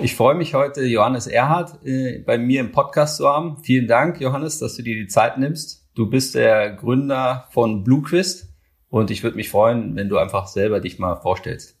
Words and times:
Ich 0.00 0.14
freue 0.14 0.36
mich 0.36 0.54
heute, 0.54 0.84
Johannes 0.84 1.26
Erhardt 1.26 1.84
äh, 1.84 2.20
bei 2.20 2.38
mir 2.38 2.60
im 2.60 2.70
Podcast 2.70 3.16
zu 3.16 3.28
haben. 3.28 3.56
Vielen 3.64 3.88
Dank, 3.88 4.20
Johannes, 4.20 4.60
dass 4.60 4.76
du 4.76 4.82
dir 4.82 4.94
die 4.94 5.08
Zeit 5.08 5.38
nimmst. 5.38 5.86
Du 5.96 6.08
bist 6.08 6.36
der 6.36 6.70
Gründer 6.70 7.48
von 7.50 7.82
BlueQuist 7.82 8.46
und 8.90 9.10
ich 9.10 9.24
würde 9.24 9.36
mich 9.36 9.50
freuen, 9.50 9.96
wenn 9.96 10.08
du 10.08 10.18
einfach 10.18 10.46
selber 10.46 10.78
dich 10.78 11.00
mal 11.00 11.16
vorstellst. 11.16 11.74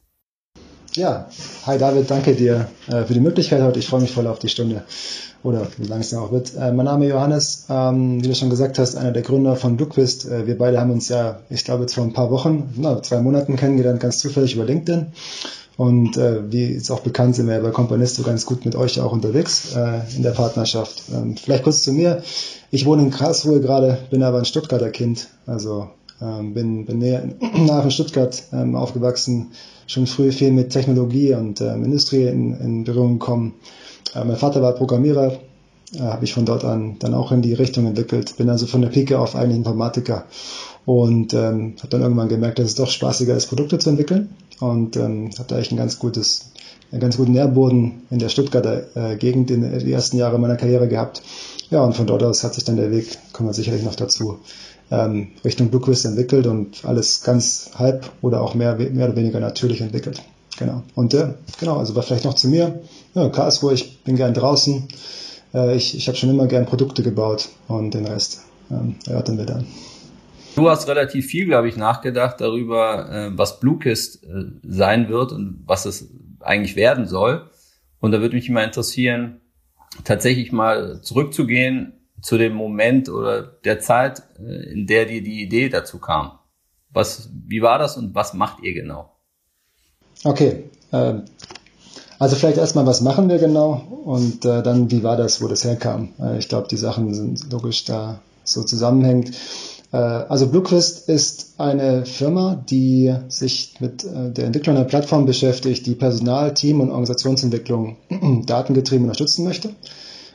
Ja, 0.94 1.28
hi 1.64 1.78
David, 1.78 2.10
danke 2.10 2.34
dir 2.34 2.68
äh, 2.88 3.04
für 3.04 3.14
die 3.14 3.20
Möglichkeit 3.20 3.62
heute. 3.62 3.78
Ich 3.78 3.86
freue 3.86 4.00
mich 4.00 4.10
voll 4.10 4.26
auf 4.26 4.40
die 4.40 4.48
Stunde 4.48 4.82
oder 5.44 5.68
wie 5.76 5.86
lange 5.86 6.00
es 6.00 6.10
dann 6.10 6.18
auch 6.18 6.32
wird. 6.32 6.56
Äh, 6.56 6.72
mein 6.72 6.86
Name 6.86 7.06
ist 7.06 7.12
Johannes, 7.12 7.66
ähm, 7.70 8.20
wie 8.20 8.26
du 8.26 8.34
schon 8.34 8.50
gesagt 8.50 8.80
hast, 8.80 8.96
einer 8.96 9.12
der 9.12 9.22
Gründer 9.22 9.54
von 9.54 9.76
BlueQuist. 9.76 10.28
Wir 10.44 10.58
beide 10.58 10.80
haben 10.80 10.90
uns 10.90 11.08
ja, 11.08 11.38
ich 11.50 11.64
glaube, 11.64 11.82
jetzt 11.82 11.94
vor 11.94 12.02
ein 12.02 12.14
paar 12.14 12.32
Wochen, 12.32 12.74
na, 12.74 13.00
zwei 13.00 13.20
Monaten 13.20 13.54
kennengelernt, 13.54 14.00
ganz 14.00 14.18
zufällig 14.18 14.56
über 14.56 14.64
LinkedIn. 14.64 15.12
Und 15.78 16.16
äh, 16.16 16.50
wie 16.50 16.64
ist 16.64 16.90
auch 16.90 17.00
bekannt, 17.00 17.36
sind 17.36 17.46
wir 17.46 17.60
bei 17.60 17.70
Companisto 17.70 18.24
ganz 18.24 18.44
gut 18.44 18.64
mit 18.64 18.74
euch 18.74 19.00
auch 19.00 19.12
unterwegs 19.12 19.76
äh, 19.76 20.00
in 20.16 20.24
der 20.24 20.32
Partnerschaft. 20.32 21.04
Ähm, 21.14 21.36
vielleicht 21.36 21.62
kurz 21.62 21.84
zu 21.84 21.92
mir. 21.92 22.20
Ich 22.72 22.84
wohne 22.84 23.02
in 23.02 23.10
Karlsruhe 23.10 23.60
gerade, 23.60 23.96
bin 24.10 24.24
aber 24.24 24.38
ein 24.38 24.44
Stuttgarter 24.44 24.90
Kind. 24.90 25.28
Also 25.46 25.88
ähm, 26.20 26.52
bin, 26.52 26.84
bin 26.84 26.98
näher, 26.98 27.28
nach 27.64 27.84
in 27.84 27.92
Stuttgart 27.92 28.42
ähm, 28.52 28.74
aufgewachsen, 28.74 29.52
schon 29.86 30.08
früh 30.08 30.32
viel 30.32 30.50
mit 30.50 30.70
Technologie 30.70 31.34
und 31.34 31.60
ähm, 31.60 31.84
Industrie 31.84 32.24
in, 32.24 32.54
in 32.54 32.82
Berührung 32.82 33.20
gekommen. 33.20 33.54
Äh, 34.16 34.24
mein 34.24 34.36
Vater 34.36 34.60
war 34.60 34.72
Programmierer, 34.72 35.38
äh, 35.94 36.00
habe 36.00 36.24
ich 36.24 36.34
von 36.34 36.44
dort 36.44 36.64
an 36.64 36.96
dann 36.98 37.14
auch 37.14 37.30
in 37.30 37.40
die 37.40 37.54
Richtung 37.54 37.86
entwickelt. 37.86 38.36
Bin 38.36 38.50
also 38.50 38.66
von 38.66 38.82
der 38.82 38.88
Pike 38.88 39.16
auf 39.16 39.36
eigentlich 39.36 39.58
Informatiker 39.58 40.24
und 40.86 41.34
ähm, 41.34 41.76
habe 41.78 41.88
dann 41.88 42.02
irgendwann 42.02 42.28
gemerkt, 42.28 42.58
dass 42.58 42.66
es 42.66 42.74
doch 42.74 42.90
spaßiger 42.90 43.36
ist, 43.36 43.46
Produkte 43.46 43.78
zu 43.78 43.90
entwickeln 43.90 44.30
und 44.60 44.96
ähm, 44.96 45.30
habe 45.38 45.48
da 45.48 45.56
eigentlich 45.56 45.72
ein 45.72 45.76
ganz 45.76 45.98
gutes, 45.98 46.50
einen 46.90 47.00
ganz 47.00 47.16
guten 47.16 47.32
Nährboden 47.32 48.02
in 48.10 48.18
der 48.18 48.28
Stuttgarter 48.28 48.96
äh, 48.96 49.16
Gegend 49.16 49.50
in 49.50 49.78
die 49.78 49.92
ersten 49.92 50.16
Jahre 50.16 50.38
meiner 50.38 50.56
Karriere 50.56 50.88
gehabt. 50.88 51.22
Ja, 51.70 51.82
und 51.84 51.94
von 51.94 52.06
dort 52.06 52.22
aus 52.22 52.44
hat 52.44 52.54
sich 52.54 52.64
dann 52.64 52.76
der 52.76 52.90
Weg, 52.90 53.18
kommen 53.32 53.48
wir 53.48 53.54
sicherlich 53.54 53.82
noch 53.82 53.94
dazu, 53.94 54.38
ähm, 54.90 55.28
Richtung 55.44 55.68
BlueQuist 55.68 56.06
entwickelt 56.06 56.46
und 56.46 56.84
alles 56.84 57.22
ganz 57.22 57.70
halb 57.74 58.10
oder 58.22 58.40
auch 58.40 58.54
mehr, 58.54 58.74
mehr 58.76 59.06
oder 59.06 59.16
weniger 59.16 59.40
natürlich 59.40 59.80
entwickelt. 59.80 60.22
Genau. 60.58 60.82
Und 60.94 61.14
äh, 61.14 61.34
genau, 61.60 61.76
also 61.76 61.94
war 61.94 62.02
vielleicht 62.02 62.24
noch 62.24 62.34
zu 62.34 62.48
mir. 62.48 62.80
Ja, 63.14 63.28
Karlsruhe, 63.28 63.74
ich 63.74 64.02
bin 64.02 64.16
gern 64.16 64.34
draußen. 64.34 64.88
Äh, 65.54 65.76
ich 65.76 65.96
ich 65.96 66.08
habe 66.08 66.18
schon 66.18 66.30
immer 66.30 66.46
gern 66.46 66.66
Produkte 66.66 67.02
gebaut 67.02 67.48
und 67.68 67.94
den 67.94 68.06
Rest 68.06 68.40
ähm, 68.70 68.96
erörtern 69.06 69.38
wir 69.38 69.46
dann. 69.46 69.66
Du 70.58 70.68
hast 70.68 70.88
relativ 70.88 71.26
viel, 71.26 71.46
glaube 71.46 71.68
ich, 71.68 71.76
nachgedacht 71.76 72.40
darüber, 72.40 73.08
äh, 73.12 73.38
was 73.38 73.60
Bluekist 73.60 74.24
äh, 74.24 74.46
sein 74.64 75.08
wird 75.08 75.30
und 75.30 75.62
was 75.66 75.84
es 75.84 76.08
eigentlich 76.40 76.74
werden 76.74 77.06
soll. 77.06 77.48
Und 78.00 78.10
da 78.10 78.20
würde 78.20 78.34
mich 78.34 78.50
mal 78.50 78.64
interessieren, 78.64 79.40
tatsächlich 80.02 80.50
mal 80.50 81.00
zurückzugehen 81.00 81.92
zu 82.20 82.38
dem 82.38 82.54
Moment 82.54 83.08
oder 83.08 83.40
der 83.42 83.78
Zeit, 83.78 84.24
äh, 84.40 84.72
in 84.72 84.88
der 84.88 85.04
dir 85.04 85.22
die 85.22 85.42
Idee 85.42 85.68
dazu 85.68 86.00
kam. 86.00 86.40
Was, 86.90 87.30
wie 87.46 87.62
war 87.62 87.78
das 87.78 87.96
und 87.96 88.16
was 88.16 88.34
macht 88.34 88.60
ihr 88.64 88.74
genau? 88.74 89.12
Okay, 90.24 90.64
äh, 90.90 91.20
also 92.18 92.34
vielleicht 92.34 92.58
erstmal, 92.58 92.84
was 92.84 93.00
machen 93.00 93.28
wir 93.28 93.38
genau 93.38 93.74
und 94.04 94.44
dann, 94.44 94.90
wie 94.90 95.04
war 95.04 95.16
das, 95.16 95.40
wo 95.40 95.46
das 95.46 95.62
herkam. 95.62 96.14
Ich 96.36 96.48
glaube, 96.48 96.66
die 96.66 96.76
Sachen 96.76 97.14
sind 97.14 97.52
logisch 97.52 97.84
da 97.84 98.18
so 98.42 98.64
zusammenhängend. 98.64 99.30
Äh, 99.92 99.96
also 99.96 100.48
BlueQuist 100.48 101.08
ist 101.08 101.54
eine 101.58 102.06
Firma, 102.06 102.62
die 102.68 103.14
sich 103.28 103.74
mit 103.80 104.04
äh, 104.04 104.30
der 104.30 104.46
Entwicklung 104.46 104.76
einer 104.76 104.84
Plattform 104.84 105.26
beschäftigt, 105.26 105.86
die 105.86 105.94
Personal, 105.94 106.54
Team 106.54 106.80
und 106.80 106.90
Organisationsentwicklung 106.90 107.96
datengetrieben 108.46 109.04
unterstützen 109.04 109.44
möchte 109.44 109.70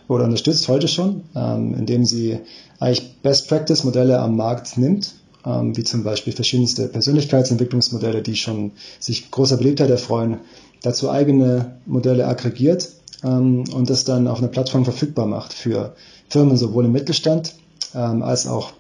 oder 0.08 0.25
unterstützt 0.25 0.68
heute 0.68 0.88
schon, 0.88 1.24
ähm, 1.36 1.75
indem 1.78 2.06
sie 2.06 2.40
eigentlich 2.80 3.22
Best 3.22 3.47
Practice 3.47 3.84
Modelle 3.84 4.19
am 4.19 4.36
Markt 4.36 4.78
nimmt, 4.78 5.13
ähm, 5.46 5.78
wie 5.78 5.84
zum 5.84 6.03
Beispiel 6.03 6.34
verschiedenste 6.34 6.88
Persönlichkeitsentwicklungsmodelle, 6.88 8.22
die 8.22 8.36
schon 8.36 8.72
sich 9.00 9.31
großer 9.31 9.58
Beliebtheit 9.58 9.90
erfreuen, 9.90 10.40
dazu 10.81 11.09
eigene 11.09 11.78
Modelle 11.86 12.28
aggregiert 12.28 12.90
ähm, 13.24 13.63
und 13.74 13.90
das 13.90 14.03
dann 14.03 14.28
auf 14.28 14.40
einer 14.40 14.50
Plattform 14.50 14.84
verfügbar 14.84 15.28
macht 15.28 15.53
für 15.53 15.96
Firmen 16.28 16.58
sowohl 16.58 16.86
im 16.86 16.92
Mittelstand 16.92 17.53
als 17.94 18.47
auch 18.47 18.74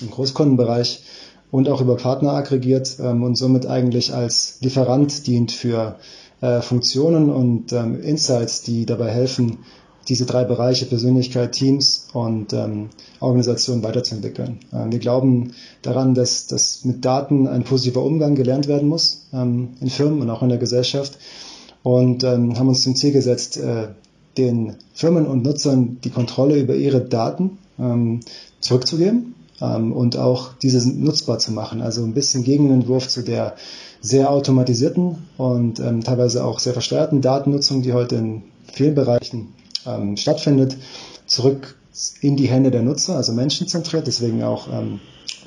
im 0.00 0.10
Großkundenbereich 0.10 1.02
und 1.50 1.68
auch 1.68 1.80
über 1.80 1.96
Partner 1.96 2.32
aggregiert 2.32 2.96
ähm, 3.00 3.22
und 3.22 3.36
somit 3.36 3.66
eigentlich 3.66 4.12
als 4.12 4.58
Lieferant 4.60 5.26
dient 5.26 5.52
für 5.52 5.96
äh, 6.40 6.60
Funktionen 6.60 7.30
und 7.30 7.72
ähm, 7.72 8.00
Insights, 8.00 8.62
die 8.62 8.86
dabei 8.86 9.10
helfen, 9.10 9.58
diese 10.08 10.26
drei 10.26 10.44
Bereiche 10.44 10.86
Persönlichkeit, 10.86 11.52
Teams 11.52 12.08
und 12.12 12.52
ähm, 12.52 12.90
Organisation 13.20 13.82
weiterzuentwickeln. 13.82 14.60
Ähm, 14.72 14.92
wir 14.92 14.98
glauben 14.98 15.52
daran, 15.82 16.14
dass, 16.14 16.46
dass 16.46 16.84
mit 16.84 17.04
Daten 17.04 17.46
ein 17.46 17.64
positiver 17.64 18.04
Umgang 18.04 18.34
gelernt 18.34 18.68
werden 18.68 18.88
muss 18.88 19.26
ähm, 19.32 19.70
in 19.80 19.88
Firmen 19.88 20.20
und 20.22 20.30
auch 20.30 20.42
in 20.42 20.48
der 20.48 20.58
Gesellschaft 20.58 21.18
und 21.82 22.22
ähm, 22.24 22.58
haben 22.58 22.68
uns 22.68 22.82
zum 22.82 22.96
Ziel 22.96 23.12
gesetzt, 23.12 23.56
äh, 23.56 23.88
den 24.36 24.76
Firmen 24.92 25.26
und 25.26 25.42
Nutzern 25.42 25.98
die 26.04 26.10
Kontrolle 26.10 26.58
über 26.58 26.74
ihre 26.74 27.00
Daten 27.00 27.58
zurückzugeben 28.60 29.35
und 29.60 30.16
auch 30.18 30.52
diese 30.54 30.86
nutzbar 30.88 31.38
zu 31.38 31.52
machen. 31.52 31.80
Also 31.80 32.04
ein 32.04 32.12
bisschen 32.12 32.44
Gegenentwurf 32.44 33.08
zu 33.08 33.22
der 33.22 33.56
sehr 34.00 34.30
automatisierten 34.30 35.16
und 35.38 35.80
ähm, 35.80 36.04
teilweise 36.04 36.44
auch 36.44 36.58
sehr 36.58 36.74
versteuerten 36.74 37.22
Datennutzung, 37.22 37.82
die 37.82 37.92
heute 37.92 38.16
in 38.16 38.42
vielen 38.72 38.94
Bereichen 38.94 39.54
ähm, 39.86 40.16
stattfindet, 40.16 40.76
zurück 41.26 41.76
in 42.20 42.36
die 42.36 42.48
Hände 42.48 42.70
der 42.70 42.82
Nutzer, 42.82 43.16
also 43.16 43.32
menschenzentriert, 43.32 44.06
deswegen 44.06 44.42
auch 44.42 44.68
ähm, 44.70 45.00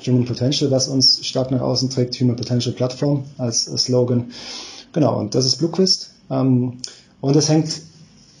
Human 0.06 0.24
Potential, 0.24 0.70
was 0.70 0.88
uns 0.88 1.24
stark 1.24 1.50
nach 1.50 1.60
außen 1.60 1.90
trägt, 1.90 2.18
Human 2.20 2.36
Potential 2.36 2.74
Plattform 2.74 3.24
als 3.38 3.64
Slogan. 3.64 4.30
Genau, 4.92 5.18
und 5.18 5.34
das 5.34 5.46
ist 5.46 5.56
BlueQuist. 5.56 6.10
Ähm, 6.30 6.78
und 7.20 7.36
das 7.36 7.48
hängt, 7.48 7.82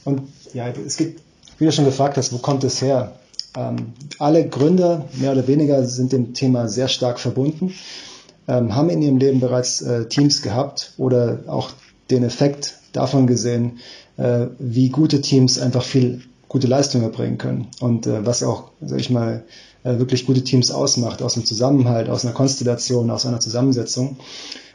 und 0.04 0.22
ja, 0.54 0.68
es 0.68 0.96
gibt, 0.96 1.22
wie 1.58 1.66
du 1.66 1.72
schon 1.72 1.84
gefragt 1.84 2.16
hast, 2.16 2.32
wo 2.32 2.38
kommt 2.38 2.64
es 2.64 2.80
her? 2.80 3.12
Ähm, 3.56 3.94
alle 4.18 4.48
Gründer, 4.48 5.06
mehr 5.14 5.32
oder 5.32 5.46
weniger, 5.46 5.84
sind 5.84 6.12
dem 6.12 6.34
Thema 6.34 6.68
sehr 6.68 6.88
stark 6.88 7.18
verbunden, 7.18 7.74
ähm, 8.46 8.74
haben 8.74 8.90
in 8.90 9.02
ihrem 9.02 9.18
Leben 9.18 9.40
bereits 9.40 9.80
äh, 9.82 10.06
Teams 10.06 10.42
gehabt 10.42 10.94
oder 10.98 11.40
auch 11.46 11.70
den 12.10 12.24
Effekt 12.24 12.78
davon 12.92 13.26
gesehen, 13.26 13.78
äh, 14.16 14.46
wie 14.58 14.88
gute 14.88 15.20
Teams 15.20 15.58
einfach 15.58 15.82
viel 15.82 16.22
gute 16.48 16.66
Leistung 16.66 17.02
erbringen 17.02 17.38
können 17.38 17.68
und 17.80 18.06
äh, 18.06 18.26
was 18.26 18.42
auch, 18.42 18.72
sag 18.80 18.98
ich 18.98 19.10
mal, 19.10 19.44
äh, 19.84 19.98
wirklich 19.98 20.26
gute 20.26 20.42
Teams 20.42 20.72
ausmacht, 20.72 21.22
aus 21.22 21.36
einem 21.36 21.46
Zusammenhalt, 21.46 22.08
aus 22.08 22.24
einer 22.24 22.34
Konstellation, 22.34 23.10
aus 23.10 23.24
einer 23.24 23.40
Zusammensetzung. 23.40 24.16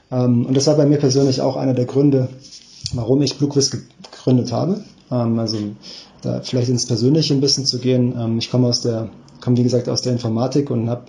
Ähm, 0.09 0.45
und 0.45 0.55
das 0.55 0.67
war 0.67 0.75
bei 0.75 0.85
mir 0.85 0.97
persönlich 0.97 1.41
auch 1.41 1.57
einer 1.57 1.73
der 1.73 1.85
Gründe, 1.85 2.29
warum 2.93 3.21
ich 3.21 3.37
BlueQuiz 3.37 3.71
gegründet 3.71 4.51
habe. 4.51 4.83
Ähm, 5.11 5.39
also 5.39 5.57
da 6.21 6.41
vielleicht 6.41 6.69
ins 6.69 6.85
Persönliche 6.85 7.33
ein 7.33 7.41
bisschen 7.41 7.65
zu 7.65 7.79
gehen. 7.79 8.15
Ähm, 8.17 8.37
ich 8.37 8.49
komme 8.49 8.67
aus 8.67 8.81
der, 8.81 9.09
komme 9.41 9.57
wie 9.57 9.63
gesagt 9.63 9.89
aus 9.89 10.01
der 10.01 10.13
Informatik 10.13 10.71
und 10.71 10.89
habe 10.89 11.05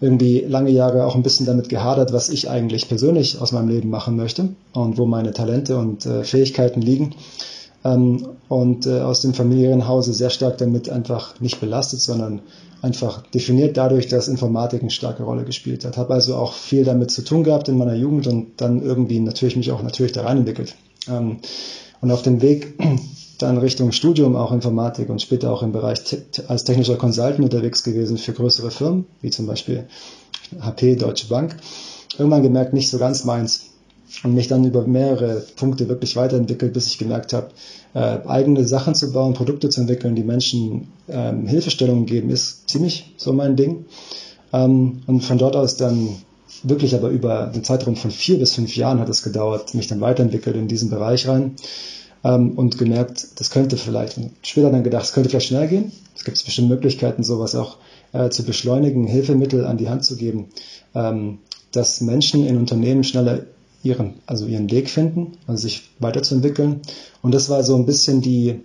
irgendwie 0.00 0.40
lange 0.40 0.70
Jahre 0.70 1.06
auch 1.06 1.14
ein 1.14 1.22
bisschen 1.22 1.46
damit 1.46 1.68
gehadert, 1.68 2.12
was 2.12 2.28
ich 2.28 2.50
eigentlich 2.50 2.88
persönlich 2.88 3.40
aus 3.40 3.52
meinem 3.52 3.68
Leben 3.68 3.88
machen 3.88 4.16
möchte 4.16 4.48
und 4.72 4.98
wo 4.98 5.06
meine 5.06 5.32
Talente 5.32 5.78
und 5.78 6.04
äh, 6.06 6.24
Fähigkeiten 6.24 6.82
liegen. 6.82 7.14
Ähm, 7.84 8.26
und 8.48 8.86
äh, 8.86 9.00
aus 9.00 9.20
dem 9.20 9.32
familiären 9.32 9.88
Hause 9.88 10.12
sehr 10.12 10.30
stark 10.30 10.58
damit 10.58 10.90
einfach 10.90 11.40
nicht 11.40 11.60
belastet, 11.60 12.00
sondern 12.00 12.42
einfach 12.82 13.22
definiert 13.28 13.76
dadurch, 13.76 14.08
dass 14.08 14.28
Informatik 14.28 14.82
eine 14.82 14.90
starke 14.90 15.22
Rolle 15.22 15.44
gespielt 15.44 15.84
hat. 15.84 15.96
Habe 15.96 16.14
also 16.14 16.34
auch 16.34 16.52
viel 16.52 16.84
damit 16.84 17.12
zu 17.12 17.22
tun 17.22 17.44
gehabt 17.44 17.68
in 17.68 17.78
meiner 17.78 17.94
Jugend 17.94 18.26
und 18.26 18.60
dann 18.60 18.82
irgendwie 18.82 19.20
natürlich 19.20 19.56
mich 19.56 19.70
auch 19.70 19.82
natürlich 19.82 20.12
da 20.12 20.22
rein 20.22 20.38
entwickelt. 20.38 20.74
Ähm, 21.08 21.38
und 22.00 22.10
auf 22.10 22.22
dem 22.22 22.42
Weg 22.42 22.74
dann 23.38 23.58
Richtung 23.58 23.92
Studium 23.92 24.36
auch 24.36 24.52
Informatik 24.52 25.08
und 25.08 25.20
später 25.20 25.52
auch 25.52 25.62
im 25.62 25.72
Bereich 25.72 26.00
als 26.48 26.64
technischer 26.64 26.96
Consultant 26.96 27.40
unterwegs 27.40 27.82
gewesen 27.82 28.18
für 28.18 28.32
größere 28.32 28.70
Firmen, 28.70 29.06
wie 29.20 29.30
zum 29.30 29.46
Beispiel 29.46 29.86
HP, 30.60 30.96
Deutsche 30.96 31.28
Bank. 31.28 31.56
Irgendwann 32.18 32.42
gemerkt, 32.42 32.72
nicht 32.72 32.90
so 32.90 32.98
ganz 32.98 33.24
meins. 33.24 33.70
und 34.24 34.34
mich 34.34 34.48
dann 34.48 34.64
über 34.64 34.86
mehrere 34.86 35.42
Punkte 35.56 35.88
wirklich 35.88 36.16
weiterentwickelt, 36.16 36.72
bis 36.72 36.86
ich 36.86 36.98
gemerkt 36.98 37.32
habe, 37.32 37.48
äh, 37.94 38.18
eigene 38.26 38.66
Sachen 38.66 38.94
zu 38.94 39.12
bauen, 39.12 39.34
Produkte 39.34 39.70
zu 39.70 39.80
entwickeln, 39.80 40.14
die 40.14 40.22
Menschen 40.22 40.88
ähm, 41.08 41.46
Hilfestellungen 41.46 42.06
geben, 42.06 42.30
ist 42.30 42.68
ziemlich 42.68 43.14
so 43.16 43.32
mein 43.32 43.56
Ding. 43.56 43.86
Ähm, 44.52 45.02
und 45.06 45.22
von 45.22 45.38
dort 45.38 45.56
aus 45.56 45.76
dann 45.76 46.16
wirklich 46.62 46.94
aber 46.94 47.08
über 47.08 47.48
einen 47.48 47.64
Zeitraum 47.64 47.96
von 47.96 48.10
vier 48.10 48.38
bis 48.38 48.54
fünf 48.54 48.76
Jahren 48.76 49.00
hat 49.00 49.08
es 49.08 49.22
gedauert, 49.22 49.74
mich 49.74 49.86
dann 49.86 50.00
weiterentwickelt 50.00 50.56
in 50.56 50.68
diesen 50.68 50.90
Bereich 50.90 51.26
rein 51.28 51.56
ähm, 52.24 52.52
und 52.52 52.78
gemerkt, 52.78 53.28
das 53.36 53.50
könnte 53.50 53.76
vielleicht, 53.76 54.18
später 54.42 54.70
dann 54.70 54.84
gedacht, 54.84 55.04
es 55.04 55.12
könnte 55.12 55.30
vielleicht 55.30 55.48
schnell 55.48 55.68
gehen. 55.68 55.92
Es 56.16 56.24
gibt 56.24 56.44
bestimmt 56.44 56.68
Möglichkeiten, 56.68 57.24
sowas 57.24 57.54
auch 57.54 57.78
äh, 58.12 58.28
zu 58.30 58.44
beschleunigen, 58.44 59.06
Hilfemittel 59.06 59.66
an 59.66 59.78
die 59.78 59.88
Hand 59.88 60.04
zu 60.04 60.16
geben, 60.16 60.48
ähm, 60.94 61.38
dass 61.72 62.00
Menschen 62.00 62.46
in 62.46 62.58
Unternehmen 62.58 63.02
schneller 63.02 63.46
ihren, 63.82 64.14
also 64.26 64.46
ihren 64.46 64.70
Weg 64.70 64.88
finden, 64.88 65.32
also 65.46 65.62
sich 65.62 65.90
weiterzuentwickeln. 65.98 66.82
Und 67.22 67.34
das 67.34 67.50
war 67.50 67.62
so 67.64 67.74
ein 67.74 67.86
bisschen 67.86 68.20
die, 68.20 68.60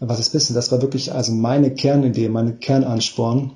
was 0.00 0.20
ist 0.20 0.32
bisschen, 0.32 0.54
das 0.54 0.72
war 0.72 0.80
wirklich 0.80 1.12
also 1.12 1.32
meine 1.32 1.74
Kernidee, 1.74 2.28
meine 2.28 2.54
Kernansporn, 2.54 3.50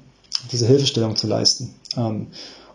diese 0.50 0.66
Hilfestellung 0.66 1.16
zu 1.16 1.26
leisten. 1.26 1.74
Ähm, 1.96 2.26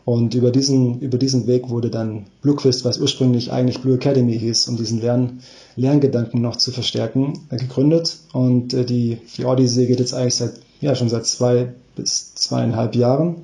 und 0.07 0.35
über 0.35 0.51
diesen, 0.51 1.01
über 1.01 1.17
diesen 1.17 1.47
Weg 1.47 1.67
wurde 1.67 1.89
dann 1.89 2.27
Bluequist, 2.41 2.85
was 2.85 2.97
ursprünglich 2.97 3.51
eigentlich 3.51 3.81
Blue 3.81 3.95
Academy 3.95 4.39
hieß, 4.39 4.69
um 4.69 4.77
diesen 4.77 5.01
Lern, 5.01 5.41
Lerngedanken 5.75 6.41
noch 6.41 6.55
zu 6.55 6.71
verstärken, 6.71 7.33
äh, 7.49 7.57
gegründet. 7.57 8.15
Und 8.31 8.73
äh, 8.73 8.85
die, 8.85 9.17
die 9.35 9.43
Odyssee 9.43 9.85
geht 9.85 9.99
jetzt 9.99 10.13
eigentlich 10.13 10.35
seit, 10.35 10.53
ja, 10.79 10.95
schon 10.95 11.09
seit 11.09 11.25
zwei 11.25 11.73
bis 11.97 12.33
zweieinhalb 12.35 12.95
Jahren, 12.95 13.35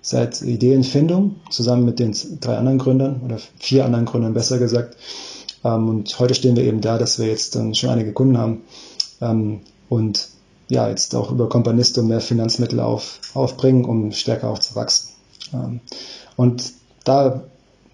seit 0.00 0.42
Ideenfindung, 0.42 1.40
zusammen 1.50 1.84
mit 1.84 1.98
den 1.98 2.14
drei 2.40 2.56
anderen 2.56 2.78
Gründern 2.78 3.20
oder 3.24 3.38
vier 3.58 3.84
anderen 3.84 4.04
Gründern 4.04 4.32
besser 4.32 4.60
gesagt. 4.60 4.96
Ähm, 5.64 5.88
und 5.88 6.20
heute 6.20 6.36
stehen 6.36 6.54
wir 6.54 6.62
eben 6.62 6.80
da, 6.80 6.98
dass 6.98 7.18
wir 7.18 7.26
jetzt 7.26 7.56
dann 7.56 7.74
schon 7.74 7.90
einige 7.90 8.12
Kunden 8.12 8.38
haben 8.38 8.62
ähm, 9.20 9.58
und 9.88 10.28
ja, 10.68 10.88
jetzt 10.88 11.16
auch 11.16 11.32
über 11.32 11.48
Companisto 11.48 12.04
mehr 12.04 12.20
Finanzmittel 12.20 12.78
auf, 12.78 13.18
aufbringen, 13.34 13.84
um 13.84 14.12
stärker 14.12 14.50
auch 14.50 14.60
zu 14.60 14.76
wachsen. 14.76 15.11
Ähm, 15.52 15.80
und 16.36 16.72
da, 17.04 17.44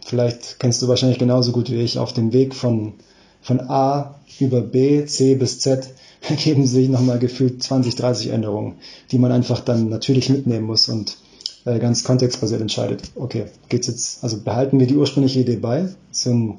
vielleicht 0.04 0.58
kennst 0.58 0.82
du 0.82 0.88
wahrscheinlich 0.88 1.18
genauso 1.18 1.52
gut 1.52 1.70
wie 1.70 1.80
ich, 1.80 1.98
auf 1.98 2.12
dem 2.12 2.32
Weg 2.32 2.54
von, 2.54 2.94
von 3.40 3.60
A 3.60 4.14
über 4.40 4.60
B, 4.60 5.04
C 5.06 5.34
bis 5.34 5.60
Z 5.60 5.88
ergeben 6.28 6.66
sich 6.66 6.88
nochmal 6.88 7.18
gefühlt 7.18 7.62
20, 7.62 7.96
30 7.96 8.28
Änderungen, 8.30 8.74
die 9.10 9.18
man 9.18 9.32
einfach 9.32 9.60
dann 9.60 9.88
natürlich 9.88 10.28
mitnehmen 10.28 10.66
muss 10.66 10.88
und 10.88 11.16
äh, 11.64 11.78
ganz 11.78 12.04
kontextbasiert 12.04 12.60
entscheidet. 12.60 13.02
Okay, 13.14 13.46
geht's 13.68 13.86
jetzt, 13.86 14.24
also 14.24 14.40
behalten 14.40 14.80
wir 14.80 14.86
die 14.86 14.96
ursprüngliche 14.96 15.40
Idee 15.40 15.56
bei, 15.56 15.88
so, 16.10 16.30
ein, 16.30 16.58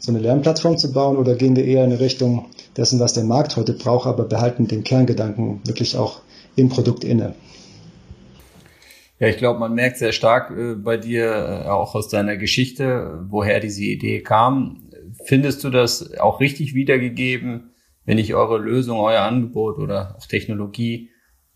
so 0.00 0.10
eine 0.12 0.20
Lernplattform 0.20 0.78
zu 0.78 0.92
bauen, 0.92 1.16
oder 1.16 1.34
gehen 1.34 1.56
wir 1.56 1.64
eher 1.64 1.84
in 1.84 1.92
Richtung 1.92 2.46
dessen, 2.76 2.98
was 3.00 3.12
der 3.12 3.24
Markt 3.24 3.56
heute 3.56 3.72
braucht, 3.72 4.06
aber 4.06 4.24
behalten 4.24 4.66
den 4.66 4.84
Kerngedanken 4.84 5.60
wirklich 5.64 5.96
auch 5.96 6.20
im 6.56 6.68
Produkt 6.68 7.04
inne? 7.04 7.34
Ja, 9.18 9.28
ich 9.28 9.36
glaube, 9.36 9.60
man 9.60 9.74
merkt 9.74 9.98
sehr 9.98 10.12
stark 10.12 10.50
äh, 10.50 10.74
bei 10.74 10.96
dir, 10.96 11.64
äh, 11.64 11.68
auch 11.68 11.94
aus 11.94 12.08
deiner 12.08 12.36
Geschichte, 12.36 13.24
woher 13.28 13.60
diese 13.60 13.84
Idee 13.84 14.20
kam. 14.20 14.90
Findest 15.24 15.62
du 15.62 15.70
das 15.70 16.18
auch 16.18 16.40
richtig 16.40 16.74
wiedergegeben, 16.74 17.70
wenn 18.04 18.18
ich 18.18 18.34
eure 18.34 18.58
Lösung, 18.58 18.98
euer 18.98 19.22
Angebot 19.22 19.78
oder 19.78 20.16
auch 20.18 20.26
Technologie 20.26 21.10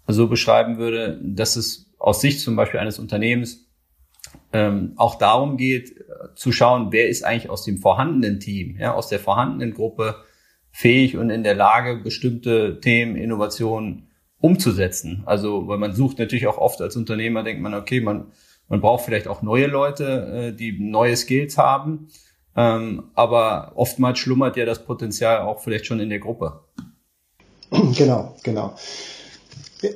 so 0.06 0.28
beschreiben 0.28 0.78
würde, 0.78 1.20
dass 1.22 1.56
es 1.56 1.92
aus 1.98 2.20
Sicht 2.20 2.40
zum 2.40 2.56
Beispiel 2.56 2.80
eines 2.80 2.98
Unternehmens 2.98 3.66
ähm, 4.52 4.92
auch 4.96 5.16
darum 5.16 5.56
geht, 5.56 5.90
äh, 5.90 6.34
zu 6.34 6.52
schauen, 6.52 6.88
wer 6.92 7.08
ist 7.08 7.24
eigentlich 7.24 7.50
aus 7.50 7.64
dem 7.64 7.78
vorhandenen 7.78 8.40
Team, 8.40 8.76
ja, 8.78 8.94
aus 8.94 9.08
der 9.08 9.18
vorhandenen 9.18 9.74
Gruppe 9.74 10.16
fähig 10.70 11.16
und 11.16 11.30
in 11.30 11.42
der 11.42 11.54
Lage, 11.54 11.96
bestimmte 11.96 12.80
Themen, 12.80 13.16
Innovationen 13.16 14.07
umzusetzen. 14.40 15.22
Also, 15.26 15.66
weil 15.68 15.78
man 15.78 15.94
sucht 15.94 16.18
natürlich 16.18 16.46
auch 16.46 16.58
oft 16.58 16.80
als 16.80 16.96
Unternehmer, 16.96 17.42
denkt 17.42 17.62
man, 17.62 17.74
okay, 17.74 18.00
man, 18.00 18.32
man 18.68 18.80
braucht 18.80 19.04
vielleicht 19.04 19.28
auch 19.28 19.42
neue 19.42 19.66
Leute, 19.66 20.50
äh, 20.50 20.56
die 20.56 20.78
neue 20.78 21.16
Skills 21.16 21.58
haben. 21.58 22.08
Ähm, 22.56 23.04
aber 23.14 23.72
oftmals 23.76 24.18
schlummert 24.18 24.56
ja 24.56 24.64
das 24.64 24.84
Potenzial 24.84 25.42
auch 25.42 25.60
vielleicht 25.60 25.86
schon 25.86 26.00
in 26.00 26.08
der 26.08 26.18
Gruppe. 26.20 26.60
Genau, 27.96 28.34
genau. 28.42 28.74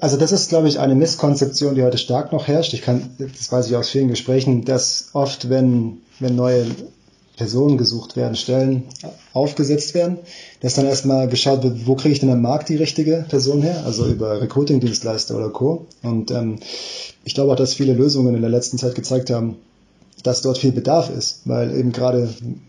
Also 0.00 0.16
das 0.16 0.30
ist, 0.30 0.50
glaube 0.50 0.68
ich, 0.68 0.78
eine 0.78 0.94
Misskonzeption, 0.94 1.74
die 1.74 1.82
heute 1.82 1.98
stark 1.98 2.30
noch 2.30 2.46
herrscht. 2.46 2.74
Ich 2.74 2.82
kann, 2.82 3.16
das 3.18 3.50
weiß 3.50 3.68
ich 3.68 3.76
aus 3.76 3.88
vielen 3.88 4.08
Gesprächen, 4.08 4.64
dass 4.64 5.10
oft, 5.14 5.48
wenn, 5.48 6.02
wenn 6.20 6.36
neue 6.36 6.66
Personen 7.36 7.78
gesucht 7.78 8.16
werden, 8.16 8.36
Stellen 8.36 8.84
aufgesetzt 9.32 9.94
werden, 9.94 10.18
dass 10.60 10.74
dann 10.74 10.86
erstmal 10.86 11.28
geschaut 11.28 11.62
wird, 11.62 11.86
wo 11.86 11.94
kriege 11.94 12.12
ich 12.12 12.20
denn 12.20 12.30
am 12.30 12.42
Markt 12.42 12.68
die 12.68 12.76
richtige 12.76 13.24
Person 13.28 13.62
her, 13.62 13.82
also 13.86 14.06
über 14.06 14.40
Recruiting-Dienstleister 14.40 15.36
oder 15.36 15.48
Co. 15.48 15.86
Und 16.02 16.30
ähm, 16.30 16.58
ich 17.24 17.34
glaube 17.34 17.52
auch, 17.52 17.56
dass 17.56 17.74
viele 17.74 17.94
Lösungen 17.94 18.34
in 18.34 18.42
der 18.42 18.50
letzten 18.50 18.76
Zeit 18.78 18.94
gezeigt 18.94 19.30
haben, 19.30 19.56
dass 20.22 20.42
dort 20.42 20.58
viel 20.58 20.72
Bedarf 20.72 21.10
ist, 21.10 21.40
weil 21.46 21.76
eben 21.76 21.92
gerade 21.92 22.28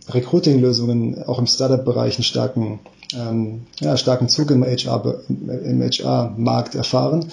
Recruiting-Lösungen 0.09 1.23
auch 1.23 1.39
im 1.39 1.47
Startup-Bereich 1.47 2.15
einen 2.15 2.23
starken, 2.23 2.79
ähm, 3.13 3.63
ja, 3.79 3.97
starken 3.97 4.29
Zug 4.29 4.49
im 4.49 4.63
HR-Markt 4.63 5.29
im 5.29 5.81
HR 5.81 6.35
erfahren. 6.73 7.31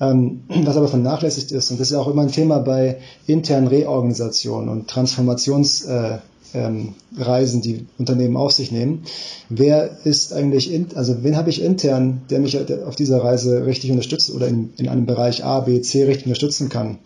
Ähm, 0.00 0.44
was 0.48 0.78
aber 0.78 0.88
vernachlässigt 0.88 1.52
ist, 1.52 1.70
und 1.70 1.78
das 1.78 1.88
ist 1.88 1.92
ja 1.92 2.00
auch 2.00 2.08
immer 2.08 2.22
ein 2.22 2.32
Thema 2.32 2.58
bei 2.58 2.98
internen 3.26 3.66
Reorganisationen 3.66 4.70
und 4.70 4.90
Transformations- 4.90 5.86
äh, 5.86 6.18
ähm, 6.54 6.94
Reisen, 7.16 7.62
die 7.62 7.86
Unternehmen 7.98 8.36
auf 8.36 8.52
sich 8.52 8.72
nehmen. 8.72 9.02
Wer 9.48 10.04
ist 10.04 10.32
eigentlich, 10.32 10.72
in, 10.72 10.88
also 10.94 11.22
wen 11.22 11.36
habe 11.36 11.50
ich 11.50 11.62
intern, 11.62 12.22
der 12.30 12.40
mich 12.40 12.58
auf 12.84 12.96
dieser 12.96 13.22
Reise 13.22 13.66
richtig 13.66 13.90
unterstützt 13.90 14.32
oder 14.34 14.48
in, 14.48 14.72
in 14.76 14.88
einem 14.88 15.06
Bereich 15.06 15.44
A, 15.44 15.60
B, 15.60 15.80
C 15.80 16.04
richtig 16.04 16.26
unterstützen 16.26 16.68
kann? 16.68 16.98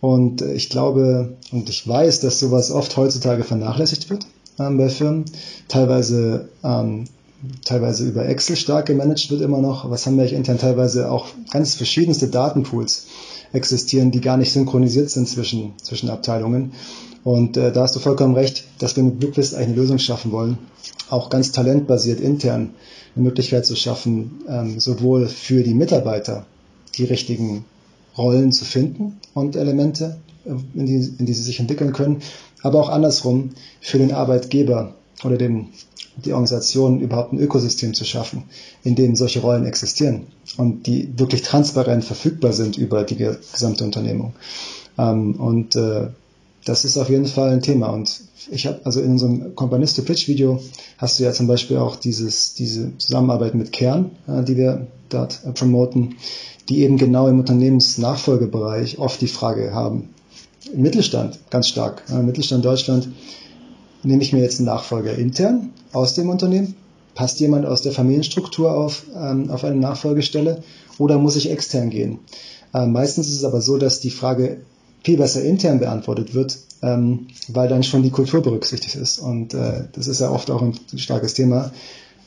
Und 0.00 0.42
ich 0.42 0.70
glaube 0.70 1.36
und 1.50 1.68
ich 1.68 1.86
weiß, 1.86 2.20
dass 2.20 2.38
sowas 2.38 2.70
oft 2.70 2.96
heutzutage 2.96 3.44
vernachlässigt 3.44 4.10
wird 4.10 4.26
ähm, 4.58 4.78
bei 4.78 4.88
Firmen, 4.88 5.24
teilweise 5.66 6.48
ähm, 6.62 7.06
teilweise 7.64 8.06
über 8.06 8.26
Excel 8.26 8.56
stark 8.56 8.86
gemanagt 8.86 9.30
wird 9.30 9.40
immer 9.40 9.60
noch. 9.60 9.88
Was 9.90 10.06
haben 10.06 10.16
wir 10.16 10.22
eigentlich 10.22 10.34
intern? 10.34 10.58
Teilweise 10.58 11.10
auch 11.10 11.26
ganz 11.50 11.74
verschiedenste 11.74 12.28
Datenpools 12.28 13.06
existieren, 13.52 14.10
die 14.10 14.20
gar 14.20 14.36
nicht 14.36 14.52
synchronisiert 14.52 15.10
sind 15.10 15.28
zwischen, 15.28 15.72
zwischen 15.82 16.10
Abteilungen. 16.10 16.72
Und 17.28 17.58
äh, 17.58 17.72
da 17.72 17.82
hast 17.82 17.94
du 17.94 18.00
vollkommen 18.00 18.34
recht, 18.34 18.64
dass 18.78 18.96
wir 18.96 19.02
mit 19.02 19.20
Bluequist 19.20 19.54
eigentlich 19.54 19.66
eine 19.66 19.76
Lösung 19.76 19.98
schaffen 19.98 20.32
wollen, 20.32 20.56
auch 21.10 21.28
ganz 21.28 21.52
talentbasiert 21.52 22.20
intern 22.20 22.70
eine 23.14 23.22
Möglichkeit 23.22 23.66
zu 23.66 23.76
schaffen, 23.76 24.40
ähm, 24.48 24.80
sowohl 24.80 25.28
für 25.28 25.62
die 25.62 25.74
Mitarbeiter 25.74 26.46
die 26.96 27.04
richtigen 27.04 27.66
Rollen 28.16 28.50
zu 28.50 28.64
finden 28.64 29.18
und 29.34 29.56
Elemente, 29.56 30.16
äh, 30.46 30.52
in 30.72 30.86
die, 30.86 31.16
in 31.18 31.26
die 31.26 31.34
sie 31.34 31.42
sich 31.42 31.60
entwickeln 31.60 31.92
können, 31.92 32.22
aber 32.62 32.80
auch 32.80 32.88
andersrum 32.88 33.50
für 33.82 33.98
den 33.98 34.12
Arbeitgeber 34.12 34.94
oder 35.22 35.36
den, 35.36 35.66
die 36.24 36.32
Organisation 36.32 36.98
überhaupt 37.00 37.34
ein 37.34 37.40
Ökosystem 37.40 37.92
zu 37.92 38.06
schaffen, 38.06 38.44
in 38.84 38.94
dem 38.94 39.16
solche 39.16 39.40
Rollen 39.40 39.66
existieren 39.66 40.28
und 40.56 40.86
die 40.86 41.12
wirklich 41.18 41.42
transparent 41.42 42.06
verfügbar 42.06 42.54
sind 42.54 42.78
über 42.78 43.04
die 43.04 43.16
gesamte 43.16 43.84
Unternehmung. 43.84 44.32
Ähm, 44.96 45.34
und 45.34 45.76
äh, 45.76 46.06
das 46.68 46.84
ist 46.84 46.96
auf 46.98 47.08
jeden 47.08 47.26
Fall 47.26 47.50
ein 47.50 47.62
Thema. 47.62 47.88
Und 47.88 48.20
ich 48.50 48.66
habe, 48.66 48.80
also 48.84 49.00
in 49.00 49.12
unserem 49.12 49.54
Companisto 49.54 50.02
Pitch 50.02 50.28
Video 50.28 50.60
hast 50.98 51.18
du 51.18 51.24
ja 51.24 51.32
zum 51.32 51.46
Beispiel 51.46 51.78
auch 51.78 51.96
dieses, 51.96 52.54
diese 52.54 52.96
Zusammenarbeit 52.98 53.54
mit 53.54 53.72
Kern, 53.72 54.10
die 54.26 54.56
wir 54.56 54.86
dort 55.08 55.40
äh, 55.44 55.52
promoten, 55.52 56.16
die 56.68 56.80
eben 56.80 56.98
genau 56.98 57.28
im 57.28 57.38
Unternehmensnachfolgebereich 57.38 58.98
oft 58.98 59.20
die 59.20 59.28
Frage 59.28 59.72
haben. 59.72 60.10
Im 60.72 60.82
Mittelstand 60.82 61.38
ganz 61.50 61.68
stark. 61.68 62.02
Im 62.10 62.26
Mittelstand 62.26 62.64
Deutschland 62.64 63.08
nehme 64.02 64.22
ich 64.22 64.32
mir 64.34 64.42
jetzt 64.42 64.58
einen 64.58 64.66
Nachfolger 64.66 65.14
intern 65.14 65.70
aus 65.92 66.14
dem 66.14 66.28
Unternehmen. 66.28 66.74
Passt 67.14 67.40
jemand 67.40 67.64
aus 67.64 67.82
der 67.82 67.92
Familienstruktur 67.92 68.76
auf, 68.76 69.04
ähm, 69.16 69.50
auf 69.50 69.64
eine 69.64 69.76
Nachfolgestelle 69.76 70.62
oder 70.98 71.18
muss 71.18 71.36
ich 71.36 71.50
extern 71.50 71.88
gehen? 71.88 72.18
Äh, 72.74 72.86
meistens 72.86 73.28
ist 73.28 73.36
es 73.36 73.44
aber 73.44 73.62
so, 73.62 73.78
dass 73.78 74.00
die 74.00 74.10
Frage 74.10 74.60
viel 75.04 75.16
besser 75.16 75.42
intern 75.42 75.78
beantwortet 75.78 76.34
wird, 76.34 76.58
ähm, 76.82 77.28
weil 77.48 77.68
dann 77.68 77.82
schon 77.82 78.02
die 78.02 78.10
Kultur 78.10 78.42
berücksichtigt 78.42 78.94
ist. 78.94 79.18
Und 79.18 79.54
äh, 79.54 79.84
das 79.92 80.06
ist 80.06 80.20
ja 80.20 80.30
oft 80.30 80.50
auch 80.50 80.62
ein 80.62 80.78
starkes 80.96 81.34
Thema, 81.34 81.72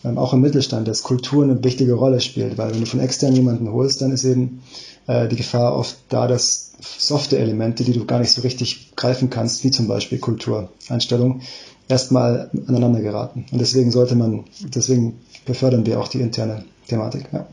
ähm, 0.04 0.18
auch 0.18 0.34
im 0.34 0.42
Mittelstand, 0.42 0.88
dass 0.88 1.04
Kultur 1.04 1.44
eine 1.44 1.64
wichtige 1.64 1.94
Rolle 1.94 2.22
spielt, 2.22 2.58
weil 2.58 2.72
wenn 2.72 2.80
du 2.80 2.86
von 2.86 3.00
extern 3.00 3.36
jemanden 3.36 3.72
holst, 3.72 4.02
dann 4.02 4.12
ist 4.12 4.24
eben 4.24 4.62
äh, 5.08 5.28
die 5.28 5.36
Gefahr 5.36 5.76
oft 5.76 5.98
da, 6.10 6.28
dass 6.28 6.72
softe 6.80 7.38
Elemente, 7.38 7.84
die 7.84 7.94
du 7.94 8.06
gar 8.06 8.20
nicht 8.20 8.32
so 8.32 8.42
richtig 8.42 8.96
greifen 8.96 9.30
kannst, 9.30 9.64
wie 9.64 9.72
zum 9.72 9.88
Beispiel 9.88 10.18
Kultureinstellung, 10.18 11.42
erstmal 11.88 12.50
aneinander 12.68 13.02
geraten. 13.02 13.46
Und 13.52 13.60
deswegen 13.60 13.92
sollte 13.92 14.16
man, 14.16 14.46
deswegen 14.62 15.20
befördern 15.46 15.86
wir 15.86 16.00
auch 16.00 16.08
die 16.08 16.22
interne 16.22 16.66
Thematik. 16.88 17.28
Ja. 17.32 17.46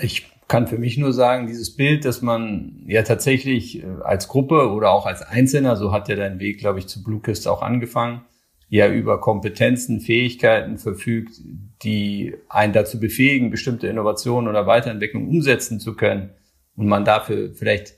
Ich 0.00 0.31
kann 0.52 0.66
für 0.66 0.76
mich 0.76 0.98
nur 0.98 1.14
sagen, 1.14 1.46
dieses 1.46 1.74
Bild, 1.74 2.04
dass 2.04 2.20
man 2.20 2.82
ja 2.86 3.04
tatsächlich 3.04 3.82
äh, 3.82 3.86
als 4.04 4.28
Gruppe 4.28 4.70
oder 4.70 4.90
auch 4.90 5.06
als 5.06 5.22
Einzelner, 5.22 5.76
so 5.76 5.92
hat 5.92 6.10
ja 6.10 6.14
dein 6.14 6.40
Weg, 6.40 6.58
glaube 6.58 6.78
ich, 6.78 6.88
zu 6.88 7.02
Bluekist 7.02 7.48
auch 7.48 7.62
angefangen, 7.62 8.26
ja 8.68 8.86
über 8.86 9.18
Kompetenzen, 9.18 10.02
Fähigkeiten 10.02 10.76
verfügt, 10.76 11.40
die 11.82 12.34
einen 12.50 12.74
dazu 12.74 13.00
befähigen, 13.00 13.48
bestimmte 13.48 13.86
Innovationen 13.86 14.46
oder 14.46 14.66
Weiterentwicklung 14.66 15.26
umsetzen 15.26 15.80
zu 15.80 15.96
können 15.96 16.34
und 16.76 16.86
man 16.86 17.06
dafür 17.06 17.54
vielleicht 17.54 17.94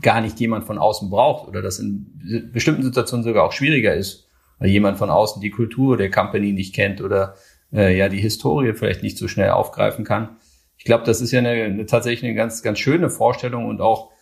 gar 0.00 0.22
nicht 0.22 0.40
jemand 0.40 0.64
von 0.64 0.78
außen 0.78 1.10
braucht 1.10 1.46
oder 1.46 1.60
das 1.60 1.78
in 1.78 2.50
bestimmten 2.54 2.84
Situationen 2.84 3.22
sogar 3.22 3.44
auch 3.44 3.52
schwieriger 3.52 3.94
ist, 3.94 4.30
weil 4.58 4.70
jemand 4.70 4.96
von 4.96 5.10
außen 5.10 5.42
die 5.42 5.50
Kultur 5.50 5.98
der 5.98 6.10
Company 6.10 6.52
nicht 6.52 6.74
kennt 6.74 7.02
oder 7.02 7.34
äh, 7.70 7.94
ja 7.94 8.08
die 8.08 8.20
Historie 8.20 8.72
vielleicht 8.72 9.02
nicht 9.02 9.18
so 9.18 9.28
schnell 9.28 9.50
aufgreifen 9.50 10.06
kann. 10.06 10.38
Ich 10.86 10.88
glaube, 10.88 11.02
das 11.02 11.20
ist 11.20 11.32
ja 11.32 11.40
eine, 11.40 11.50
eine 11.50 11.84
tatsächlich 11.86 12.22
eine 12.22 12.36
ganz 12.36 12.62
ganz 12.62 12.78
schöne 12.78 13.10
Vorstellung 13.10 13.66
und 13.66 13.80
auch 13.80 14.12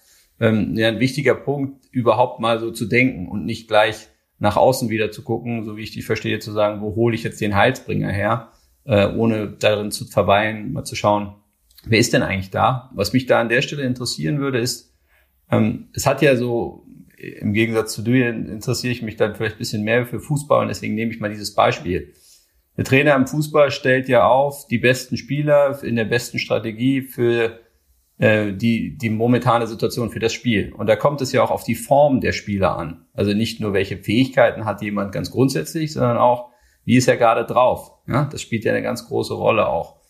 ähm, 0.40 0.74
ja, 0.74 0.88
ein 0.88 0.98
wichtiger 0.98 1.34
Punkt, 1.34 1.84
überhaupt 1.90 2.40
mal 2.40 2.58
so 2.58 2.70
zu 2.70 2.86
denken 2.86 3.28
und 3.28 3.44
nicht 3.44 3.68
gleich 3.68 4.08
nach 4.38 4.56
außen 4.56 4.88
wieder 4.88 5.10
zu 5.10 5.22
gucken, 5.22 5.62
so 5.64 5.76
wie 5.76 5.82
ich 5.82 5.90
die 5.90 6.00
verstehe, 6.00 6.38
zu 6.38 6.52
sagen, 6.52 6.80
wo 6.80 6.94
hole 6.94 7.14
ich 7.14 7.22
jetzt 7.22 7.42
den 7.42 7.54
Heilsbringer 7.54 8.10
her, 8.10 8.48
äh, 8.86 9.06
ohne 9.08 9.48
darin 9.48 9.90
zu 9.90 10.06
verweilen, 10.06 10.72
mal 10.72 10.84
zu 10.84 10.96
schauen, 10.96 11.34
wer 11.84 11.98
ist 11.98 12.14
denn 12.14 12.22
eigentlich 12.22 12.48
da? 12.48 12.90
Was 12.94 13.12
mich 13.12 13.26
da 13.26 13.42
an 13.42 13.50
der 13.50 13.60
Stelle 13.60 13.82
interessieren 13.82 14.38
würde, 14.38 14.58
ist, 14.58 14.96
ähm, 15.50 15.88
es 15.92 16.06
hat 16.06 16.22
ja 16.22 16.34
so, 16.34 16.86
im 17.18 17.52
Gegensatz 17.52 17.92
zu 17.92 18.00
dir 18.00 18.30
interessiere 18.30 18.94
ich 18.94 19.02
mich 19.02 19.16
dann 19.16 19.34
vielleicht 19.34 19.56
ein 19.56 19.58
bisschen 19.58 19.84
mehr 19.84 20.06
für 20.06 20.18
Fußball 20.18 20.62
und 20.62 20.68
deswegen 20.68 20.94
nehme 20.94 21.12
ich 21.12 21.20
mal 21.20 21.28
dieses 21.28 21.52
Beispiel. 21.52 22.14
Der 22.76 22.84
Trainer 22.84 23.14
im 23.14 23.26
Fußball 23.26 23.70
stellt 23.70 24.08
ja 24.08 24.26
auf 24.26 24.66
die 24.66 24.78
besten 24.78 25.16
Spieler 25.16 25.82
in 25.82 25.96
der 25.96 26.06
besten 26.06 26.38
Strategie 26.38 27.02
für 27.02 27.60
äh, 28.18 28.52
die, 28.52 28.96
die 28.96 29.10
momentane 29.10 29.66
Situation 29.66 30.10
für 30.10 30.18
das 30.18 30.32
Spiel. 30.32 30.72
Und 30.72 30.88
da 30.88 30.96
kommt 30.96 31.20
es 31.20 31.32
ja 31.32 31.42
auch 31.42 31.50
auf 31.50 31.64
die 31.64 31.74
Form 31.74 32.20
der 32.20 32.32
Spieler 32.32 32.76
an. 32.76 33.06
Also 33.12 33.32
nicht 33.32 33.60
nur, 33.60 33.72
welche 33.72 33.96
Fähigkeiten 33.96 34.64
hat 34.64 34.82
jemand 34.82 35.12
ganz 35.12 35.30
grundsätzlich, 35.30 35.92
sondern 35.92 36.18
auch, 36.18 36.50
wie 36.84 36.96
ist 36.96 37.08
er 37.08 37.16
gerade 37.16 37.44
drauf. 37.44 37.92
Ja, 38.06 38.24
das 38.24 38.42
spielt 38.42 38.64
ja 38.64 38.72
eine 38.72 38.82
ganz 38.82 39.06
große 39.06 39.34
Rolle 39.34 39.68
auch. 39.68 40.00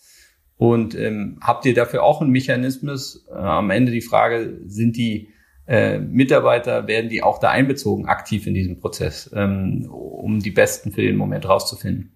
Und 0.57 0.95
ähm, 0.95 1.39
habt 1.43 1.67
ihr 1.67 1.75
dafür 1.75 2.03
auch 2.03 2.21
einen 2.21 2.31
Mechanismus? 2.31 3.27
Äh, 3.29 3.35
am 3.35 3.71
Ende 3.71 3.93
die 3.93 4.01
Frage, 4.01 4.61
sind 4.67 4.97
die 4.97 5.29
äh, 5.67 5.99
Mitarbeiter, 5.99 6.87
werden 6.87 7.11
die 7.11 7.23
auch 7.23 7.39
da 7.39 7.51
einbezogen, 7.51 8.07
aktiv 8.07 8.47
in 8.47 8.55
diesem 8.55 8.81
Prozess, 8.81 9.31
ähm, 9.35 9.89
um 9.91 10.41
die 10.41 10.51
Besten 10.51 10.93
für 10.93 11.03
den 11.03 11.17
Moment 11.17 11.49
rauszufinden? 11.49 12.14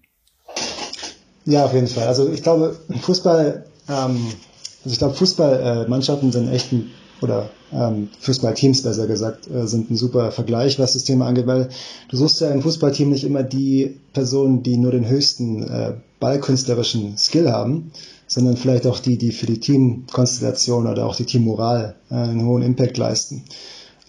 Ja, 1.45 1.65
auf 1.65 1.73
jeden 1.73 1.87
Fall. 1.87 2.07
Also 2.07 2.29
ich 2.29 2.43
glaube, 2.43 2.75
Fußball, 3.01 3.65
ähm, 3.89 4.27
also 4.83 4.93
ich 4.93 4.97
glaube, 4.97 5.15
Fußballmannschaften 5.15 6.31
sind 6.31 6.51
echt 6.51 6.71
ein, 6.71 6.91
oder 7.21 7.49
ähm, 7.73 8.09
Fußballteams 8.19 8.83
besser 8.83 9.07
gesagt, 9.07 9.49
äh, 9.49 9.67
sind 9.67 9.91
ein 9.91 9.95
super 9.95 10.31
Vergleich, 10.31 10.79
was 10.79 10.93
das 10.93 11.03
Thema 11.03 11.27
angeht, 11.27 11.47
weil 11.47 11.69
du 12.09 12.17
suchst 12.17 12.41
ja 12.41 12.49
im 12.49 12.61
Fußballteam 12.61 13.09
nicht 13.09 13.23
immer 13.23 13.43
die 13.43 13.99
Personen, 14.13 14.63
die 14.63 14.77
nur 14.77 14.91
den 14.91 15.07
höchsten 15.07 15.63
äh, 15.63 15.93
ballkünstlerischen 16.19 17.17
Skill 17.17 17.51
haben, 17.51 17.91
sondern 18.27 18.57
vielleicht 18.57 18.87
auch 18.87 18.99
die, 18.99 19.17
die 19.17 19.31
für 19.31 19.47
die 19.47 19.59
Teamkonstellation 19.59 20.87
oder 20.87 21.05
auch 21.05 21.15
die 21.15 21.25
Teammoral 21.25 21.95
äh, 22.09 22.15
einen 22.15 22.45
hohen 22.45 22.61
Impact 22.61 22.97
leisten. 22.97 23.43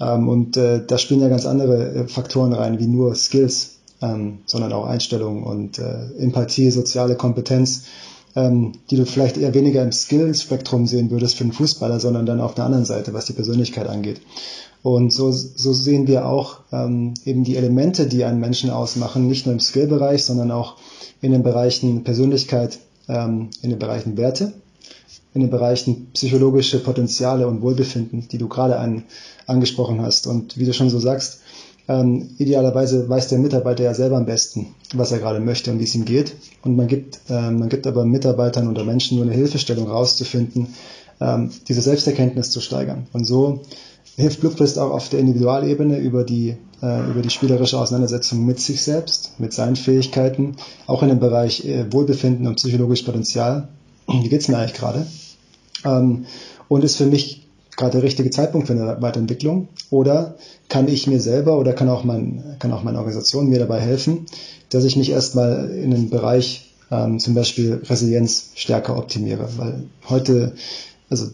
Ähm, 0.00 0.28
und 0.28 0.56
äh, 0.56 0.82
da 0.86 0.98
spielen 0.98 1.20
ja 1.20 1.28
ganz 1.28 1.46
andere 1.46 1.94
äh, 1.94 2.08
Faktoren 2.08 2.52
rein, 2.52 2.78
wie 2.78 2.86
nur 2.86 3.14
Skills, 3.14 3.79
ähm, 4.02 4.38
sondern 4.46 4.72
auch 4.72 4.86
Einstellung 4.86 5.42
und 5.42 5.78
äh, 5.78 6.06
Empathie, 6.18 6.70
soziale 6.70 7.16
Kompetenz, 7.16 7.84
ähm, 8.36 8.72
die 8.90 8.96
du 8.96 9.06
vielleicht 9.06 9.36
eher 9.36 9.54
weniger 9.54 9.82
im 9.82 9.92
Skill-Spektrum 9.92 10.86
sehen 10.86 11.10
würdest 11.10 11.36
für 11.36 11.44
einen 11.44 11.52
Fußballer, 11.52 12.00
sondern 12.00 12.26
dann 12.26 12.40
auf 12.40 12.54
der 12.54 12.64
anderen 12.64 12.84
Seite, 12.84 13.12
was 13.12 13.26
die 13.26 13.32
Persönlichkeit 13.32 13.88
angeht. 13.88 14.20
Und 14.82 15.12
so, 15.12 15.30
so 15.30 15.72
sehen 15.72 16.06
wir 16.06 16.26
auch 16.26 16.60
ähm, 16.72 17.14
eben 17.24 17.44
die 17.44 17.56
Elemente, 17.56 18.06
die 18.06 18.24
einen 18.24 18.40
Menschen 18.40 18.70
ausmachen, 18.70 19.28
nicht 19.28 19.46
nur 19.46 19.52
im 19.52 19.60
Skill-Bereich, 19.60 20.24
sondern 20.24 20.50
auch 20.50 20.76
in 21.20 21.32
den 21.32 21.42
Bereichen 21.42 22.02
Persönlichkeit, 22.02 22.78
ähm, 23.08 23.50
in 23.60 23.70
den 23.70 23.78
Bereichen 23.78 24.16
Werte, 24.16 24.52
in 25.34 25.42
den 25.42 25.50
Bereichen 25.50 26.08
psychologische 26.14 26.78
Potenziale 26.78 27.46
und 27.46 27.60
Wohlbefinden, 27.60 28.28
die 28.28 28.38
du 28.38 28.48
gerade 28.48 28.78
an, 28.78 29.04
angesprochen 29.46 30.00
hast. 30.00 30.26
Und 30.26 30.56
wie 30.56 30.64
du 30.64 30.72
schon 30.72 30.88
so 30.88 30.98
sagst, 30.98 31.40
ähm, 31.88 32.30
idealerweise 32.38 33.08
weiß 33.08 33.28
der 33.28 33.38
Mitarbeiter 33.38 33.84
ja 33.84 33.94
selber 33.94 34.16
am 34.16 34.26
besten, 34.26 34.74
was 34.94 35.12
er 35.12 35.18
gerade 35.18 35.40
möchte 35.40 35.70
und 35.70 35.78
wie 35.78 35.84
es 35.84 35.94
ihm 35.94 36.04
geht. 36.04 36.34
Und 36.62 36.76
man 36.76 36.86
gibt, 36.86 37.20
äh, 37.28 37.50
man 37.50 37.68
gibt 37.68 37.86
aber 37.86 38.04
Mitarbeitern 38.04 38.68
oder 38.68 38.84
Menschen 38.84 39.16
nur 39.16 39.26
eine 39.26 39.34
Hilfestellung 39.34 39.88
rauszufinden, 39.88 40.68
ähm, 41.20 41.50
diese 41.68 41.82
Selbsterkenntnis 41.82 42.50
zu 42.50 42.60
steigern. 42.60 43.06
Und 43.12 43.24
so 43.24 43.60
hilft 44.16 44.40
Blueprint 44.40 44.78
auch 44.78 44.90
auf 44.90 45.08
der 45.08 45.20
Individualebene 45.20 45.98
über 45.98 46.24
die, 46.24 46.56
äh, 46.82 47.10
über 47.10 47.22
die 47.22 47.30
spielerische 47.30 47.78
Auseinandersetzung 47.78 48.44
mit 48.44 48.60
sich 48.60 48.82
selbst, 48.82 49.38
mit 49.38 49.52
seinen 49.52 49.76
Fähigkeiten, 49.76 50.56
auch 50.86 51.02
in 51.02 51.08
dem 51.08 51.20
Bereich 51.20 51.64
äh, 51.64 51.92
Wohlbefinden 51.92 52.46
und 52.46 52.56
psychologisches 52.56 53.06
Potenzial. 53.06 53.68
Wie 54.06 54.28
geht's 54.28 54.48
mir 54.48 54.58
eigentlich 54.58 54.78
gerade? 54.78 55.06
Ähm, 55.84 56.26
und 56.68 56.84
ist 56.84 56.96
für 56.96 57.06
mich 57.06 57.48
gerade 57.80 57.92
der 57.92 58.02
richtige 58.02 58.30
Zeitpunkt 58.30 58.66
für 58.66 58.74
eine 58.74 59.00
Weiterentwicklung? 59.00 59.68
Oder 59.90 60.36
kann 60.68 60.86
ich 60.86 61.06
mir 61.06 61.20
selber 61.20 61.58
oder 61.58 61.72
kann 61.72 61.88
auch, 61.88 62.04
mein, 62.04 62.56
kann 62.58 62.72
auch 62.72 62.82
meine 62.82 62.98
Organisation 62.98 63.48
mir 63.48 63.58
dabei 63.58 63.80
helfen, 63.80 64.26
dass 64.68 64.84
ich 64.84 64.96
mich 64.96 65.10
erstmal 65.10 65.70
in 65.70 65.90
den 65.90 66.10
Bereich 66.10 66.74
ähm, 66.90 67.18
zum 67.18 67.34
Beispiel 67.34 67.82
Resilienz 67.88 68.50
stärker 68.54 68.96
optimiere? 68.96 69.48
Weil 69.56 69.84
heute 70.08 70.54
also 71.08 71.26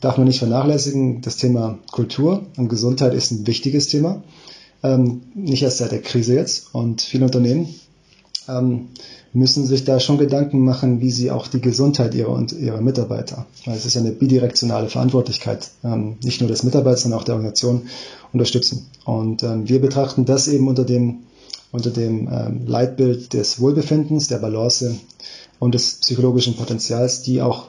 darf 0.00 0.16
man 0.16 0.28
nicht 0.28 0.38
vernachlässigen, 0.38 1.20
das 1.20 1.36
Thema 1.36 1.78
Kultur 1.90 2.46
und 2.56 2.68
Gesundheit 2.68 3.14
ist 3.14 3.32
ein 3.32 3.46
wichtiges 3.48 3.88
Thema. 3.88 4.22
Ähm, 4.84 5.22
nicht 5.34 5.62
erst 5.64 5.78
seit 5.78 5.90
der 5.90 6.02
Krise 6.02 6.34
jetzt. 6.34 6.72
Und 6.72 7.02
viele 7.02 7.24
Unternehmen 7.24 7.74
ähm, 8.48 8.88
müssen 9.34 9.66
sich 9.66 9.84
da 9.84 9.98
schon 9.98 10.16
Gedanken 10.16 10.60
machen, 10.64 11.00
wie 11.00 11.10
sie 11.10 11.32
auch 11.32 11.48
die 11.48 11.60
Gesundheit 11.60 12.14
ihrer, 12.14 12.30
und 12.30 12.52
ihrer 12.52 12.80
Mitarbeiter, 12.80 13.46
weil 13.66 13.76
es 13.76 13.84
ist 13.84 13.94
ja 13.94 14.00
eine 14.00 14.12
bidirektionale 14.12 14.88
Verantwortlichkeit, 14.88 15.70
ähm, 15.82 16.16
nicht 16.22 16.40
nur 16.40 16.48
des 16.48 16.62
Mitarbeiters, 16.62 17.02
sondern 17.02 17.20
auch 17.20 17.24
der 17.24 17.34
Organisation 17.34 17.82
unterstützen. 18.32 18.86
Und 19.04 19.42
ähm, 19.42 19.68
wir 19.68 19.80
betrachten 19.80 20.24
das 20.24 20.46
eben 20.46 20.68
unter 20.68 20.84
dem, 20.84 21.24
unter 21.72 21.90
dem 21.90 22.28
ähm, 22.32 22.66
Leitbild 22.66 23.32
des 23.32 23.60
Wohlbefindens, 23.60 24.28
der 24.28 24.38
Balance 24.38 24.94
und 25.58 25.74
des 25.74 25.96
psychologischen 25.96 26.54
Potenzials, 26.54 27.22
die 27.22 27.42
auch 27.42 27.66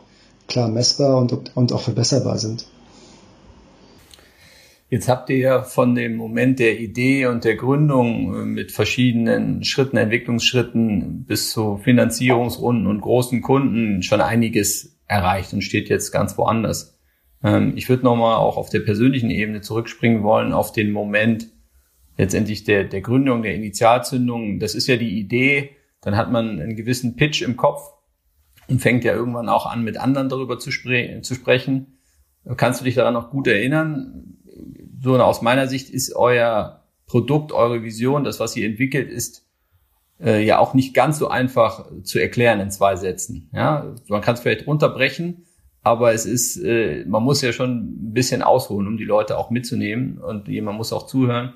klar 0.48 0.70
messbar 0.70 1.18
und, 1.18 1.56
und 1.56 1.74
auch 1.74 1.82
verbesserbar 1.82 2.38
sind. 2.38 2.66
Jetzt 4.96 5.10
habt 5.10 5.30
ihr 5.30 5.38
ja 5.38 5.62
von 5.62 5.94
dem 5.94 6.16
Moment 6.16 6.58
der 6.58 6.80
Idee 6.80 7.26
und 7.26 7.44
der 7.44 7.58
Gründung 7.58 8.34
äh, 8.34 8.46
mit 8.46 8.72
verschiedenen 8.72 9.62
Schritten, 9.66 9.98
Entwicklungsschritten 9.98 11.26
bis 11.26 11.52
zu 11.52 11.76
Finanzierungsrunden 11.76 12.88
und 12.88 13.02
großen 13.02 13.42
Kunden 13.42 14.04
schon 14.04 14.22
einiges 14.22 14.98
erreicht 15.06 15.52
und 15.52 15.64
steht 15.64 15.90
jetzt 15.90 16.14
ganz 16.14 16.38
woanders. 16.38 16.98
Ähm, 17.44 17.74
ich 17.76 17.90
würde 17.90 18.06
nochmal 18.06 18.38
auch 18.38 18.56
auf 18.56 18.70
der 18.70 18.80
persönlichen 18.80 19.32
Ebene 19.32 19.60
zurückspringen 19.60 20.24
wollen, 20.24 20.54
auf 20.54 20.72
den 20.72 20.92
Moment 20.92 21.50
letztendlich 22.18 22.64
der, 22.64 22.86
der 22.86 23.02
Gründung, 23.02 23.44
der 23.44 23.54
Initialzündung. 23.54 24.62
Das 24.62 24.76
ist 24.76 24.88
ja 24.88 24.96
die 24.96 25.20
Idee, 25.20 25.72
dann 26.00 26.16
hat 26.16 26.32
man 26.32 26.62
einen 26.62 26.78
gewissen 26.78 27.18
Pitch 27.18 27.42
im 27.42 27.58
Kopf 27.58 27.82
und 28.70 28.80
fängt 28.80 29.04
ja 29.04 29.14
irgendwann 29.14 29.50
auch 29.50 29.66
an, 29.66 29.84
mit 29.84 29.98
anderen 29.98 30.30
darüber 30.30 30.58
zu, 30.58 30.72
spre 30.72 31.20
zu 31.22 31.36
sprechen. 31.36 32.00
Kannst 32.56 32.80
du 32.80 32.86
dich 32.86 32.96
daran 32.96 33.14
noch 33.14 33.30
gut 33.30 33.48
erinnern? 33.48 34.35
So 35.02 35.18
aus 35.20 35.42
meiner 35.42 35.68
Sicht 35.68 35.90
ist 35.90 36.16
euer 36.16 36.84
Produkt, 37.06 37.52
eure 37.52 37.84
Vision, 37.84 38.24
das, 38.24 38.40
was 38.40 38.56
ihr 38.56 38.66
entwickelt, 38.66 39.10
ist 39.10 39.46
äh, 40.20 40.44
ja 40.44 40.60
auch 40.60 40.74
nicht 40.74 40.94
ganz 40.94 41.20
so 41.20 41.28
einfach 41.28 41.86
zu 42.04 42.20
erklären 42.20 42.60
in 42.60 42.72
zwei 42.72 42.96
Sätzen. 42.96 43.50
Ja, 43.54 43.94
man 44.08 44.22
kann 44.22 44.36
es 44.36 44.42
vielleicht 44.42 44.68
runterbrechen, 44.68 45.46
aber 45.82 46.14
es 46.14 46.26
ist, 46.26 46.58
äh, 46.58 47.06
man 47.06 47.24
muss 47.24 47.42
ja 47.42 47.54
schon 47.54 48.08
ein 48.08 48.14
bisschen 48.14 48.42
ausholen, 48.42 48.88
um 48.88 48.98
die 48.98 49.04
Leute 49.04 49.38
auch 49.38 49.50
mitzunehmen 49.50 50.18
und 50.18 50.48
jemand 50.48 50.78
muss 50.78 50.94
auch 50.94 51.06
zuhören. 51.06 51.54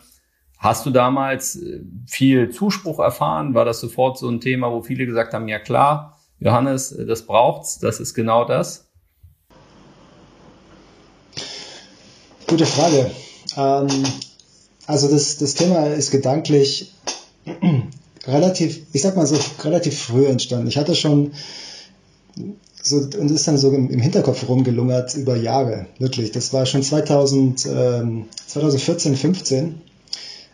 Hast 0.57 0.85
du 0.85 0.91
damals 0.91 1.55
äh, 1.55 1.81
viel 2.05 2.49
Zuspruch 2.49 2.99
erfahren? 2.99 3.53
War 3.53 3.65
das 3.65 3.79
sofort 3.79 4.17
so 4.17 4.29
ein 4.29 4.41
Thema, 4.41 4.71
wo 4.71 4.81
viele 4.81 5.05
gesagt 5.05 5.33
haben, 5.33 5.47
ja 5.47 5.59
klar, 5.59 6.19
Johannes, 6.39 6.95
das 7.07 7.25
braucht's, 7.25 7.79
das 7.79 7.99
ist 7.99 8.13
genau 8.13 8.45
das? 8.45 8.91
Gute 12.47 12.65
Frage. 12.65 13.11
Ähm, 13.59 13.87
also 14.87 15.07
das, 15.07 15.37
das 15.37 15.53
Thema 15.53 15.87
ist 15.87 16.11
gedanklich 16.11 16.93
relativ, 18.27 18.81
ich 18.93 19.01
sag 19.01 19.15
mal 19.15 19.25
so, 19.27 19.37
relativ 19.63 19.99
früh 19.99 20.25
entstanden. 20.25 20.67
Ich 20.67 20.77
hatte 20.77 20.95
schon 20.95 21.33
so, 22.81 22.97
und 22.97 23.29
ist 23.31 23.47
dann 23.47 23.57
so 23.57 23.71
im, 23.71 23.99
Hinterkopf 23.99 24.47
rumgelungert 24.47 25.15
über 25.15 25.35
Jahre, 25.35 25.87
wirklich. 25.99 26.31
Das 26.31 26.53
war 26.53 26.65
schon 26.65 26.81
2000, 26.81 27.67
ähm, 27.67 28.25
2014, 28.47 29.15
15 29.15 29.81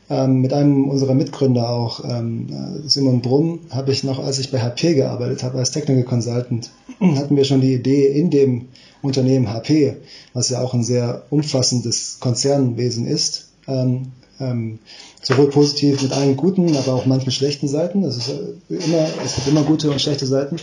Ähm, 0.07 0.41
mit 0.41 0.53
einem 0.53 0.87
unserer 0.87 1.15
Mitgründer 1.15 1.69
auch, 1.69 2.03
ähm, 2.07 2.47
Simon 2.85 3.21
Brumm, 3.21 3.61
habe 3.71 3.91
ich 3.91 4.03
noch, 4.03 4.19
als 4.19 4.37
ich 4.37 4.51
bei 4.51 4.61
HP 4.61 4.93
gearbeitet 4.93 5.41
habe, 5.41 5.57
als 5.57 5.71
Technical 5.71 6.03
Consultant, 6.03 6.69
hatten 6.99 7.35
wir 7.35 7.43
schon 7.43 7.61
die 7.61 7.73
Idee 7.73 8.07
in 8.07 8.29
dem 8.29 8.67
Unternehmen 9.01 9.51
HP, 9.51 9.97
was 10.33 10.49
ja 10.49 10.61
auch 10.61 10.75
ein 10.75 10.83
sehr 10.83 11.23
umfassendes 11.31 12.17
Konzernwesen 12.19 13.07
ist, 13.07 13.47
ähm, 13.67 14.11
ähm, 14.39 14.79
sowohl 15.23 15.49
positiv 15.49 16.03
mit 16.03 16.11
allen 16.11 16.37
guten, 16.37 16.75
aber 16.75 16.93
auch 16.93 17.05
manchen 17.05 17.31
schlechten 17.31 17.67
Seiten. 17.67 18.03
Das 18.03 18.17
ist 18.17 18.29
immer, 18.69 19.07
es 19.23 19.35
gibt 19.35 19.47
immer 19.47 19.63
gute 19.63 19.89
und 19.89 20.01
schlechte 20.01 20.27
Seiten. 20.27 20.57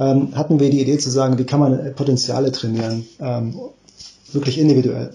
Ähm, 0.00 0.34
hatten 0.34 0.58
wir 0.58 0.70
die 0.70 0.80
Idee 0.80 0.98
zu 0.98 1.10
sagen, 1.10 1.38
wie 1.38 1.44
kann 1.44 1.60
man 1.60 1.94
Potenziale 1.94 2.50
trainieren, 2.50 3.06
ähm, 3.20 3.54
wirklich 4.32 4.58
individuell. 4.58 5.12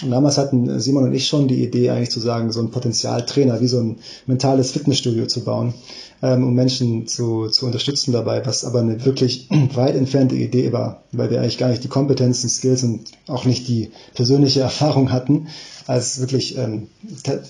Und 0.00 0.10
damals 0.10 0.38
hatten 0.38 0.80
Simon 0.80 1.04
und 1.04 1.12
ich 1.12 1.28
schon 1.28 1.48
die 1.48 1.62
Idee, 1.62 1.90
eigentlich 1.90 2.10
zu 2.10 2.18
sagen, 2.18 2.50
so 2.50 2.60
ein 2.60 2.70
Potenzialtrainer, 2.70 3.60
wie 3.60 3.68
so 3.68 3.78
ein 3.78 3.98
mentales 4.26 4.72
Fitnessstudio 4.72 5.26
zu 5.26 5.44
bauen, 5.44 5.74
ähm, 6.22 6.44
um 6.44 6.54
Menschen 6.54 7.06
zu, 7.06 7.48
zu 7.48 7.66
unterstützen 7.66 8.12
dabei, 8.12 8.44
was 8.46 8.64
aber 8.64 8.80
eine 8.80 9.04
wirklich 9.04 9.48
weit 9.74 9.94
entfernte 9.94 10.34
Idee 10.34 10.72
war, 10.72 11.02
weil 11.12 11.30
wir 11.30 11.40
eigentlich 11.40 11.58
gar 11.58 11.68
nicht 11.68 11.84
die 11.84 11.88
Kompetenzen, 11.88 12.48
Skills 12.48 12.82
und 12.84 13.10
auch 13.28 13.44
nicht 13.44 13.68
die 13.68 13.90
persönliche 14.14 14.60
Erfahrung 14.62 15.12
hatten, 15.12 15.48
als 15.86 16.20
wirklich 16.20 16.56
ähm, 16.56 16.88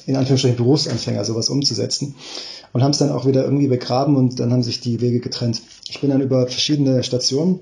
in 0.07 0.17
Anführungsstrichen 0.17 0.57
Berufsanfänger 0.57 1.25
sowas 1.25 1.49
umzusetzen. 1.49 2.17
Und 2.73 2.83
haben 2.83 2.93
es 2.93 2.99
dann 2.99 3.11
auch 3.11 3.27
wieder 3.27 3.45
irgendwie 3.45 3.69
begraben 3.69 4.17
und 4.17 4.41
dann 4.41 4.51
haben 4.51 4.63
sich 4.63 4.81
die 4.81 5.03
Wege 5.03 5.21
getrennt. 5.21 5.61
Ich 5.91 6.01
bin 6.01 6.09
dann 6.09 6.23
über 6.23 6.47
verschiedene 6.47 7.03
Stationen, 7.03 7.61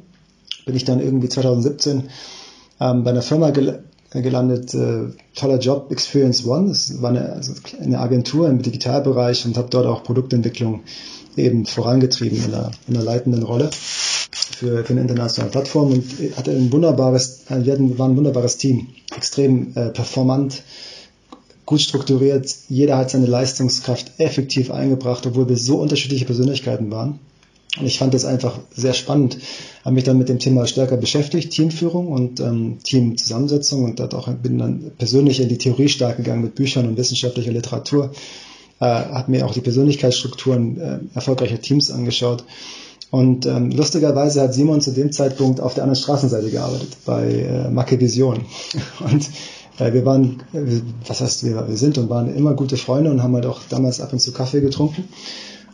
bin 0.66 0.76
ich 0.76 0.84
dann 0.84 1.00
irgendwie 1.00 1.28
2017 1.28 2.04
ähm, 2.80 3.04
bei 3.04 3.10
einer 3.10 3.22
Firma 3.22 3.50
gel 3.50 3.84
gelandet, 4.12 4.74
äh, 4.74 5.08
toller 5.34 5.58
Job, 5.58 5.90
Experience 5.90 6.44
One. 6.44 6.68
Das 6.68 7.00
war 7.00 7.10
eine, 7.10 7.32
also 7.32 7.52
eine 7.80 8.00
Agentur 8.00 8.48
im 8.48 8.60
Digitalbereich 8.60 9.46
und 9.46 9.56
habe 9.56 9.68
dort 9.70 9.86
auch 9.86 10.02
Produktentwicklung 10.02 10.82
eben 11.36 11.64
vorangetrieben 11.64 12.38
in 12.38 12.54
einer, 12.54 12.70
in 12.88 12.96
einer 12.96 13.04
leitenden 13.04 13.44
Rolle 13.44 13.70
für, 13.72 14.84
für 14.84 14.92
eine 14.92 15.02
internationale 15.02 15.52
Plattform 15.52 15.92
und 15.92 16.04
hatte 16.36 16.50
ein 16.50 16.72
wunderbares, 16.72 17.44
äh, 17.50 17.64
wir 17.64 17.72
hatten, 17.72 17.98
waren 17.98 18.12
ein 18.12 18.16
wunderbares 18.16 18.56
Team, 18.56 18.88
extrem 19.16 19.72
äh, 19.76 19.90
performant, 19.90 20.62
gut 21.64 21.80
strukturiert. 21.80 22.52
Jeder 22.68 22.96
hat 22.96 23.10
seine 23.10 23.26
Leistungskraft 23.26 24.18
effektiv 24.18 24.72
eingebracht, 24.72 25.24
obwohl 25.26 25.48
wir 25.48 25.56
so 25.56 25.80
unterschiedliche 25.80 26.24
Persönlichkeiten 26.24 26.90
waren. 26.90 27.20
Und 27.78 27.86
ich 27.86 27.98
fand 27.98 28.14
das 28.14 28.24
einfach 28.24 28.58
sehr 28.74 28.94
spannend, 28.94 29.38
habe 29.84 29.94
mich 29.94 30.02
dann 30.02 30.18
mit 30.18 30.28
dem 30.28 30.40
Thema 30.40 30.66
stärker 30.66 30.96
beschäftigt, 30.96 31.52
Teamführung 31.52 32.08
und 32.08 32.40
ähm, 32.40 32.78
Teamzusammensetzung 32.82 33.84
und 33.84 34.00
auch 34.14 34.28
bin 34.28 34.58
dann 34.58 34.90
persönlich 34.98 35.40
in 35.40 35.48
die 35.48 35.58
Theorie 35.58 35.88
stark 35.88 36.16
gegangen 36.16 36.42
mit 36.42 36.56
Büchern 36.56 36.88
und 36.88 36.96
wissenschaftlicher 36.96 37.52
Literatur, 37.52 38.10
äh, 38.80 38.86
habe 38.86 39.30
mir 39.30 39.46
auch 39.46 39.52
die 39.52 39.60
Persönlichkeitsstrukturen 39.60 40.80
äh, 40.80 40.98
erfolgreicher 41.14 41.60
Teams 41.60 41.92
angeschaut. 41.92 42.44
Und 43.12 43.46
ähm, 43.46 43.70
lustigerweise 43.70 44.40
hat 44.42 44.54
Simon 44.54 44.80
zu 44.80 44.92
dem 44.92 45.12
Zeitpunkt 45.12 45.60
auf 45.60 45.74
der 45.74 45.84
anderen 45.84 46.00
Straßenseite 46.00 46.50
gearbeitet, 46.50 46.96
bei 47.04 47.28
äh, 47.28 47.70
Macke 47.70 48.00
Vision. 48.00 48.40
Und 49.00 49.28
äh, 49.78 49.92
wir 49.92 50.04
waren, 50.04 50.42
was 51.06 51.20
heißt 51.20 51.44
wir, 51.44 51.68
wir 51.68 51.76
sind 51.76 51.98
und 51.98 52.10
waren 52.10 52.34
immer 52.34 52.54
gute 52.54 52.76
Freunde 52.76 53.10
und 53.10 53.22
haben 53.22 53.34
halt 53.34 53.46
auch 53.46 53.60
damals 53.68 54.00
ab 54.00 54.12
und 54.12 54.20
zu 54.20 54.32
Kaffee 54.32 54.60
getrunken. 54.60 55.08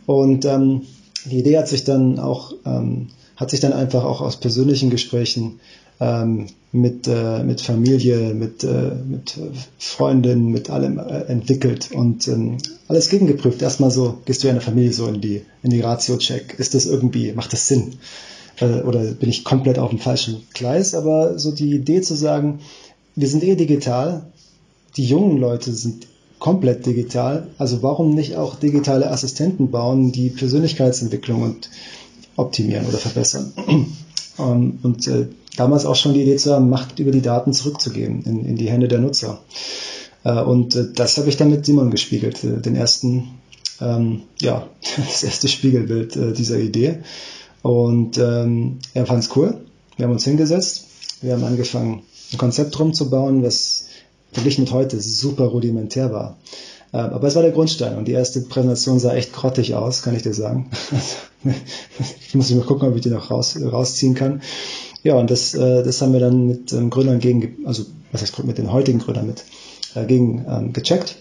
Und 0.05 0.45
ähm, 0.45 0.83
die 1.27 1.39
Idee 1.39 1.57
hat 1.57 1.67
sich 1.67 1.83
dann 1.83 2.19
auch, 2.19 2.53
ähm, 2.65 3.07
hat 3.35 3.49
sich 3.51 3.59
dann 3.59 3.73
einfach 3.73 4.03
auch 4.03 4.21
aus 4.21 4.37
persönlichen 4.37 4.89
Gesprächen 4.89 5.59
ähm, 5.99 6.47
mit, 6.71 7.07
äh, 7.07 7.43
mit 7.43 7.61
Familie, 7.61 8.33
mit, 8.33 8.63
äh, 8.63 8.91
mit 9.07 9.39
Freundinnen, 9.77 10.51
mit 10.51 10.69
allem 10.69 10.99
äh, 10.99 11.23
entwickelt 11.23 11.91
und 11.91 12.27
ähm, 12.27 12.57
alles 12.87 13.09
gegengeprüft. 13.09 13.61
Erstmal 13.61 13.91
so, 13.91 14.17
gehst 14.25 14.43
du 14.43 14.47
ja 14.47 14.53
in 14.53 14.59
der 14.59 14.65
Familie 14.65 14.93
so 14.93 15.07
in 15.07 15.21
die, 15.21 15.43
in 15.63 15.69
die 15.71 15.81
Ratio-Check. 15.81 16.55
Ist 16.57 16.75
das 16.75 16.85
irgendwie, 16.85 17.31
macht 17.33 17.53
das 17.53 17.67
Sinn? 17.67 17.95
Äh, 18.59 18.81
oder 18.81 18.99
bin 19.03 19.29
ich 19.29 19.43
komplett 19.43 19.79
auf 19.79 19.89
dem 19.89 19.99
falschen 19.99 20.43
Gleis? 20.53 20.93
Aber 20.93 21.39
so 21.39 21.51
die 21.51 21.73
Idee 21.73 22.01
zu 22.01 22.15
sagen, 22.15 22.59
wir 23.15 23.27
sind 23.27 23.43
eh 23.43 23.55
digital, 23.55 24.31
die 24.97 25.05
jungen 25.05 25.37
Leute 25.37 25.73
sind 25.73 26.07
komplett 26.39 26.85
digital. 26.85 27.47
Also 27.57 27.81
warum 27.83 28.13
nicht 28.13 28.35
auch 28.35 28.55
digitale 28.55 29.09
Assistenten 29.09 29.71
bauen, 29.71 30.11
die 30.11 30.29
Persönlichkeitsentwicklung 30.29 31.41
und 31.41 31.69
optimieren 32.35 32.85
oder 32.87 32.97
verbessern? 32.97 33.53
Und, 34.37 34.79
und 34.83 35.07
äh, 35.07 35.27
damals 35.55 35.85
auch 35.85 35.95
schon 35.95 36.13
die 36.13 36.21
Idee 36.21 36.37
zu 36.37 36.53
haben, 36.53 36.69
Macht 36.69 36.99
über 36.99 37.11
die 37.11 37.21
Daten 37.21 37.53
zurückzugeben 37.53 38.23
in, 38.23 38.45
in 38.45 38.55
die 38.55 38.69
Hände 38.69 38.87
der 38.87 38.99
Nutzer. 38.99 39.39
Äh, 40.23 40.41
und 40.41 40.75
äh, 40.75 40.91
das 40.93 41.17
habe 41.17 41.29
ich 41.29 41.37
dann 41.37 41.49
mit 41.49 41.65
Simon 41.65 41.91
gespiegelt, 41.91 42.43
äh, 42.43 42.61
den 42.61 42.75
ersten, 42.75 43.39
ähm, 43.81 44.23
ja, 44.39 44.67
das 44.97 45.23
erste 45.23 45.47
Spiegelbild 45.47 46.15
äh, 46.15 46.33
dieser 46.33 46.59
Idee. 46.59 46.99
Und 47.63 48.17
ähm, 48.17 48.79
er 48.93 49.05
fand 49.05 49.23
es 49.23 49.35
cool. 49.35 49.57
Wir 49.97 50.05
haben 50.05 50.13
uns 50.13 50.25
hingesetzt, 50.25 50.85
wir 51.21 51.33
haben 51.33 51.43
angefangen, 51.43 52.03
ein 52.31 52.37
Konzept 52.37 52.79
rumzubauen, 52.79 53.41
was 53.41 53.86
verglichen 54.31 54.65
mit 54.65 54.73
heute 54.73 54.99
super 54.99 55.45
rudimentär 55.45 56.11
war. 56.11 56.37
Ähm, 56.93 57.11
aber 57.13 57.27
es 57.27 57.35
war 57.35 57.41
der 57.41 57.51
Grundstein 57.51 57.97
und 57.97 58.07
die 58.07 58.13
erste 58.13 58.41
Präsentation 58.41 58.99
sah 58.99 59.13
echt 59.13 59.33
grottig 59.33 59.75
aus, 59.75 60.01
kann 60.01 60.15
ich 60.15 60.23
dir 60.23 60.33
sagen. 60.33 60.69
ich 62.27 62.35
muss 62.35 62.51
mal 62.51 62.63
gucken, 62.63 62.89
ob 62.89 62.95
ich 62.95 63.01
die 63.01 63.09
noch 63.09 63.29
raus, 63.29 63.57
rausziehen 63.61 64.15
kann. 64.15 64.41
Ja, 65.03 65.15
und 65.15 65.29
das, 65.29 65.53
äh, 65.53 65.83
das 65.83 66.01
haben 66.01 66.13
wir 66.13 66.19
dann 66.19 66.47
mit 66.47 66.73
ähm, 66.73 66.89
Gründern 66.89 67.19
gegen, 67.19 67.65
also 67.65 67.85
was 68.11 68.21
heißt 68.21 68.43
mit 68.43 68.57
den 68.57 68.71
heutigen 68.71 68.99
Gründern 68.99 69.27
mit, 69.27 69.43
äh, 69.95 70.05
gegen 70.05 70.45
ähm, 70.49 70.73
gecheckt. 70.73 71.17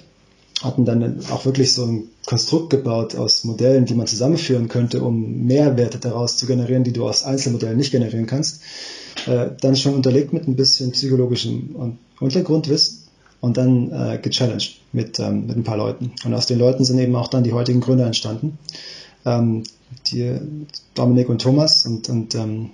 Hatten 0.63 0.87
dann 0.87 1.21
auch 1.31 1.45
wirklich 1.45 1.75
so 1.75 1.85
ein 1.85 2.05
Konstrukt 2.25 2.71
gebaut 2.71 3.15
aus 3.15 3.45
Modellen, 3.45 3.85
die 3.85 3.95
man 3.95 4.07
zusammenführen 4.07 4.69
könnte, 4.69 5.03
um 5.03 5.45
Mehrwerte 5.45 5.99
daraus 5.99 6.39
zu 6.39 6.47
generieren, 6.47 6.83
die 6.83 6.93
du 6.93 7.07
aus 7.07 7.25
Einzelmodellen 7.25 7.77
nicht 7.77 7.93
generieren 7.93 8.27
kannst. 8.27 8.63
Äh, 9.27 9.51
dann 9.61 9.77
schon 9.77 9.95
unterlegt 9.95 10.33
mit 10.33 10.47
ein 10.47 10.57
bisschen 10.57 10.93
psychologischem 10.93 11.97
Untergrundwissen 12.21 12.99
und 13.41 13.57
dann 13.57 13.91
äh, 13.91 14.19
gechallenged 14.23 14.81
mit, 14.93 15.19
ähm, 15.19 15.47
mit 15.47 15.57
ein 15.57 15.65
paar 15.65 15.77
Leuten. 15.77 16.13
Und 16.25 16.33
aus 16.33 16.47
den 16.47 16.59
Leuten 16.59 16.85
sind 16.85 16.99
eben 16.99 17.17
auch 17.17 17.29
dann 17.29 17.45
die 17.45 17.53
heutigen 17.53 17.81
Gründer 17.81 18.07
entstanden. 18.07 18.59
Ähm, 19.25 19.65
die 20.09 20.39
Dominik 20.95 21.29
und 21.29 21.43
Thomas 21.43 21.87
und, 21.87 22.09
und, 22.09 22.35
ähm, 22.35 22.71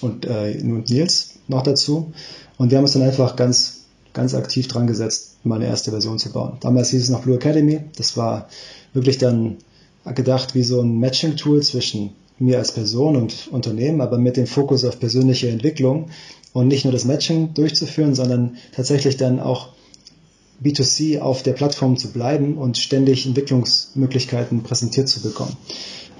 und, 0.00 0.24
äh, 0.24 0.58
und 0.62 0.90
Nils 0.90 1.34
noch 1.48 1.62
dazu. 1.62 2.12
Und 2.58 2.70
wir 2.70 2.78
haben 2.78 2.84
uns 2.84 2.92
dann 2.92 3.02
einfach 3.02 3.36
ganz, 3.36 3.84
ganz 4.12 4.34
aktiv 4.34 4.68
dran 4.68 4.86
gesetzt, 4.86 5.36
mal 5.44 5.56
eine 5.56 5.66
erste 5.66 5.90
Version 5.90 6.18
zu 6.18 6.30
bauen. 6.32 6.58
Damals 6.60 6.90
hieß 6.90 7.02
es 7.02 7.10
noch 7.10 7.22
Blue 7.22 7.36
Academy. 7.36 7.80
Das 7.96 8.16
war 8.16 8.48
wirklich 8.92 9.18
dann 9.18 9.58
gedacht 10.14 10.54
wie 10.54 10.62
so 10.62 10.80
ein 10.80 10.98
Matching-Tool 10.98 11.62
zwischen 11.62 12.10
mir 12.44 12.58
als 12.58 12.72
Person 12.72 13.16
und 13.16 13.48
Unternehmen, 13.50 14.00
aber 14.00 14.18
mit 14.18 14.36
dem 14.36 14.46
Fokus 14.46 14.84
auf 14.84 15.00
persönliche 15.00 15.48
Entwicklung 15.48 16.10
und 16.52 16.68
nicht 16.68 16.84
nur 16.84 16.92
das 16.92 17.04
Matching 17.04 17.54
durchzuführen, 17.54 18.14
sondern 18.14 18.56
tatsächlich 18.74 19.16
dann 19.16 19.40
auch 19.40 19.70
B2C 20.62 21.20
auf 21.20 21.42
der 21.42 21.52
Plattform 21.52 21.96
zu 21.96 22.12
bleiben 22.12 22.56
und 22.56 22.78
ständig 22.78 23.26
Entwicklungsmöglichkeiten 23.26 24.62
präsentiert 24.62 25.08
zu 25.08 25.20
bekommen. 25.20 25.56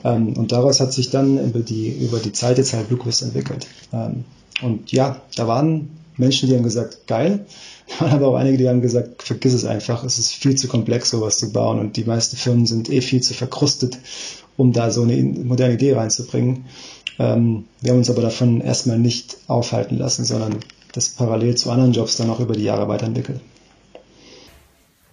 Ähm, 0.03 0.37
und 0.37 0.53
daraus 0.53 0.81
hat 0.81 0.93
sich 0.93 1.11
dann 1.11 1.43
über 1.45 1.61
die, 1.61 1.89
über 1.89 2.19
die 2.19 2.33
Zeit 2.33 2.59
jetzt 2.59 2.73
halt 2.73 2.89
BlueQuist 2.89 3.23
entwickelt. 3.23 3.67
Ähm, 3.93 4.25
und 4.63 4.93
ja, 4.93 5.23
da 5.37 5.47
waren 5.47 5.91
Menschen, 6.17 6.49
die 6.49 6.57
haben 6.57 6.63
gesagt, 6.63 7.07
geil. 7.07 7.47
Da 7.87 8.07
waren 8.07 8.13
aber 8.13 8.29
auch 8.29 8.37
einige, 8.37 8.59
die 8.59 8.69
haben 8.69 8.81
gesagt, 8.81 9.23
vergiss 9.23 9.53
es 9.53 9.65
einfach, 9.65 10.05
es 10.05 10.19
ist 10.19 10.33
viel 10.33 10.57
zu 10.57 10.69
komplex, 10.69 11.11
sowas 11.11 11.39
zu 11.39 11.53
bauen. 11.53 11.79
Und 11.79 11.97
die 11.97 12.05
meisten 12.05 12.37
Firmen 12.37 12.67
sind 12.67 12.91
eh 12.91 13.01
viel 13.01 13.23
zu 13.23 13.35
verkrustet, 13.35 13.99
um 14.57 14.73
da 14.73 14.91
so 14.91 15.03
eine 15.03 15.23
moderne 15.23 15.75
Idee 15.75 15.95
reinzubringen. 15.95 16.65
Ähm, 17.19 17.65
wir 17.81 17.93
haben 17.93 17.99
uns 17.99 18.11
aber 18.11 18.23
davon 18.23 18.61
erstmal 18.61 18.99
nicht 18.99 19.37
aufhalten 19.47 19.99
lassen, 19.99 20.25
sondern 20.25 20.57
das 20.93 21.11
parallel 21.11 21.57
zu 21.57 21.71
anderen 21.71 21.93
Jobs 21.93 22.17
dann 22.17 22.31
auch 22.31 22.41
über 22.41 22.55
die 22.55 22.65
Jahre 22.65 22.89
weiterentwickelt. 22.89 23.41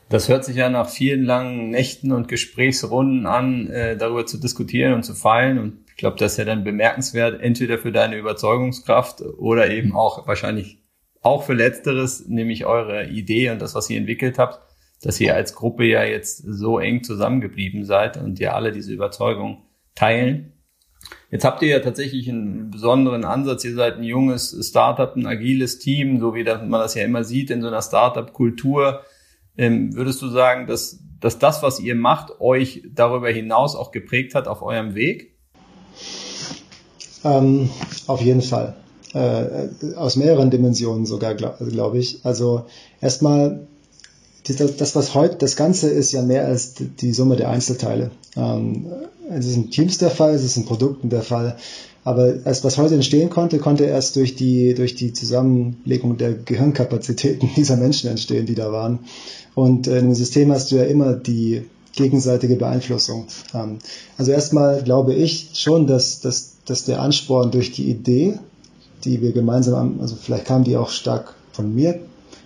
Das 0.10 0.28
hört 0.28 0.44
sich 0.44 0.58
ja 0.58 0.70
nach 0.70 0.90
vielen 0.90 1.24
langen 1.24 1.70
Nächten 1.70 2.12
und 2.12 2.28
Gesprächsrunden 2.28 3.26
an, 3.26 3.68
äh, 3.68 3.96
darüber 3.96 4.26
zu 4.26 4.38
diskutieren 4.38 4.94
und 4.94 5.04
zu 5.04 5.14
feilen. 5.14 5.58
Und 5.58 5.86
ich 5.88 5.96
glaube, 5.96 6.18
das 6.18 6.34
ist 6.34 6.38
ja 6.38 6.46
dann 6.46 6.66
bemerkenswert, 6.66 7.42
entweder 7.42 7.78
für 7.78 7.94
deine 7.94 8.18
Überzeugungskraft 8.18 9.22
oder 9.22 9.70
eben 9.70 9.96
auch 9.96 10.28
wahrscheinlich 10.28 10.81
auch 11.22 11.44
für 11.44 11.54
Letzteres, 11.54 12.28
nämlich 12.28 12.66
eure 12.66 13.08
Idee 13.08 13.50
und 13.52 13.62
das, 13.62 13.76
was 13.76 13.90
ihr 13.90 13.98
entwickelt 13.98 14.38
habt, 14.40 14.60
dass 15.02 15.20
ihr 15.20 15.36
als 15.36 15.56
Gruppe 15.56 15.86
ja 15.86 16.04
jetzt 16.04 16.44
so 16.46 16.80
eng 16.80 17.04
zusammengeblieben 17.04 17.86
seid 17.86 18.18
und 18.18 18.40
ihr 18.40 18.56
alle 18.56 18.72
diese 18.72 18.94
Überzeugung 18.94 19.64
teilen. 19.96 20.54
Jetzt 21.30 21.46
habt 21.46 21.62
ihr 21.62 21.70
ja 21.70 21.80
tatsächlich 21.80 22.30
einen 22.30 22.70
besonderen 22.70 23.26
Ansatz. 23.26 23.64
Ihr 23.64 23.74
seid 23.74 23.98
ein 23.98 24.04
junges 24.04 24.56
Startup, 24.68 25.16
ein 25.16 25.26
agiles 25.26 25.80
Team, 25.80 26.20
so 26.20 26.36
wie 26.36 26.44
man 26.44 26.72
das 26.72 26.96
ja 26.96 27.04
immer 27.04 27.24
sieht 27.24 27.50
in 27.50 27.62
so 27.62 27.68
einer 27.68 27.82
Startup-Kultur 27.82 29.02
ähm, 29.58 29.96
würdest 29.96 30.22
du 30.22 30.30
sagen, 30.30 30.68
dass, 30.68 31.00
dass 31.20 31.40
das, 31.40 31.62
was 31.62 31.80
ihr 31.80 31.96
macht, 31.96 32.40
euch 32.40 32.84
darüber 32.94 33.30
hinaus 33.30 33.76
auch 33.76 33.92
geprägt 33.92 34.36
hat 34.36 34.48
auf 34.48 34.62
eurem 34.62 34.96
Weg? 34.96 35.38
Ähm, 37.24 37.70
auf 38.08 38.22
jeden 38.22 38.42
Fall. 38.42 38.76
Äh, 39.14 39.96
aus 39.96 40.16
mehreren 40.16 40.52
Dimensionen 40.52 41.06
sogar, 41.06 41.36
glaube 41.36 41.66
glaub 41.66 41.96
ich. 41.96 42.20
Also 42.24 42.66
erstmal 43.02 43.68
das, 44.48 44.96
was 44.96 45.14
heute, 45.14 45.36
das 45.36 45.56
Ganze 45.56 45.90
ist 45.90 46.12
ja 46.12 46.22
mehr 46.22 46.46
als 46.46 46.74
die 46.76 47.14
Summe 47.14 47.36
der 47.36 47.50
Einzelteile. 47.50 48.12
Ähm, 48.36 48.88
es 49.30 49.46
ist 49.46 49.56
in 49.56 49.70
Teams 49.70 49.98
der 49.98 50.10
Fall, 50.10 50.34
es 50.34 50.44
ist 50.44 50.58
in 50.58 50.66
Produkten 50.66 51.10
der 51.10 51.22
Fall. 51.22 51.58
Aber 52.04 52.46
erst 52.46 52.64
was 52.64 52.78
heute 52.78 52.96
entstehen 52.96 53.30
konnte, 53.30 53.60
konnte 53.60 53.84
erst 53.84 54.16
durch 54.16 54.36
die, 54.36 54.74
durch 54.74 54.96
die 54.96 55.14
Zusammenlegung 55.14 56.18
der 56.18 56.34
Gehirnkapazitäten 56.34 57.50
dieser 57.56 57.78
Menschen 57.78 58.10
entstehen, 58.10 58.46
die 58.46 58.56
da 58.56 58.72
waren. 58.72 59.00
Und 59.54 59.88
in 59.88 59.94
einem 59.94 60.16
System 60.16 60.52
hast 60.52 60.72
du 60.72 60.78
ja 60.78 60.84
immer 60.84 61.14
die 61.14 61.64
gegenseitige 61.94 62.56
Beeinflussung. 62.56 63.28
Ähm, 63.54 63.80
also 64.18 64.32
erstmal 64.32 64.82
glaube 64.82 65.14
ich 65.14 65.50
schon, 65.54 65.88
dass, 65.88 66.22
dass, 66.22 66.54
dass 66.66 66.86
der 66.86 67.02
Ansporn 67.02 67.52
durch 67.52 67.72
die 67.72 67.90
Idee, 67.90 68.40
die 69.04 69.22
wir 69.22 69.32
gemeinsam 69.32 69.76
haben, 69.76 70.02
also 70.02 70.16
vielleicht 70.16 70.46
kam 70.46 70.64
die 70.64 70.78
auch 70.78 70.90
stark 70.90 71.36
von 71.52 71.74
mir, 71.74 72.00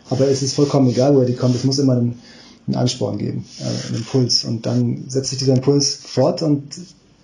aber 0.09 0.27
es 0.27 0.41
ist 0.41 0.53
vollkommen 0.53 0.89
egal, 0.89 1.15
woher 1.15 1.27
die 1.27 1.35
kommt. 1.35 1.55
Es 1.55 1.63
muss 1.63 1.79
immer 1.79 1.93
einen, 1.93 2.19
einen 2.67 2.75
Ansporn 2.75 3.17
geben, 3.17 3.45
äh, 3.59 3.87
einen 3.87 3.97
Impuls. 3.97 4.43
Und 4.45 4.65
dann 4.65 5.05
setzt 5.07 5.29
sich 5.31 5.39
dieser 5.39 5.53
Impuls 5.53 5.95
fort 5.95 6.41
und 6.41 6.63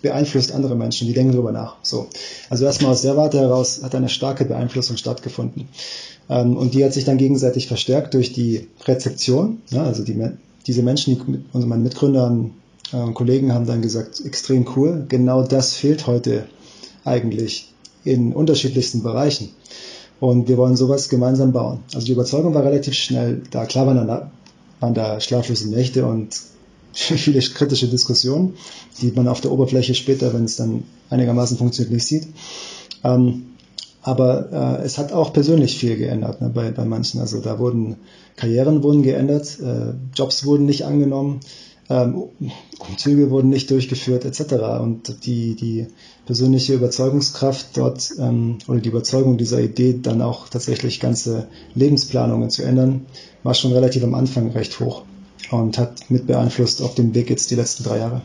beeinflusst 0.02 0.52
andere 0.52 0.76
Menschen, 0.76 1.08
die 1.08 1.13
denken 1.13 1.34
darüber 1.34 1.52
nach. 1.52 1.76
So. 1.84 2.08
Also 2.50 2.65
erstmal 2.65 2.91
aus 2.91 3.04
der 3.04 3.17
Warte 3.17 3.39
heraus 3.39 3.82
hat 3.84 3.94
eine 3.94 4.10
starke 4.10 4.46
Beeinflussung 4.46 4.98
stattgefunden. 4.98 5.67
Ähm, 6.30 6.58
und 6.58 6.74
die 6.74 6.84
hat 6.84 6.94
sich 6.94 7.06
dann 7.06 7.17
gegenseitig 7.17 7.67
verstärkt 7.67 8.13
durch 8.15 8.34
die 8.34 8.67
Rezeption. 8.86 9.62
Ja, 9.70 9.84
also 9.84 10.04
die, 10.04 10.20
diese 10.65 10.82
Menschen, 10.82 11.15
die, 11.15 11.39
also 11.54 11.67
meine 11.67 11.84
Mitgründer 11.84 12.28
und 12.28 12.54
äh, 12.94 13.12
Kollegen 13.13 13.54
haben 13.54 13.67
dann 13.67 13.82
gesagt, 13.82 14.22
extrem 14.26 14.65
cool, 14.76 15.06
genau 15.08 15.44
das 15.44 15.74
fehlt 15.74 16.08
heute 16.08 16.46
eigentlich 17.04 17.72
in 18.03 18.33
unterschiedlichsten 18.33 19.03
Bereichen. 19.03 19.49
Und 20.19 20.47
wir 20.47 20.57
wollen 20.57 20.75
sowas 20.75 21.09
gemeinsam 21.09 21.51
bauen. 21.51 21.79
Also 21.93 22.05
die 22.05 22.11
Überzeugung 22.13 22.53
war 22.53 22.63
relativ 22.63 22.93
schnell 22.93 23.41
da. 23.49 23.65
Klar 23.65 23.87
waren 23.87 24.07
da, 24.07 24.31
waren 24.79 24.93
da 24.93 25.19
schlaflose 25.19 25.69
Nächte 25.69 26.05
und 26.05 26.39
viele 26.93 27.39
kritische 27.39 27.87
Diskussionen, 27.87 28.55
die 29.01 29.11
man 29.11 29.27
auf 29.27 29.41
der 29.41 29.51
Oberfläche 29.51 29.95
später, 29.95 30.33
wenn 30.33 30.45
es 30.45 30.57
dann 30.57 30.83
einigermaßen 31.09 31.57
funktioniert, 31.57 31.93
nicht 31.93 32.05
sieht. 32.05 32.27
Ähm, 33.03 33.45
aber 34.03 34.79
äh, 34.81 34.85
es 34.85 34.97
hat 34.97 35.13
auch 35.13 35.31
persönlich 35.31 35.77
viel 35.77 35.95
geändert 35.95 36.41
ne, 36.41 36.49
bei, 36.49 36.71
bei 36.71 36.85
manchen. 36.85 37.19
Also 37.19 37.39
da 37.39 37.59
wurden 37.59 37.97
Karrieren 38.35 38.81
wurden 38.83 39.03
geändert, 39.03 39.59
äh, 39.59 39.93
Jobs 40.15 40.45
wurden 40.45 40.65
nicht 40.65 40.85
angenommen, 40.85 41.41
ähm, 41.91 42.30
Umzüge 42.80 43.30
wurden 43.30 43.49
nicht 43.49 43.69
durchgeführt 43.69 44.23
etc. 44.23 44.54
Und 44.80 45.25
die, 45.25 45.56
die 45.56 45.88
persönliche 46.25 46.73
Überzeugungskraft 46.73 47.75
dort 47.75 48.12
ähm, 48.17 48.60
oder 48.67 48.80
die 48.80 48.89
Überzeugung 48.89 49.38
dieser 49.38 49.60
Idee, 49.60 49.99
dann 50.01 50.21
auch 50.21 50.47
tatsächlich 50.47 51.01
ganze 51.01 51.47
Lebensplanungen 51.75 52.49
zu 52.49 52.63
ändern, 52.63 53.06
war 53.43 53.54
schon 53.54 53.73
relativ 53.73 54.04
am 54.04 54.13
Anfang 54.13 54.51
recht 54.51 54.80
hoch 54.80 55.04
und 55.51 55.77
hat 55.77 56.10
mit 56.10 56.27
beeinflusst 56.27 56.82
auf 56.82 56.95
dem 56.95 57.13
Weg 57.13 57.30
jetzt 57.30 57.51
die 57.51 57.56
letzten 57.56 57.84
drei 57.84 57.97
Jahre. 57.97 58.21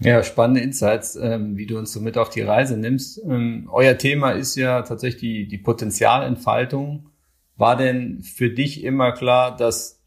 Ja, 0.00 0.22
spannende 0.22 0.60
Insights, 0.60 1.16
ähm, 1.16 1.56
wie 1.56 1.66
du 1.66 1.78
uns 1.78 1.92
so 1.92 2.00
mit 2.00 2.18
auf 2.18 2.30
die 2.30 2.40
Reise 2.40 2.76
nimmst. 2.76 3.20
Euer 3.24 3.98
Thema 3.98 4.30
ist 4.30 4.56
ja 4.56 4.82
tatsächlich 4.82 5.20
die, 5.20 5.48
die 5.48 5.58
Potenzialentfaltung. 5.58 7.10
War 7.56 7.76
denn 7.76 8.22
für 8.22 8.50
dich 8.50 8.84
immer 8.84 9.10
klar, 9.10 9.56
dass 9.56 9.97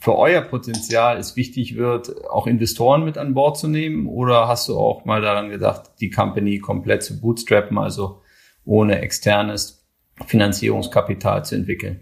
für 0.00 0.16
euer 0.16 0.40
Potenzial 0.40 1.18
es 1.18 1.36
wichtig 1.36 1.76
wird, 1.76 2.26
auch 2.28 2.46
Investoren 2.46 3.04
mit 3.04 3.18
an 3.18 3.34
Bord 3.34 3.58
zu 3.58 3.68
nehmen? 3.68 4.06
Oder 4.06 4.48
hast 4.48 4.68
du 4.68 4.76
auch 4.76 5.04
mal 5.04 5.20
daran 5.20 5.50
gedacht, 5.50 5.90
die 6.00 6.10
Company 6.10 6.58
komplett 6.58 7.02
zu 7.02 7.20
bootstrappen, 7.20 7.78
also 7.78 8.20
ohne 8.64 9.00
externes 9.00 9.82
Finanzierungskapital 10.26 11.44
zu 11.44 11.54
entwickeln? 11.54 12.00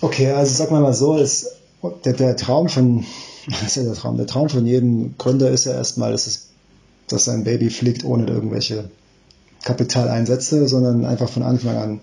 Okay, 0.00 0.30
also 0.32 0.54
sag 0.54 0.70
mal 0.70 0.82
mal 0.82 0.92
so, 0.92 1.16
ist 1.16 1.56
der, 2.04 2.12
der 2.12 2.36
Traum 2.36 2.68
von, 2.68 3.04
ist 3.46 3.76
ja 3.76 3.82
der 3.82 3.94
Traum? 3.94 4.16
Der 4.16 4.26
Traum 4.26 4.48
von 4.48 4.66
jedem 4.66 5.16
Gründer 5.18 5.50
ist 5.50 5.64
ja 5.64 5.72
erstmal, 5.72 6.12
dass, 6.12 6.26
es, 6.26 6.50
dass 7.08 7.24
sein 7.24 7.44
Baby 7.44 7.70
fliegt 7.70 8.04
ohne 8.04 8.26
irgendwelche 8.26 8.90
Kapitaleinsätze, 9.64 10.68
sondern 10.68 11.04
einfach 11.04 11.28
von 11.28 11.42
Anfang 11.42 11.76
an 11.76 12.00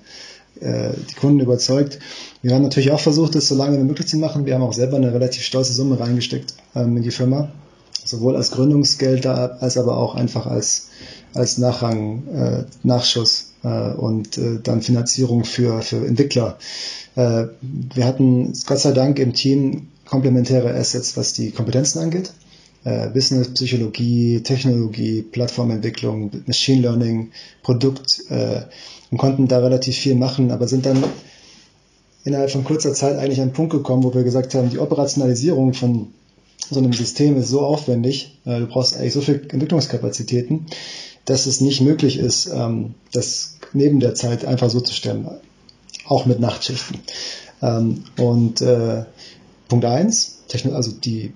die 0.62 1.16
Kunden 1.16 1.40
überzeugt. 1.40 2.00
Wir 2.42 2.54
haben 2.54 2.64
natürlich 2.64 2.92
auch 2.92 3.00
versucht, 3.00 3.36
das 3.36 3.48
so 3.48 3.56
lange 3.56 3.78
wie 3.80 3.84
möglich 3.84 4.08
zu 4.08 4.18
machen. 4.18 4.46
Wir 4.46 4.56
haben 4.56 4.64
auch 4.64 4.74
selber 4.74 4.98
eine 4.98 5.14
relativ 5.14 5.44
stolze 5.44 5.74
Summe 5.74 6.00
reingesteckt 6.00 6.54
ähm, 6.76 6.98
in 6.98 7.04
die 7.04 7.12
Firma, 7.12 7.52
sowohl 8.06 8.36
als 8.36 8.52
Gründungsgeld 8.52 9.26
als 9.26 9.78
aber 9.78 9.98
auch 9.98 10.16
einfach 10.16 10.46
als, 10.46 10.90
als 11.34 11.58
Nachrang, 11.58 12.28
äh, 12.34 12.64
Nachschuss 12.84 13.54
äh, 13.64 13.94
und 13.94 14.38
äh, 14.38 14.60
dann 14.62 14.82
Finanzierung 14.82 15.46
für, 15.46 15.82
für 15.82 16.06
Entwickler. 16.06 16.58
Äh, 17.16 17.46
wir 17.62 18.06
hatten 18.06 18.54
Gott 18.66 18.80
sei 18.80 18.92
Dank 18.92 19.20
im 19.20 19.34
Team 19.34 19.88
komplementäre 20.06 20.74
Assets, 20.74 21.18
was 21.18 21.34
die 21.34 21.52
Kompetenzen 21.52 22.00
angeht. 22.00 22.32
Äh, 22.86 23.10
Business, 23.10 23.54
Psychologie, 23.54 24.42
Technologie, 24.42 25.22
Plattformentwicklung, 25.22 26.32
Machine 26.46 26.82
Learning, 26.82 27.32
Produkt, 27.62 28.24
äh, 28.30 28.64
und 29.14 29.20
konnten 29.20 29.48
da 29.48 29.60
relativ 29.60 29.96
viel 29.96 30.16
machen, 30.16 30.50
aber 30.50 30.68
sind 30.68 30.88
dann 30.88 31.04
innerhalb 32.24 32.50
von 32.50 32.64
kurzer 32.64 32.94
Zeit 32.96 33.18
eigentlich 33.20 33.40
an 33.40 33.50
einen 33.50 33.54
Punkt 33.54 33.72
gekommen, 33.72 34.04
wo 34.04 34.14
wir 34.14 34.24
gesagt 34.24 34.56
haben, 34.56 34.72
die 34.72 34.80
Operationalisierung 34.80 35.76
von 35.76 36.08
so 36.70 36.80
einem 36.80 36.94
System 36.94 37.38
ist 37.38 37.50
so 37.50 37.62
aufwendig, 37.62 38.40
äh, 38.46 38.60
du 38.60 38.66
brauchst 38.66 38.98
eigentlich 38.98 39.14
so 39.14 39.22
viel 39.22 39.46
Entwicklungskapazitäten, 39.50 40.66
dass 41.26 41.46
es 41.46 41.62
nicht 41.62 41.82
möglich 41.82 42.18
ist, 42.18 42.48
ähm, 42.48 42.96
das 43.12 43.58
neben 43.72 44.00
der 44.00 44.16
Zeit 44.16 44.46
einfach 44.46 44.72
so 44.72 44.82
zu 44.82 44.94
stemmen, 44.94 45.30
auch 46.08 46.26
mit 46.26 46.40
Nachtschichten. 46.40 47.00
Ähm, 47.62 48.04
und 48.18 48.62
äh, 48.62 49.04
Punkt 49.68 49.86
eins, 49.86 50.40
also 50.72 50.92
die, 50.92 51.34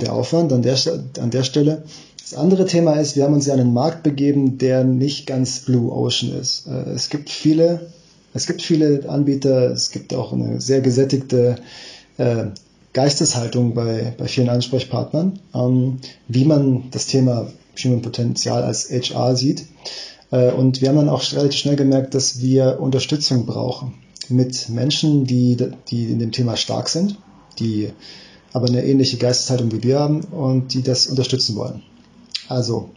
der 0.00 0.12
Aufwand 0.12 0.52
an 0.52 0.62
der, 0.62 0.76
an 1.20 1.30
der 1.30 1.42
Stelle 1.42 1.84
das 2.24 2.32
andere 2.32 2.64
Thema 2.64 2.94
ist, 2.94 3.16
wir 3.16 3.24
haben 3.24 3.34
uns 3.34 3.44
ja 3.44 3.52
einen 3.52 3.74
Markt 3.74 4.02
begeben, 4.02 4.56
der 4.56 4.82
nicht 4.82 5.26
ganz 5.26 5.60
Blue 5.60 5.92
Ocean 5.92 6.32
ist. 6.32 6.66
Äh, 6.66 6.92
es 6.92 7.10
gibt 7.10 7.28
viele, 7.28 7.92
es 8.32 8.46
gibt 8.46 8.62
viele 8.62 9.06
Anbieter, 9.10 9.70
es 9.70 9.90
gibt 9.90 10.14
auch 10.14 10.32
eine 10.32 10.58
sehr 10.58 10.80
gesättigte 10.80 11.56
äh, 12.16 12.46
Geisteshaltung 12.94 13.74
bei, 13.74 14.14
bei 14.16 14.26
vielen 14.26 14.48
Ansprechpartnern, 14.48 15.38
ähm, 15.54 15.98
wie 16.26 16.46
man 16.46 16.84
das 16.92 17.06
Thema 17.06 17.48
Human 17.82 18.00
Potenzial 18.00 18.62
als 18.62 18.90
HR 18.90 19.36
sieht. 19.36 19.66
Äh, 20.30 20.50
und 20.52 20.80
wir 20.80 20.88
haben 20.88 20.96
dann 20.96 21.10
auch 21.10 21.30
relativ 21.34 21.60
schnell 21.60 21.76
gemerkt, 21.76 22.14
dass 22.14 22.40
wir 22.40 22.80
Unterstützung 22.80 23.44
brauchen 23.44 23.92
mit 24.30 24.70
Menschen, 24.70 25.26
die, 25.26 25.58
die 25.88 26.04
in 26.04 26.20
dem 26.20 26.32
Thema 26.32 26.56
stark 26.56 26.88
sind, 26.88 27.18
die 27.58 27.90
aber 28.54 28.68
eine 28.68 28.86
ähnliche 28.86 29.18
Geisteshaltung 29.18 29.70
wie 29.72 29.82
wir 29.82 30.00
haben 30.00 30.22
und 30.22 30.72
die 30.72 30.82
das 30.82 31.08
unterstützen 31.08 31.56
wollen. 31.56 31.82
Also 32.48 32.88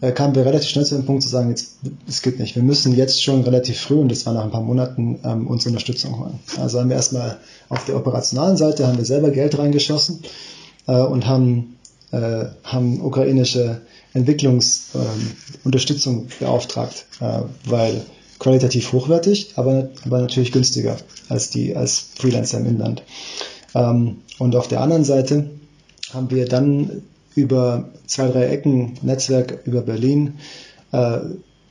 äh, 0.00 0.12
kamen 0.12 0.34
wir 0.34 0.44
relativ 0.44 0.68
schnell 0.68 0.84
zu 0.84 0.96
dem 0.96 1.06
Punkt 1.06 1.22
zu 1.22 1.28
sagen, 1.28 1.48
jetzt, 1.48 1.76
es 2.08 2.20
geht 2.22 2.40
nicht. 2.40 2.56
Wir 2.56 2.62
müssen 2.62 2.94
jetzt 2.94 3.22
schon 3.22 3.42
relativ 3.44 3.80
früh, 3.80 3.94
und 3.94 4.10
das 4.10 4.26
war 4.26 4.34
nach 4.34 4.44
ein 4.44 4.50
paar 4.50 4.60
Monaten, 4.60 5.18
ähm, 5.24 5.46
uns 5.46 5.66
Unterstützung 5.66 6.18
holen. 6.18 6.38
Also 6.58 6.78
haben 6.80 6.90
wir 6.90 6.96
erstmal 6.96 7.38
auf 7.68 7.86
der 7.86 7.96
operationalen 7.96 8.58
Seite 8.58 8.86
haben 8.86 8.98
wir 8.98 9.06
selber 9.06 9.30
Geld 9.30 9.58
reingeschossen 9.58 10.20
äh, 10.86 11.00
und 11.00 11.26
haben, 11.26 11.78
äh, 12.10 12.44
haben 12.64 13.00
ukrainische 13.00 13.80
Entwicklungsunterstützung 14.12 16.22
ähm, 16.22 16.28
beauftragt, 16.40 17.06
äh, 17.20 17.42
weil 17.64 18.02
qualitativ 18.38 18.92
hochwertig, 18.92 19.52
aber, 19.54 19.88
aber 20.04 20.20
natürlich 20.20 20.52
günstiger 20.52 20.98
als 21.28 21.48
die 21.50 21.74
als 21.76 22.06
Freelancer 22.16 22.58
im 22.58 22.66
Inland. 22.66 23.02
Ähm, 23.76 24.16
und 24.38 24.56
auf 24.56 24.68
der 24.68 24.80
anderen 24.80 25.04
Seite 25.04 25.50
haben 26.12 26.30
wir 26.30 26.46
dann 26.46 27.02
über 27.34 27.90
zwei, 28.06 28.28
drei 28.28 28.46
Ecken 28.46 28.94
Netzwerk 29.02 29.66
über 29.66 29.82
Berlin 29.82 30.34
äh, 30.92 31.18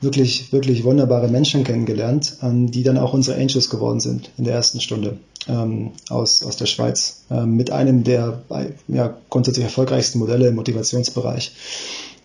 wirklich, 0.00 0.52
wirklich 0.52 0.84
wunderbare 0.84 1.28
Menschen 1.28 1.64
kennengelernt, 1.64 2.36
ähm, 2.42 2.70
die 2.70 2.84
dann 2.84 2.98
auch 2.98 3.12
unsere 3.12 3.38
Angels 3.40 3.68
geworden 3.70 4.00
sind 4.00 4.30
in 4.38 4.44
der 4.44 4.54
ersten 4.54 4.80
Stunde 4.80 5.18
ähm, 5.48 5.92
aus, 6.08 6.44
aus 6.44 6.56
der 6.56 6.66
Schweiz, 6.66 7.24
mit 7.28 7.70
einem 7.70 8.04
der 8.04 8.42
ja, 8.88 9.16
grundsätzlich 9.30 9.64
erfolgreichsten 9.64 10.18
Modelle 10.18 10.48
im 10.48 10.54
Motivationsbereich. 10.54 11.52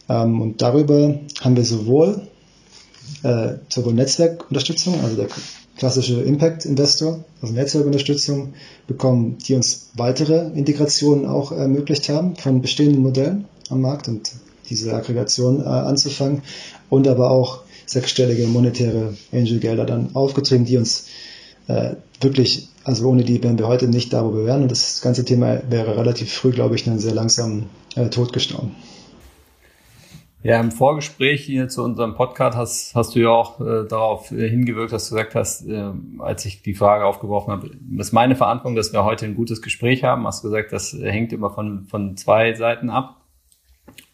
Und 0.07 0.61
darüber 0.61 1.19
haben 1.39 1.55
wir 1.55 1.63
sowohl, 1.63 2.21
äh, 3.23 3.53
sowohl 3.69 3.93
Netzwerkunterstützung, 3.93 4.99
also 5.01 5.15
der 5.15 5.27
klassische 5.77 6.21
Impact 6.21 6.65
Investor, 6.65 7.23
also 7.41 7.53
Netzwerkunterstützung 7.53 8.53
bekommen, 8.87 9.37
die 9.47 9.55
uns 9.55 9.89
weitere 9.95 10.51
Integrationen 10.53 11.25
auch 11.25 11.51
ermöglicht 11.51 12.09
haben 12.09 12.35
von 12.35 12.61
bestehenden 12.61 13.01
Modellen 13.01 13.45
am 13.69 13.81
Markt 13.81 14.07
und 14.07 14.31
diese 14.69 14.93
Aggregation 14.93 15.61
äh, 15.61 15.65
anzufangen 15.65 16.41
und 16.89 17.07
aber 17.07 17.31
auch 17.31 17.61
sechsstellige 17.85 18.47
monetäre 18.47 19.15
Angel-Gelder 19.33 19.85
dann 19.85 20.09
aufgetrieben, 20.13 20.65
die 20.65 20.77
uns 20.77 21.07
äh, 21.67 21.95
wirklich, 22.21 22.69
also 22.83 23.07
ohne 23.09 23.23
die 23.23 23.43
wären 23.43 23.57
wir 23.57 23.67
heute 23.67 23.87
nicht 23.87 24.13
da, 24.13 24.23
wo 24.25 24.33
wir 24.33 24.45
wären 24.45 24.63
und 24.63 24.71
das 24.71 25.01
ganze 25.01 25.25
Thema 25.25 25.61
wäre 25.69 25.97
relativ 25.97 26.31
früh, 26.31 26.51
glaube 26.51 26.75
ich, 26.75 26.83
dann 26.83 26.99
sehr 26.99 27.13
langsam 27.13 27.63
äh, 27.95 28.09
totgestorben. 28.09 28.71
Ja, 30.43 30.59
im 30.59 30.71
Vorgespräch 30.71 31.45
hier 31.45 31.67
zu 31.67 31.83
unserem 31.83 32.15
Podcast 32.15 32.57
hast, 32.57 32.95
hast 32.95 33.13
du 33.13 33.19
ja 33.19 33.29
auch 33.29 33.61
äh, 33.61 33.87
darauf 33.87 34.31
äh, 34.31 34.49
hingewirkt, 34.49 34.91
dass 34.91 35.07
du 35.07 35.15
gesagt 35.15 35.35
hast, 35.35 35.67
äh, 35.67 35.91
als 36.17 36.45
ich 36.45 36.63
die 36.63 36.73
Frage 36.73 37.05
aufgeworfen 37.05 37.51
habe, 37.51 37.69
ist 37.99 38.11
meine 38.11 38.35
Verantwortung, 38.35 38.75
dass 38.75 38.91
wir 38.91 39.03
heute 39.05 39.25
ein 39.25 39.35
gutes 39.35 39.61
Gespräch 39.61 40.03
haben. 40.03 40.25
Hast 40.25 40.41
gesagt, 40.41 40.73
das 40.73 40.93
hängt 40.93 41.31
immer 41.31 41.51
von, 41.51 41.85
von 41.85 42.17
zwei 42.17 42.55
Seiten 42.55 42.89
ab. 42.89 43.21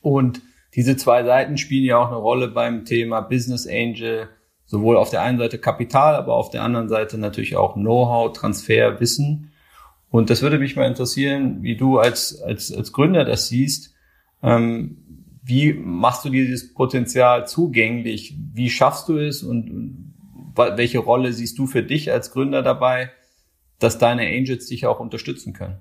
Und 0.01 0.41
diese 0.75 0.97
zwei 0.97 1.23
Seiten 1.23 1.57
spielen 1.57 1.85
ja 1.85 1.97
auch 1.97 2.07
eine 2.07 2.17
Rolle 2.17 2.49
beim 2.49 2.83
Thema 2.83 3.21
Business 3.21 3.65
Angel, 3.65 4.27
sowohl 4.65 4.97
auf 4.97 5.09
der 5.09 5.21
einen 5.21 5.37
Seite 5.37 5.59
Kapital, 5.59 6.15
aber 6.15 6.33
auf 6.33 6.49
der 6.49 6.61
anderen 6.61 6.89
Seite 6.89 7.17
natürlich 7.17 7.55
auch 7.55 7.75
Know-how, 7.75 8.33
Transfer, 8.33 8.99
Wissen. 8.99 9.53
Und 10.09 10.29
das 10.29 10.41
würde 10.41 10.59
mich 10.59 10.75
mal 10.75 10.87
interessieren, 10.87 11.63
wie 11.63 11.77
du 11.77 11.99
als, 11.99 12.41
als, 12.41 12.69
als 12.73 12.91
Gründer 12.91 13.23
das 13.23 13.47
siehst. 13.47 13.95
Ähm, 14.43 15.16
wie 15.47 15.73
machst 15.73 16.25
du 16.25 16.29
dieses 16.29 16.73
Potenzial 16.73 17.47
zugänglich? 17.47 18.35
Wie 18.53 18.69
schaffst 18.69 19.07
du 19.07 19.17
es 19.17 19.43
und 19.43 20.13
welche 20.55 20.99
Rolle 20.99 21.31
siehst 21.31 21.57
du 21.57 21.67
für 21.67 21.83
dich 21.83 22.11
als 22.11 22.31
Gründer 22.31 22.63
dabei, 22.63 23.11
dass 23.79 23.97
deine 23.97 24.23
Angels 24.23 24.65
dich 24.65 24.85
auch 24.85 24.99
unterstützen 24.99 25.53
können? 25.53 25.77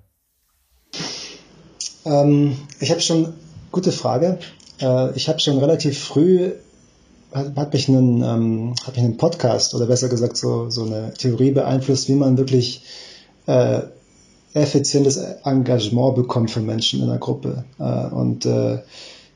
Ähm, 2.04 2.56
ich 2.78 2.92
habe 2.92 3.00
schon, 3.00 3.34
gute 3.72 3.90
Frage. 3.90 4.38
Äh, 4.80 5.16
ich 5.16 5.28
habe 5.28 5.40
schon 5.40 5.58
relativ 5.58 5.98
früh, 5.98 6.52
hat, 7.32 7.56
hat 7.56 7.72
mich 7.72 7.88
einen, 7.88 8.22
ähm, 8.22 8.74
hat 8.84 8.94
mich 8.94 9.04
einen 9.04 9.16
Podcast 9.16 9.74
oder 9.74 9.86
besser 9.86 10.08
gesagt 10.08 10.36
so, 10.36 10.70
so 10.70 10.84
eine 10.84 11.12
Theorie 11.14 11.50
beeinflusst, 11.50 12.08
wie 12.08 12.14
man 12.14 12.38
wirklich 12.38 12.82
äh, 13.46 13.80
effizientes 14.54 15.16
Engagement 15.16 16.14
bekommt 16.14 16.52
von 16.52 16.64
Menschen 16.64 17.02
in 17.02 17.08
einer 17.08 17.18
Gruppe. 17.18 17.64
Äh, 17.80 18.06
und 18.14 18.46
äh, 18.46 18.78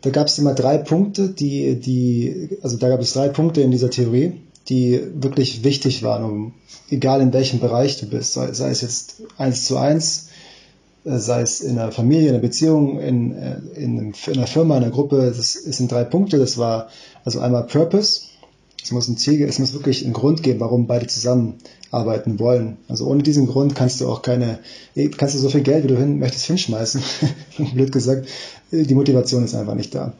da 0.02 0.10
gab 0.10 0.28
es 0.28 0.38
immer 0.38 0.54
drei 0.54 0.78
Punkte, 0.78 1.28
die, 1.28 1.78
die, 1.78 2.58
also 2.62 2.76
da 2.76 2.88
gab 2.88 3.00
es 3.00 3.12
drei 3.12 3.28
Punkte 3.28 3.60
in 3.60 3.70
dieser 3.70 3.90
Theorie, 3.90 4.40
die 4.68 5.00
wirklich 5.14 5.64
wichtig 5.64 6.02
waren, 6.02 6.24
um, 6.24 6.54
egal 6.90 7.20
in 7.20 7.32
welchem 7.32 7.60
Bereich 7.60 7.98
du 7.98 8.06
bist, 8.06 8.34
sei, 8.34 8.52
sei 8.52 8.70
es 8.70 8.80
jetzt 8.80 9.22
eins 9.36 9.64
zu 9.64 9.76
eins, 9.76 10.28
äh, 11.04 11.18
sei 11.18 11.42
es 11.42 11.60
in 11.60 11.78
einer 11.78 11.92
Familie, 11.92 12.28
in 12.28 12.34
einer 12.34 12.42
Beziehung, 12.42 13.00
in, 13.00 13.32
äh, 13.32 13.56
in, 13.74 13.98
in 13.98 14.32
einer 14.32 14.46
Firma, 14.46 14.76
in 14.76 14.84
einer 14.84 14.92
Gruppe, 14.92 15.32
das 15.36 15.52
sind 15.52 15.90
drei 15.90 16.04
Punkte. 16.04 16.38
Das 16.38 16.58
war 16.58 16.88
also 17.24 17.40
einmal 17.40 17.66
Purpose, 17.66 18.22
es 18.82 18.92
muss 18.92 19.08
ein 19.08 19.16
Ziel, 19.16 19.42
es 19.42 19.58
muss 19.58 19.72
wirklich 19.72 20.04
einen 20.04 20.14
Grund 20.14 20.42
geben, 20.42 20.60
warum 20.60 20.86
beide 20.86 21.06
zusammenarbeiten 21.06 22.38
wollen. 22.38 22.78
Also 22.88 23.06
ohne 23.06 23.22
diesen 23.22 23.46
Grund 23.46 23.74
kannst 23.74 24.00
du 24.00 24.08
auch 24.08 24.22
keine, 24.22 24.58
kannst 25.16 25.34
du 25.34 25.38
so 25.38 25.50
viel 25.50 25.62
Geld, 25.62 25.84
wie 25.84 25.88
du 25.88 25.98
hin, 25.98 26.18
möchtest, 26.18 26.46
hinschmeißen. 26.46 27.02
Blöd 27.74 27.92
gesagt. 27.92 28.26
Die 28.72 28.94
Motivation 28.94 29.44
ist 29.44 29.54
einfach 29.54 29.74
nicht 29.74 29.94
da. 29.94 30.12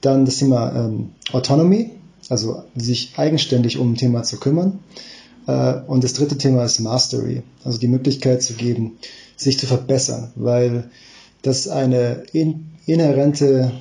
Dann 0.00 0.24
das 0.24 0.38
Thema 0.38 0.74
ähm, 0.74 1.10
Autonomy, 1.32 1.90
also 2.28 2.62
sich 2.74 3.12
eigenständig 3.16 3.78
um 3.78 3.92
ein 3.92 3.96
Thema 3.96 4.22
zu 4.22 4.38
kümmern. 4.38 4.78
Äh, 5.46 5.80
und 5.86 6.04
das 6.04 6.14
dritte 6.14 6.38
Thema 6.38 6.64
ist 6.64 6.80
Mastery, 6.80 7.42
also 7.64 7.78
die 7.78 7.88
Möglichkeit 7.88 8.42
zu 8.42 8.54
geben, 8.54 8.98
sich 9.36 9.58
zu 9.58 9.66
verbessern, 9.66 10.32
weil 10.36 10.90
das 11.42 11.68
eine 11.68 12.24
in, 12.32 12.70
inhärente 12.86 13.72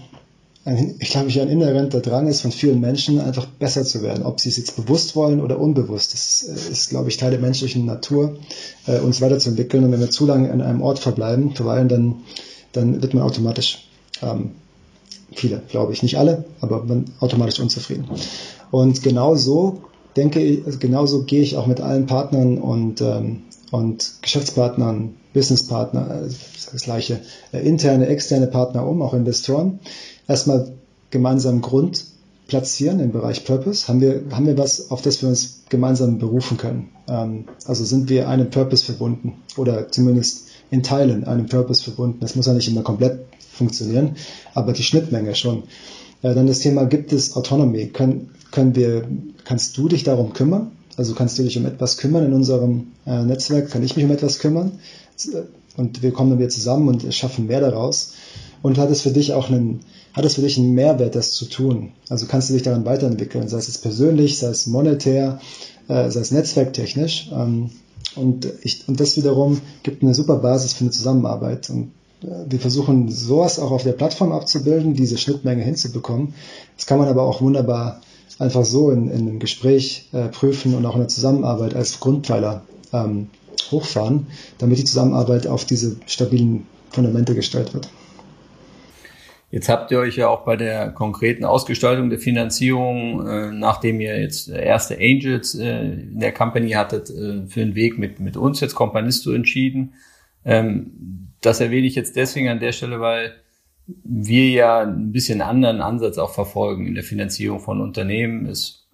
ein, 0.68 0.96
ich 1.00 1.10
glaube, 1.10 1.32
ein 1.32 1.50
inhärenter 1.50 2.02
Drang 2.02 2.28
ist 2.28 2.42
von 2.42 2.52
vielen 2.52 2.80
Menschen, 2.80 3.20
einfach 3.20 3.46
besser 3.46 3.84
zu 3.84 4.04
werden. 4.04 4.24
Ob 4.24 4.40
sie 4.40 4.50
es 4.50 4.58
jetzt 4.58 4.76
bewusst 4.76 5.16
wollen 5.16 5.42
oder 5.42 5.60
unbewusst. 5.60 6.14
Das 6.14 6.42
ist, 6.44 6.70
ist 6.70 6.90
glaube 6.90 7.10
ich, 7.10 7.18
Teil 7.18 7.32
der 7.32 7.40
menschlichen 7.40 7.86
Natur, 7.86 8.38
äh, 8.86 9.00
uns 9.00 9.22
weiterzuentwickeln. 9.22 9.84
Und 9.84 9.92
wenn 9.92 10.00
wir 10.00 10.10
zu 10.10 10.26
lange 10.26 10.52
an 10.52 10.62
einem 10.62 10.82
Ort 10.82 11.00
verbleiben, 11.00 11.56
verweilen, 11.56 11.88
dann, 11.88 12.16
dann 12.74 13.02
wird 13.02 13.14
man 13.14 13.24
automatisch, 13.24 13.87
ähm, 14.22 14.52
viele, 15.34 15.62
glaube 15.70 15.94
ich, 15.94 16.04
nicht 16.04 16.18
alle, 16.18 16.46
aber 16.62 16.84
man 16.84 17.06
automatisch 17.20 17.60
unzufrieden. 17.60 18.08
Und 18.72 19.04
genau 19.04 19.36
denke 20.16 20.40
ich, 20.40 20.66
also 20.66 20.80
genauso 20.80 21.24
gehe 21.24 21.42
ich 21.42 21.58
auch 21.58 21.68
mit 21.68 21.80
allen 21.80 22.08
Partnern 22.08 22.58
und, 22.58 23.02
ähm, 23.02 23.44
und 23.72 24.14
Geschäftspartnern, 24.22 25.16
Businesspartner, 25.34 26.24
äh, 26.24 26.30
das 26.72 26.82
gleiche, 26.84 27.22
äh, 27.52 27.60
interne, 27.60 28.08
externe 28.08 28.48
Partner 28.48 28.86
um, 28.88 29.02
auch 29.02 29.14
Investoren 29.14 29.80
erstmal 30.28 30.74
gemeinsam 31.12 31.62
Grund 31.62 32.06
platzieren 32.48 33.00
im 33.00 33.12
Bereich 33.12 33.46
Purpose? 33.46 33.88
Haben 33.88 34.02
wir, 34.02 34.24
haben 34.32 34.48
wir 34.48 34.58
was, 34.58 34.92
auf 34.92 35.02
das 35.02 35.22
wir 35.22 35.30
uns 35.30 35.64
gemeinsam 35.70 36.18
berufen 36.18 36.58
können? 36.58 36.90
Ähm, 37.08 37.46
also 37.66 37.84
sind 37.84 38.10
wir 38.10 38.28
einem 38.28 38.50
Purpose 38.50 38.84
verbunden 38.86 39.44
oder 39.58 39.92
zumindest 39.92 40.47
in 40.72 40.84
Teilen 40.84 41.24
einem 41.26 41.48
Purpose 41.48 41.84
verbunden? 41.84 42.20
Das 42.20 42.36
muss 42.36 42.46
ja 42.46 42.54
nicht 42.54 42.68
immer 42.68 42.84
komplett 42.84 43.20
funktionieren, 43.40 44.16
aber 44.54 44.74
die 44.74 44.84
Schnittmenge 44.84 45.36
schon. 45.36 45.64
Äh, 46.22 46.34
dann 46.34 46.48
das 46.48 46.60
Thema, 46.60 46.86
gibt 46.86 47.14
es 47.14 47.36
Autonomy? 47.36 47.88
Können, 47.88 48.30
können 48.52 48.76
wir, 48.76 49.08
kannst 49.44 49.78
du 49.78 49.88
dich 49.88 50.04
darum 50.04 50.34
kümmern? 50.34 50.72
Also 50.96 51.14
kannst 51.14 51.38
du 51.38 51.44
dich 51.44 51.58
um 51.58 51.66
etwas 51.66 51.98
kümmern 51.98 52.26
in 52.26 52.34
unserem 52.34 52.88
äh, 53.06 53.24
Netzwerk? 53.24 53.70
Kann 53.70 53.84
ich 53.84 53.96
mich 53.96 54.06
um 54.06 54.12
etwas 54.12 54.40
kümmern? 54.40 54.80
Und 55.78 56.02
wir 56.02 56.12
kommen 56.12 56.32
dann 56.32 56.40
wieder 56.40 56.50
zusammen 56.50 56.88
und 56.88 57.14
schaffen 57.14 57.46
mehr 57.46 57.62
daraus. 57.62 58.14
Und 58.64 58.80
hat 58.80 58.90
es 58.90 59.02
für 59.02 59.12
dich 59.12 59.34
auch 59.34 59.50
einen, 59.50 59.82
hat 60.14 60.26
es 60.26 60.36
für 60.36 60.42
dich 60.42 60.58
einen 60.58 60.74
Mehrwert, 60.74 61.16
das 61.16 61.32
zu 61.32 61.46
tun? 61.46 61.92
Also 62.10 62.26
kannst 62.26 62.50
du 62.50 62.54
dich 62.54 62.64
daran 62.64 62.86
weiterentwickeln, 62.86 63.48
sei 63.48 63.60
es 63.60 63.78
persönlich, 63.78 64.40
sei 64.40 64.48
es 64.48 64.66
monetär, 64.66 65.40
äh, 65.88 66.10
sei 66.10 66.20
es 66.20 66.32
netzwerktechnisch. 66.32 67.30
Ähm, 67.32 67.70
und, 68.18 68.48
ich, 68.64 68.88
und 68.88 69.00
das 69.00 69.18
wiederum 69.18 69.62
gibt 69.84 70.04
eine 70.04 70.14
super 70.14 70.38
Basis 70.38 70.74
für 70.74 70.82
eine 70.82 70.92
Zusammenarbeit. 70.92 71.70
Und 71.70 71.92
äh, 72.24 72.28
wir 72.50 72.60
versuchen 72.60 73.10
sowas 73.12 73.60
auch 73.60 73.72
auf 73.72 73.84
der 73.84 73.94
Plattform 73.94 74.32
abzubilden, 74.32 74.94
diese 74.94 75.18
Schnittmenge 75.18 75.64
hinzubekommen. 75.64 76.34
Das 76.76 76.86
kann 76.86 77.00
man 77.00 77.08
aber 77.08 77.24
auch 77.24 77.42
wunderbar 77.42 78.02
einfach 78.40 78.66
so 78.66 78.92
in, 78.92 79.10
in 79.10 79.22
einem 79.22 79.40
Gespräch 79.40 80.10
äh, 80.14 80.28
prüfen 80.28 80.76
und 80.76 80.86
auch 80.86 80.94
in 80.94 81.02
der 81.02 81.08
Zusammenarbeit 81.08 81.76
als 81.76 82.00
Grundpfeiler 82.00 82.64
ähm, 82.94 83.28
hochfahren, 83.72 84.28
damit 84.58 84.78
die 84.78 84.86
Zusammenarbeit 84.86 85.48
auf 85.48 85.66
diese 85.66 85.98
stabilen 86.06 86.66
Fundamente 86.92 87.36
gestellt 87.36 87.74
wird. 87.74 87.90
Jetzt 89.50 89.70
habt 89.70 89.92
ihr 89.92 90.00
euch 90.00 90.18
ja 90.18 90.28
auch 90.28 90.44
bei 90.44 90.58
der 90.58 90.92
konkreten 90.92 91.46
Ausgestaltung 91.46 92.10
der 92.10 92.20
Finanzierung, 92.20 93.26
äh, 93.26 93.52
nachdem 93.52 94.02
ihr 94.02 94.20
jetzt 94.20 94.50
erste 94.50 94.98
Angels 94.98 95.56
äh, 95.56 95.94
in 95.94 96.20
der 96.20 96.34
Company 96.34 96.72
hattet, 96.72 97.10
äh, 97.10 97.48
für 97.48 97.62
den 97.62 97.74
Weg 97.74 97.98
mit, 97.98 98.20
mit 98.20 98.36
uns 98.36 98.60
jetzt 98.60 98.76
Companisto 98.76 99.32
entschieden. 99.32 99.94
Ähm, 100.44 101.30
das 101.40 101.62
erwähne 101.62 101.88
ich 101.88 101.96
jetzt 101.96 102.18
deswegen 102.18 102.50
an 102.50 102.60
der 102.60 102.74
Stelle, 102.74 103.00
weil 103.00 103.36
wir 104.04 104.50
ja 104.50 104.82
ein 104.82 105.14
bisschen 105.14 105.42
anderen 105.42 105.80
Ansatz 105.80 106.18
auch 106.18 106.34
verfolgen 106.34 106.86
in 106.86 106.96
der 106.96 107.06
Finanzierung 107.06 107.62
von 107.62 107.80
Unternehmen. 107.80 108.48
Es, 108.48 108.90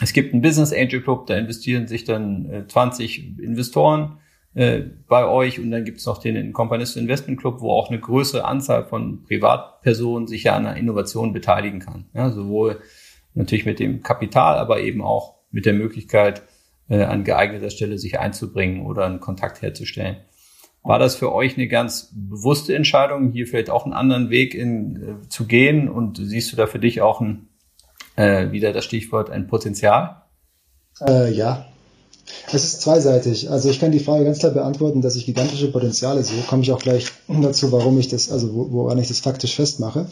es 0.00 0.14
gibt 0.14 0.32
einen 0.32 0.40
Business 0.40 0.72
Angel 0.72 1.02
Club, 1.02 1.26
da 1.26 1.36
investieren 1.36 1.86
sich 1.86 2.04
dann 2.04 2.50
äh, 2.50 2.66
20 2.66 3.38
Investoren 3.40 4.18
äh, 4.58 4.90
bei 5.06 5.24
euch 5.24 5.60
und 5.60 5.70
dann 5.70 5.84
gibt 5.84 5.98
es 5.98 6.06
noch 6.06 6.18
den 6.18 6.52
Companisto 6.52 6.98
Investment 6.98 7.38
Club, 7.38 7.60
wo 7.60 7.70
auch 7.70 7.90
eine 7.90 8.00
größere 8.00 8.44
Anzahl 8.44 8.84
von 8.86 9.22
Privatpersonen 9.22 10.26
sich 10.26 10.42
ja 10.42 10.56
an 10.56 10.66
einer 10.66 10.76
Innovation 10.76 11.32
beteiligen 11.32 11.78
kann. 11.78 12.06
Ja, 12.12 12.32
sowohl 12.32 12.80
natürlich 13.34 13.66
mit 13.66 13.78
dem 13.78 14.02
Kapital, 14.02 14.58
aber 14.58 14.80
eben 14.80 15.00
auch 15.00 15.36
mit 15.52 15.64
der 15.64 15.74
Möglichkeit, 15.74 16.42
äh, 16.88 17.04
an 17.04 17.22
geeigneter 17.22 17.70
Stelle 17.70 17.98
sich 17.98 18.18
einzubringen 18.18 18.84
oder 18.84 19.06
einen 19.06 19.20
Kontakt 19.20 19.62
herzustellen. 19.62 20.16
War 20.82 20.98
das 20.98 21.14
für 21.14 21.32
euch 21.32 21.56
eine 21.56 21.68
ganz 21.68 22.12
bewusste 22.12 22.74
Entscheidung, 22.74 23.30
hier 23.30 23.46
vielleicht 23.46 23.70
auch 23.70 23.84
einen 23.84 23.94
anderen 23.94 24.28
Weg 24.28 24.56
in, 24.56 25.20
äh, 25.22 25.28
zu 25.28 25.46
gehen? 25.46 25.88
Und 25.88 26.16
siehst 26.16 26.50
du 26.50 26.56
da 26.56 26.66
für 26.66 26.80
dich 26.80 27.00
auch 27.00 27.20
ein, 27.20 27.46
äh, 28.16 28.50
wieder 28.50 28.72
das 28.72 28.84
Stichwort 28.84 29.30
ein 29.30 29.46
Potenzial? 29.46 30.22
Äh, 31.06 31.30
ja, 31.32 31.66
es 32.52 32.64
ist 32.64 32.80
zweiseitig. 32.82 33.50
Also 33.50 33.68
ich 33.68 33.78
kann 33.78 33.92
die 33.92 33.98
Frage 33.98 34.24
ganz 34.24 34.38
klar 34.38 34.52
beantworten, 34.52 35.02
dass 35.02 35.16
ich 35.16 35.26
gigantische 35.26 35.70
Potenziale 35.70 36.24
sehe. 36.24 36.42
Komme 36.48 36.62
ich 36.62 36.72
auch 36.72 36.78
gleich 36.78 37.06
dazu, 37.28 37.72
warum 37.72 37.98
ich 37.98 38.08
das, 38.08 38.30
also 38.30 38.50
woran 38.52 38.98
ich 38.98 39.08
das 39.08 39.20
faktisch 39.20 39.54
festmache. 39.56 40.06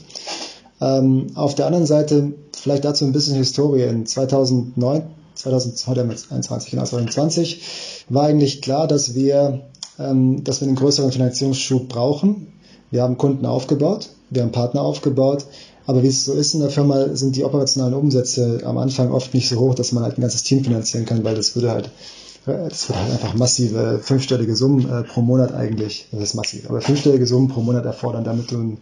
Ähm, 0.80 1.28
auf 1.34 1.54
der 1.54 1.66
anderen 1.66 1.86
Seite 1.86 2.32
vielleicht 2.54 2.84
dazu 2.84 3.04
ein 3.04 3.12
bisschen 3.12 3.36
Historie. 3.36 3.84
In 3.84 4.06
2009, 4.06 5.02
2021, 5.34 6.70
genau 6.70 6.84
2020 6.84 7.62
war 8.08 8.24
eigentlich 8.24 8.60
klar, 8.62 8.86
dass 8.86 9.14
wir, 9.14 9.62
ähm, 9.98 10.44
dass 10.44 10.60
wir 10.60 10.68
einen 10.68 10.76
größeren 10.76 11.12
Finanzierungsschub 11.12 11.88
brauchen. 11.88 12.48
Wir 12.90 13.02
haben 13.02 13.18
Kunden 13.18 13.46
aufgebaut, 13.46 14.10
wir 14.30 14.42
haben 14.42 14.52
Partner 14.52 14.82
aufgebaut, 14.82 15.46
aber 15.86 16.02
wie 16.02 16.08
es 16.08 16.24
so 16.24 16.34
ist 16.34 16.54
in 16.54 16.60
der 16.60 16.70
Firma, 16.70 17.14
sind 17.16 17.36
die 17.36 17.44
operationalen 17.44 17.94
Umsätze 17.94 18.60
am 18.64 18.78
Anfang 18.78 19.12
oft 19.12 19.34
nicht 19.34 19.48
so 19.48 19.58
hoch, 19.58 19.74
dass 19.74 19.92
man 19.92 20.04
halt 20.04 20.18
ein 20.18 20.20
ganzes 20.20 20.42
Team 20.42 20.64
finanzieren 20.64 21.04
kann, 21.04 21.24
weil 21.24 21.34
das 21.34 21.54
würde 21.54 21.70
halt, 21.70 21.90
das 22.46 22.88
würde 22.88 23.02
halt 23.02 23.12
einfach 23.12 23.34
massive 23.34 23.98
fünfstellige 24.00 24.54
Summen 24.54 24.88
äh, 24.88 25.02
pro 25.02 25.20
Monat 25.20 25.52
eigentlich, 25.52 26.08
das 26.12 26.22
ist 26.22 26.34
massiv, 26.34 26.68
aber 26.70 26.80
fünfstellige 26.80 27.26
Summen 27.26 27.48
pro 27.48 27.60
Monat 27.60 27.84
erfordern, 27.84 28.24
damit 28.24 28.52
du 28.52 28.58
ein 28.58 28.78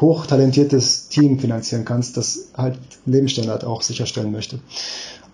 hochtalentiertes 0.00 1.08
Team 1.08 1.40
finanzieren 1.40 1.84
kannst, 1.84 2.16
das 2.16 2.48
halt 2.56 2.78
Lebensstandard 3.06 3.64
auch 3.64 3.82
sicherstellen 3.82 4.30
möchte. 4.30 4.60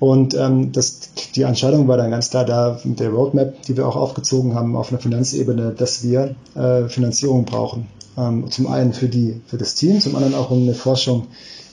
Und 0.01 0.35
ähm, 0.35 0.73
das, 0.73 1.11
die 1.35 1.43
Entscheidung 1.43 1.87
war 1.87 1.97
dann 1.97 2.11
ganz 2.11 2.31
klar 2.31 2.45
da 2.45 2.81
mit 2.85 2.99
der 3.01 3.11
Roadmap, 3.11 3.63
die 3.63 3.77
wir 3.77 3.87
auch 3.87 3.97
aufgezogen 3.97 4.55
haben 4.55 4.77
auf 4.77 4.91
einer 4.91 5.01
Finanzebene, 5.01 5.73
dass 5.77 6.03
wir 6.03 6.35
äh, 6.55 6.89
Finanzierung 6.89 7.45
brauchen 7.45 7.87
Ähm, 8.17 8.49
zum 8.51 8.67
einen 8.69 8.93
für, 8.93 9.09
die, 9.09 9.41
für 9.47 9.57
das 9.59 9.75
Team, 9.75 10.01
zum 10.01 10.15
anderen 10.15 10.35
auch 10.35 10.51
um 10.51 10.63
eine 10.63 10.75
Forschung, 10.75 11.27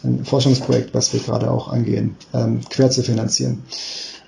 ein 0.03 0.25
Forschungsprojekt, 0.25 0.93
was 0.93 1.13
wir 1.13 1.19
gerade 1.19 1.51
auch 1.51 1.67
angehen, 1.67 2.15
ähm, 2.33 2.61
quer 2.69 2.89
zu 2.89 3.03
finanzieren. 3.03 3.63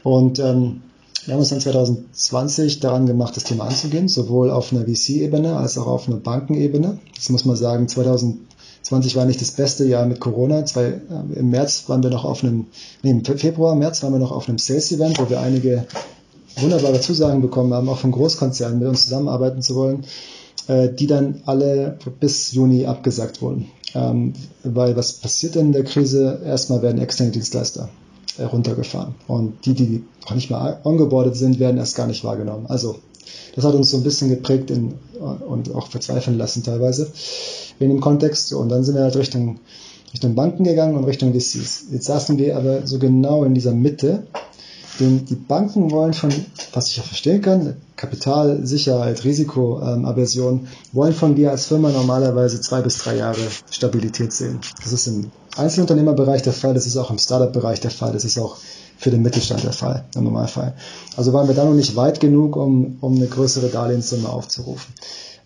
Und 0.04 0.40
ähm, 0.40 0.82
wir 1.26 1.34
haben 1.34 1.40
uns 1.40 1.50
dann 1.50 1.62
2020 1.62 2.80
daran 2.80 3.06
gemacht, 3.06 3.36
das 3.38 3.46
Thema 3.46 3.66
anzugehen, 3.66 4.10
sowohl 4.10 4.52
auf 4.52 4.74
einer 4.74 4.86
VC-Ebene 4.86 5.56
als 5.56 5.78
auch 5.78 5.88
auf 5.88 6.08
einer 6.08 6.18
Bankenebene. 6.18 7.00
Das 7.16 7.30
muss 7.30 7.46
man 7.46 7.56
sagen, 7.56 7.88
2020 7.88 9.16
war 9.16 9.26
nicht 9.26 9.40
das 9.40 9.52
beste 9.52 9.86
Jahr 9.86 10.06
mit 10.06 10.20
Corona. 10.20 10.66
Zwei, 10.66 10.86
äh, 10.86 11.40
Im 11.40 11.50
März 11.50 11.86
waren 11.88 12.04
wir 12.04 12.10
noch 12.10 12.26
auf 12.26 12.44
einem, 12.44 12.68
nee, 13.04 13.12
im 13.12 13.24
Februar, 13.24 13.76
März 13.76 14.04
waren 14.04 14.12
wir 14.12 14.20
noch 14.20 14.32
auf 14.32 14.50
einem 14.50 14.58
Sales-Event, 14.58 15.20
wo 15.20 15.30
wir 15.30 15.40
einige 15.40 15.86
wunderbare 16.58 17.00
Zusagen 17.00 17.42
bekommen 17.42 17.74
haben, 17.74 17.88
auch 17.88 18.00
von 18.00 18.12
Großkonzernen 18.12 18.80
mit 18.80 18.88
uns 18.90 19.04
zusammenarbeiten 19.04 19.62
zu 19.62 19.76
wollen, 19.76 20.04
äh, 20.68 20.90
die 20.90 21.08
dann 21.08 21.42
alle 21.46 21.98
bis 22.20 22.52
Juni 22.52 22.86
abgesagt 22.86 23.42
wurden. 23.42 23.68
Ähm, 23.96 24.34
weil 24.64 24.96
was 24.98 25.14
passiert 25.14 25.56
denn 25.56 25.68
in 25.68 25.72
der 25.72 25.84
Krise? 25.86 26.42
Erstmal 26.46 26.82
werden 26.82 27.00
externe 27.00 27.32
Dienstleister 27.32 27.90
runtergefahren. 28.40 29.16
Und 29.28 29.66
die, 29.66 29.74
die 29.74 30.04
noch 30.26 30.36
nicht 30.36 30.50
mal 30.50 30.80
ongeboardet 30.84 31.36
sind, 31.36 31.60
werden 31.60 31.78
erst 31.78 31.96
gar 31.96 32.08
nicht 32.08 32.24
wahrgenommen. 32.24 32.66
Also 32.68 32.98
das 33.56 33.66
hat 33.66 33.76
uns 33.76 33.92
so 33.92 33.98
ein 33.98 34.04
bisschen 34.04 34.30
geprägt 34.30 34.72
in, 34.72 34.96
und 35.48 35.74
auch 35.74 35.88
verzweifeln 35.88 36.38
lassen 36.38 36.64
teilweise 36.64 37.12
in 37.80 37.90
dem 37.90 38.02
Kontext. 38.02 38.54
Und 38.54 38.70
dann 38.70 38.84
sind 38.84 38.96
wir 38.96 39.04
halt 39.04 39.16
Richtung, 39.16 39.60
Richtung 40.12 40.36
Banken 40.36 40.64
gegangen 40.64 40.96
und 40.96 41.04
Richtung 41.06 41.34
VCs. 41.34 41.86
Jetzt 41.92 42.06
saßen 42.06 42.38
wir 42.38 42.58
aber 42.58 42.88
so 42.88 43.00
genau 43.00 43.44
in 43.44 43.54
dieser 43.54 43.74
Mitte. 43.74 44.28
Denn 45.00 45.26
die 45.26 45.36
Banken 45.36 45.92
wollen 45.92 46.14
von, 46.14 46.32
was 46.74 46.90
ich 46.90 46.98
ja 46.98 47.04
verstehen 47.04 47.42
kann, 47.42 47.76
Kapital, 47.96 48.66
Sicherheit, 48.66 49.24
Risikoaversion, 49.24 50.68
wollen 50.92 51.14
von 51.14 51.36
dir 51.36 51.52
als 51.52 51.66
Firma 51.66 51.90
normalerweise 51.90 52.62
zwei 52.62 52.82
bis 52.82 52.98
drei 52.98 53.18
Jahre 53.18 53.42
Stabilität 53.72 54.34
sehen. 54.34 54.60
Das 54.84 54.94
ist 54.94 55.08
im 55.08 55.32
Einzelunternehmerbereich 55.56 56.42
der 56.42 56.54
Fall, 56.54 56.74
das 56.74 56.86
ist 56.86 56.98
auch 56.98 57.10
im 57.10 57.18
Startup-Bereich 57.18 57.80
der 57.80 57.92
Fall, 57.92 58.14
das 58.14 58.26
ist 58.26 58.38
auch 58.38 58.58
für 58.98 59.12
den 59.12 59.22
Mittelstand 59.22 59.64
der 59.64 59.74
Fall, 59.74 60.06
im 60.16 60.26
Normalfall. 60.26 60.74
Also 61.18 61.34
waren 61.34 61.48
wir 61.48 61.56
da 61.56 61.66
noch 61.66 61.74
nicht 61.74 61.96
weit 61.96 62.20
genug, 62.20 62.56
um, 62.56 62.98
um 63.02 63.16
eine 63.16 63.28
größere 63.28 63.70
Darlehenssumme 63.70 64.30
aufzurufen. 64.30 64.94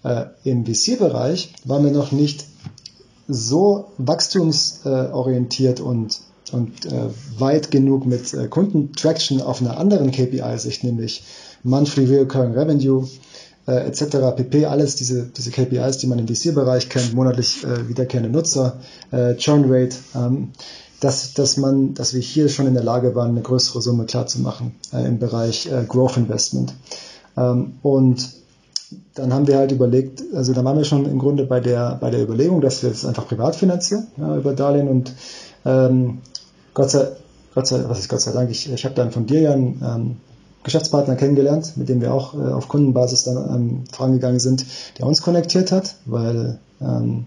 Äh, 0.03 0.25
Im 0.43 0.65
VC-Bereich 0.65 1.53
waren 1.65 1.83
wir 1.83 1.91
noch 1.91 2.11
nicht 2.11 2.45
so 3.27 3.91
wachstumsorientiert 3.97 5.79
und, 5.79 6.19
und 6.51 6.85
äh, 6.85 7.09
weit 7.37 7.71
genug 7.71 8.05
mit 8.05 8.33
äh, 8.33 8.47
Kundentraction 8.47 9.41
auf 9.41 9.61
einer 9.61 9.77
anderen 9.77 10.11
KPI-Sicht, 10.11 10.83
nämlich 10.83 11.23
Monthly 11.63 12.05
Recurring 12.05 12.53
Revenue, 12.53 13.07
äh, 13.67 13.87
etc. 13.87 14.35
pp. 14.35 14.65
Alles 14.65 14.95
diese, 14.95 15.23
diese 15.25 15.51
KPIs, 15.51 15.97
die 15.97 16.07
man 16.07 16.19
im 16.19 16.27
VC-Bereich 16.27 16.89
kennt, 16.89 17.13
monatlich 17.13 17.63
äh, 17.63 17.87
wiederkehrende 17.87 18.29
Nutzer, 18.29 18.79
äh, 19.11 19.35
Churn 19.35 19.65
Rate, 19.67 19.95
ähm, 20.15 20.51
dass, 20.99 21.33
dass 21.33 21.57
man, 21.57 21.93
dass 21.93 22.13
wir 22.13 22.21
hier 22.21 22.49
schon 22.49 22.67
in 22.67 22.73
der 22.73 22.83
Lage 22.83 23.13
waren, 23.13 23.31
eine 23.31 23.41
größere 23.41 23.81
Summe 23.81 24.05
klarzumachen 24.05 24.75
äh, 24.93 25.05
im 25.05 25.19
Bereich 25.19 25.67
äh, 25.71 25.83
Growth 25.87 26.17
Investment. 26.17 26.73
Ähm, 27.35 27.73
und 27.83 28.29
dann 29.13 29.33
haben 29.33 29.47
wir 29.47 29.57
halt 29.57 29.71
überlegt, 29.71 30.23
also 30.33 30.53
da 30.53 30.63
waren 30.63 30.77
wir 30.77 30.85
schon 30.85 31.05
im 31.05 31.19
Grunde 31.19 31.45
bei 31.45 31.59
der, 31.59 31.97
bei 31.99 32.09
der 32.09 32.21
Überlegung, 32.23 32.61
dass 32.61 32.83
wir 32.83 32.91
es 32.91 33.01
das 33.01 33.09
einfach 33.09 33.27
privat 33.27 33.55
finanzieren, 33.55 34.07
ja, 34.17 34.37
über 34.37 34.53
Darlehen 34.53 34.87
und 34.87 35.11
ähm, 35.65 36.19
Gott 36.77 36.91
sei, 36.91 37.07
Gott 37.55 37.65
sei, 37.65 37.83
was 37.87 37.97
ist 37.97 38.07
Gott 38.07 38.21
sei 38.21 38.33
Dank, 38.33 38.51
ich, 38.51 38.71
ich 38.71 38.85
habe 38.85 38.93
dann 38.93 39.09
von 39.09 39.25
dir 39.25 39.41
ja 39.41 39.51
ein, 39.51 39.81
ähm, 39.83 40.17
Geschäftspartner 40.63 41.15
kennengelernt, 41.15 41.73
mit 41.75 41.89
dem 41.89 42.01
wir 42.01 42.13
auch 42.13 42.35
äh, 42.35 42.51
auf 42.51 42.67
Kundenbasis 42.67 43.23
dann 43.23 43.35
ähm, 43.35 43.83
vorangegangen 43.91 44.39
sind, 44.39 44.63
der 44.99 45.07
uns 45.07 45.23
konnektiert 45.23 45.71
hat, 45.71 45.95
weil, 46.05 46.59
ähm, 46.79 47.25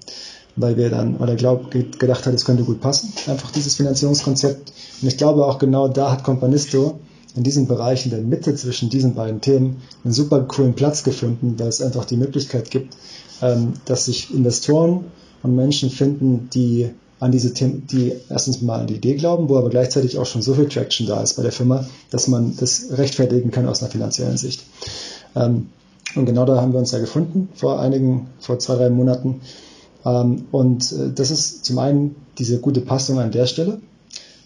weil 0.55 0.77
wir 0.77 0.89
dann, 0.89 1.19
weil 1.19 1.31
er 1.31 1.35
glaubt, 1.35 1.73
gedacht 1.73 2.27
hat, 2.27 2.35
es 2.35 2.45
könnte 2.45 2.63
gut 2.63 2.81
passen, 2.81 3.13
einfach 3.27 3.51
dieses 3.51 3.75
Finanzierungskonzept. 3.75 4.73
Und 5.03 5.09
ich 5.09 5.17
glaube 5.17 5.45
auch 5.45 5.59
genau 5.59 5.89
da 5.89 6.13
hat 6.13 6.23
Companisto 6.23 7.01
in 7.35 7.43
diesem 7.43 7.67
Bereich, 7.67 8.05
in 8.05 8.13
der 8.13 8.21
Mitte 8.21 8.55
zwischen 8.55 8.89
diesen 8.89 9.17
beiden 9.17 9.41
Themen, 9.41 9.83
einen 10.05 10.13
super 10.13 10.43
coolen 10.43 10.75
Platz 10.75 11.03
gefunden, 11.03 11.57
weil 11.59 11.67
es 11.67 11.83
einfach 11.83 12.05
die 12.05 12.17
Möglichkeit 12.17 12.71
gibt, 12.71 12.97
ähm, 13.43 13.73
dass 13.85 14.05
sich 14.05 14.33
Investoren 14.33 15.07
und 15.43 15.57
Menschen 15.57 15.91
finden, 15.91 16.49
die 16.55 16.91
an 17.21 17.33
diese 17.33 17.53
Themen, 17.53 17.87
die 17.87 18.15
erstens 18.31 18.63
mal 18.63 18.81
an 18.81 18.87
die 18.87 18.97
Idee 18.97 19.15
glauben, 19.15 19.49
wo 19.49 19.59
aber 19.59 19.69
gleichzeitig 19.69 20.19
auch 20.19 20.27
schon 20.27 20.41
so 20.41 20.55
viel 20.55 20.69
Traction 20.69 21.07
da 21.07 21.23
ist 21.23 21.35
bei 21.35 21.43
der 21.43 21.53
Firma, 21.53 21.87
dass 22.11 22.29
man 22.29 22.57
das 22.57 22.87
rechtfertigen 22.93 23.51
kann 23.51 23.69
aus 23.69 23.83
einer 23.83 23.91
finanziellen 23.91 24.39
Sicht. 24.39 24.65
Ähm, 25.37 25.69
und 26.17 26.27
genau 26.27 26.47
da 26.47 26.61
haben 26.61 26.73
wir 26.73 26.81
uns 26.81 26.93
ja 26.93 26.99
gefunden 26.99 27.51
vor 27.55 27.79
einigen, 27.79 28.29
vor 28.41 28.59
zwei, 28.59 28.77
drei 28.77 28.91
Monaten. 28.91 29.43
Ähm, 30.05 30.47
und 30.51 30.93
äh, 30.93 31.13
das 31.15 31.31
ist 31.31 31.67
zum 31.67 31.79
einen 31.79 32.17
diese 32.39 32.59
gute 32.59 32.81
Passung 32.81 33.21
an 33.21 33.31
der 33.31 33.47
Stelle. 33.47 33.81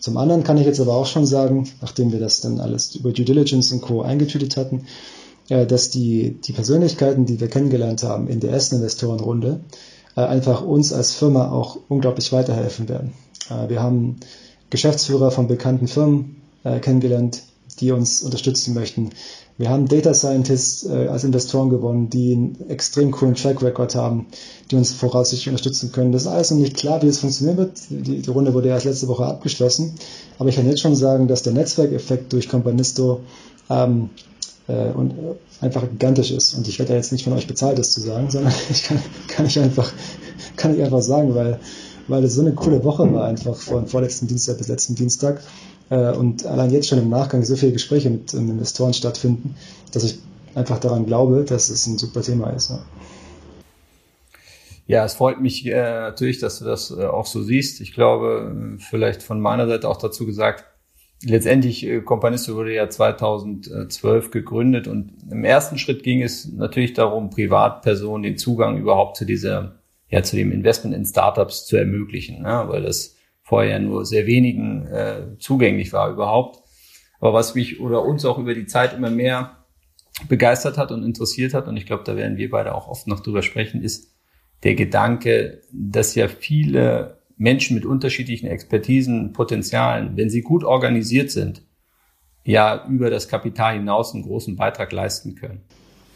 Zum 0.01 0.17
anderen 0.17 0.43
kann 0.43 0.59
ich 0.59 0.67
jetzt 0.67 0.81
aber 0.81 0.95
auch 0.95 1.07
schon 1.07 1.27
sagen, 1.27 1.69
nachdem 1.81 2.13
wir 2.13 2.21
das 2.21 2.41
dann 2.41 2.61
alles 2.61 2.95
über 2.97 3.13
Due 3.13 3.25
Diligence 3.25 3.73
und 3.73 3.81
Co. 3.83 4.03
eingetütet 4.03 4.57
hatten, 4.57 4.87
äh, 5.49 5.65
dass 5.65 5.91
die, 5.91 6.39
die 6.45 6.53
Persönlichkeiten, 6.53 7.25
die 7.25 7.39
wir 7.39 7.49
kennengelernt 7.49 8.03
haben 8.03 8.27
in 8.27 8.41
der 8.41 8.51
ersten 8.51 8.77
Investorenrunde, 8.77 9.61
einfach 10.23 10.63
uns 10.63 10.93
als 10.93 11.13
Firma 11.13 11.51
auch 11.51 11.79
unglaublich 11.89 12.33
weiterhelfen 12.33 12.89
werden. 12.89 13.13
Äh, 13.51 13.69
wir 13.69 13.83
haben 13.83 14.17
Geschäftsführer 14.71 15.31
von 15.31 15.49
bekannten 15.49 15.89
Firmen 15.89 16.37
äh, 16.65 16.81
kennengelernt, 16.81 17.43
die 17.81 17.93
uns 17.93 18.23
unterstützen 18.23 18.75
möchten. 18.75 19.11
Wir 19.57 19.69
haben 19.69 19.87
Data 19.87 20.13
Scientists 20.15 20.85
als 20.85 21.23
Investoren 21.23 21.71
gewonnen, 21.71 22.11
die 22.11 22.33
einen 22.33 22.71
extrem 22.71 23.13
coolen 23.13 23.37
Track 23.37 23.63
Record 23.63 23.95
haben, 23.95 24.27
die 24.71 24.75
uns 24.77 24.93
voraussichtlich 24.93 25.49
unterstützen 25.49 25.93
können. 25.93 26.11
Das 26.11 26.23
ist 26.23 26.29
alles 26.29 26.51
noch 26.51 26.59
nicht 26.59 26.77
klar, 26.77 27.01
wie 27.03 27.07
es 27.07 27.21
funktionieren 27.21 27.59
wird. 27.59 27.79
Die, 27.89 28.21
die 28.21 28.31
Runde 28.31 28.53
wurde 28.53 28.69
erst 28.69 28.85
letzte 28.85 29.07
Woche 29.07 29.25
abgeschlossen. 29.25 29.95
Aber 30.41 30.49
ich 30.49 30.57
kann 30.57 30.67
jetzt 30.67 30.81
schon 30.81 30.97
sagen, 30.97 31.29
dass 31.29 31.45
der 31.45 31.53
Netzwerkeffekt 31.53 32.33
durch 32.33 32.49
Companisto 32.49 33.21
ähm, 33.71 34.11
äh, 34.11 34.34
und 34.73 35.13
äh, 35.13 35.65
einfach 35.65 35.83
gigantisch 35.83 36.31
ist. 36.31 36.55
Und 36.55 36.67
ich 36.69 36.79
werde 36.79 36.93
ja 36.93 36.97
jetzt 36.97 37.13
nicht 37.13 37.25
von 37.25 37.33
euch 37.33 37.47
bezahlt, 37.47 37.79
das 37.79 37.93
zu 37.93 38.01
sagen, 38.01 38.31
sondern 38.31 38.53
ich 38.71 38.85
kann, 38.85 38.99
kann 39.29 39.47
ich 39.47 39.59
einfach, 39.59 39.93
kann 40.57 40.75
ich 40.75 40.83
einfach 40.83 41.03
sagen, 41.03 41.35
weil, 41.35 41.61
weil 42.09 42.25
es 42.25 42.35
so 42.35 42.41
eine 42.41 42.55
coole 42.55 42.83
Woche 42.85 43.13
war, 43.13 43.27
einfach 43.27 43.57
von 43.57 43.87
vorletzten 43.87 44.27
Dienstag 44.27 44.59
bis 44.59 44.69
letzten 44.69 44.95
Dienstag. 44.95 45.41
Äh, 45.91 46.13
und 46.13 46.47
allein 46.47 46.71
jetzt 46.71 46.89
schon 46.89 46.99
im 46.99 47.11
Nachgang 47.11 47.45
so 47.45 47.57
viele 47.57 47.73
Gespräche 47.73 48.11
mit 48.11 48.33
Investoren 48.33 48.95
stattfinden, 48.95 49.57
dass 49.93 50.05
ich 50.05 50.19
einfach 50.55 50.79
daran 50.79 51.07
glaube, 51.07 51.45
dass 51.45 51.69
es 51.69 51.87
ein 51.87 51.99
super 51.99 52.23
Thema 52.23 52.51
ist. 52.51 52.71
Ja. 52.71 52.79
Ja, 54.87 55.05
es 55.05 55.15
freut 55.15 55.41
mich 55.41 55.65
äh, 55.65 55.73
natürlich, 55.73 56.41
dass 56.41 56.59
du 56.59 56.67
das 56.67 56.91
äh, 56.91 57.05
auch 57.07 57.27
so 57.27 57.43
siehst. 57.43 57.81
Ich 57.81 57.95
glaube, 57.95 58.77
vielleicht 58.79 59.23
von 59.23 59.41
meiner 59.41 59.67
Seite 59.67 59.89
auch 59.89 59.97
dazu 59.97 60.27
gesagt, 60.27 60.67
letztendlich, 61.25 61.87
äh, 61.87 62.01
Companisto 62.01 62.55
wurde 62.55 62.75
ja 62.75 62.89
2012 62.89 64.31
gegründet 64.31 64.87
und 64.87 65.13
im 65.31 65.45
ersten 65.45 65.79
Schritt 65.79 66.03
ging 66.03 66.23
es 66.23 66.51
natürlich 66.53 66.93
darum, 66.93 67.31
Privatpersonen 67.31 68.23
den 68.23 68.39
Zugang 68.39 68.79
überhaupt 68.79 69.17
zu 69.17 69.25
dieser, 69.25 69.81
ja, 70.09 70.23
zu 70.23 70.37
dem 70.37 70.53
Investment 70.53 70.95
in 70.95 71.05
Startups 71.05 71.67
zu 71.67 71.77
ermöglichen, 71.77 72.43
ne? 72.43 72.65
weil 72.67 72.83
das 72.83 73.17
vorher 73.43 73.79
nur 73.79 74.07
sehr 74.07 74.27
wenigen 74.27 74.87
äh, 74.87 75.39
zugänglich 75.39 75.93
war 75.93 76.11
überhaupt. 76.11 76.63
Aber 77.21 77.35
was 77.35 77.55
mich 77.55 77.81
oder 77.81 78.03
uns 78.03 78.25
auch 78.25 78.39
über 78.39 78.55
die 78.55 78.67
Zeit 78.67 78.95
immer 78.95 79.11
mehr 79.11 79.65
begeistert 80.29 80.79
hat 80.79 80.93
und 80.93 81.05
interessiert 81.05 81.55
hat, 81.55 81.69
und 81.69 81.77
ich 81.77 81.87
glaube, 81.87 82.05
da 82.05 82.17
werden 82.17 82.37
wir 82.37 82.51
beide 82.51 82.75
auch 82.75 82.89
oft 82.89 83.07
noch 83.07 83.21
drüber 83.21 83.43
sprechen, 83.43 83.83
ist 83.83 84.13
der 84.63 84.75
Gedanke, 84.75 85.63
dass 85.73 86.15
ja 86.15 86.29
viele 86.29 87.19
Menschen 87.37 87.75
mit 87.75 87.85
unterschiedlichen 87.85 88.47
Expertisen, 88.47 89.33
Potenzialen, 89.33 90.17
wenn 90.17 90.31
sie 90.31 90.43
gut 90.43 90.65
organisiert 90.65 91.31
sind, 91.31 91.63
ja 92.45 92.87
über 92.89 93.11
das 93.11 93.29
Kapital 93.29 93.75
hinaus 93.75 94.15
einen 94.15 94.23
großen 94.23 94.57
Beitrag 94.57 94.93
leisten 94.93 95.35
können. 95.35 95.63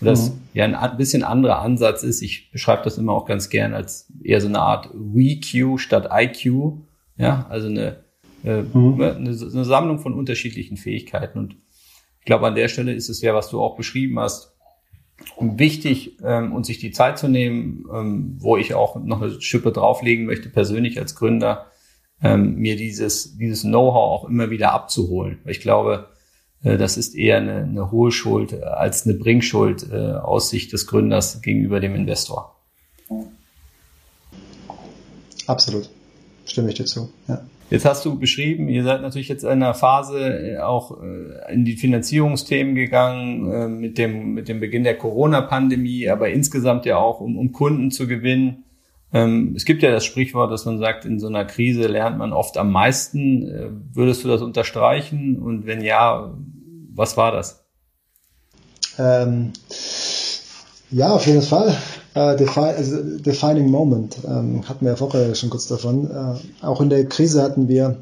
Und 0.00 0.06
das 0.06 0.30
mhm. 0.30 0.40
ja 0.54 0.64
ein 0.64 0.96
bisschen 0.96 1.24
anderer 1.24 1.60
Ansatz 1.60 2.02
ist, 2.02 2.22
ich 2.22 2.50
beschreibe 2.52 2.84
das 2.84 2.98
immer 2.98 3.12
auch 3.12 3.26
ganz 3.26 3.50
gern 3.50 3.74
als 3.74 4.12
eher 4.22 4.40
so 4.40 4.46
eine 4.46 4.60
Art 4.60 4.90
WeQ 4.94 5.78
statt 5.80 6.08
IQ, 6.12 6.74
ja, 7.16 7.46
also 7.48 7.66
eine, 7.66 8.04
äh, 8.44 8.62
mhm. 8.62 9.00
eine, 9.00 9.30
eine 9.30 9.64
Sammlung 9.64 9.98
von 9.98 10.14
unterschiedlichen 10.14 10.76
Fähigkeiten. 10.76 11.38
Und 11.38 11.56
ich 12.20 12.26
glaube, 12.26 12.46
an 12.46 12.54
der 12.54 12.68
Stelle 12.68 12.92
ist 12.92 13.08
es 13.08 13.20
ja, 13.22 13.34
was 13.34 13.50
du 13.50 13.60
auch 13.60 13.76
beschrieben 13.76 14.20
hast, 14.20 14.54
wichtig 15.40 16.18
ähm, 16.22 16.52
und 16.52 16.66
sich 16.66 16.78
die 16.78 16.90
Zeit 16.90 17.18
zu 17.18 17.28
nehmen, 17.28 17.84
ähm, 17.92 18.36
wo 18.38 18.56
ich 18.56 18.74
auch 18.74 18.96
noch 18.96 19.22
eine 19.22 19.40
Schippe 19.40 19.72
drauflegen 19.72 20.26
möchte, 20.26 20.48
persönlich 20.48 20.98
als 20.98 21.14
Gründer, 21.14 21.66
ähm, 22.22 22.56
mir 22.56 22.76
dieses, 22.76 23.36
dieses 23.36 23.62
Know-how 23.62 24.22
auch 24.22 24.28
immer 24.28 24.50
wieder 24.50 24.72
abzuholen. 24.72 25.38
Ich 25.44 25.60
glaube, 25.60 26.08
äh, 26.62 26.76
das 26.76 26.96
ist 26.96 27.14
eher 27.14 27.38
eine, 27.38 27.62
eine 27.62 27.90
hohe 27.90 28.10
Schuld 28.10 28.62
als 28.62 29.06
eine 29.06 29.14
Bringschuld 29.14 29.88
äh, 29.90 30.12
aus 30.14 30.50
Sicht 30.50 30.72
des 30.72 30.86
Gründers 30.86 31.42
gegenüber 31.42 31.80
dem 31.80 31.94
Investor. 31.94 32.56
Absolut. 35.46 35.88
Stimme 36.44 36.68
ich 36.70 36.74
dir 36.74 36.84
zu. 36.84 37.10
Ja. 37.26 37.42
Jetzt 37.70 37.84
hast 37.84 38.04
du 38.04 38.18
beschrieben, 38.18 38.68
ihr 38.68 38.82
seid 38.82 39.02
natürlich 39.02 39.28
jetzt 39.28 39.42
in 39.42 39.50
einer 39.50 39.74
Phase 39.74 40.54
äh, 40.54 40.58
auch 40.58 41.02
äh, 41.02 41.52
in 41.52 41.66
die 41.66 41.76
Finanzierungsthemen 41.76 42.74
gegangen 42.74 43.52
äh, 43.52 43.68
mit 43.68 43.98
dem, 43.98 44.32
mit 44.32 44.48
dem 44.48 44.60
Beginn 44.60 44.84
der 44.84 44.96
Corona-Pandemie, 44.96 46.08
aber 46.08 46.30
insgesamt 46.30 46.86
ja 46.86 46.96
auch, 46.96 47.20
um, 47.20 47.36
um 47.36 47.52
Kunden 47.52 47.90
zu 47.90 48.06
gewinnen. 48.06 48.64
Ähm, 49.12 49.52
es 49.54 49.66
gibt 49.66 49.82
ja 49.82 49.90
das 49.90 50.06
Sprichwort, 50.06 50.50
dass 50.50 50.64
man 50.64 50.78
sagt, 50.78 51.04
in 51.04 51.18
so 51.18 51.26
einer 51.26 51.44
Krise 51.44 51.88
lernt 51.88 52.16
man 52.16 52.32
oft 52.32 52.56
am 52.56 52.72
meisten. 52.72 53.90
Würdest 53.92 54.24
du 54.24 54.28
das 54.28 54.40
unterstreichen? 54.40 55.38
Und 55.38 55.66
wenn 55.66 55.82
ja, 55.82 56.34
was 56.94 57.16
war 57.16 57.32
das? 57.32 57.64
Ähm, 58.98 59.52
ja, 60.90 61.10
auf 61.10 61.26
jeden 61.26 61.42
Fall. 61.42 61.76
Defi 62.14 62.60
also 62.60 62.96
defining 63.18 63.70
Moment 63.70 64.16
ähm, 64.26 64.68
hatten 64.68 64.84
wir 64.84 64.92
ja 64.92 64.96
vorher 64.96 65.34
schon 65.34 65.50
kurz 65.50 65.66
davon. 65.66 66.10
Äh, 66.10 66.64
auch 66.64 66.80
in 66.80 66.90
der 66.90 67.06
Krise 67.06 67.42
hatten 67.42 67.68
wir 67.68 67.96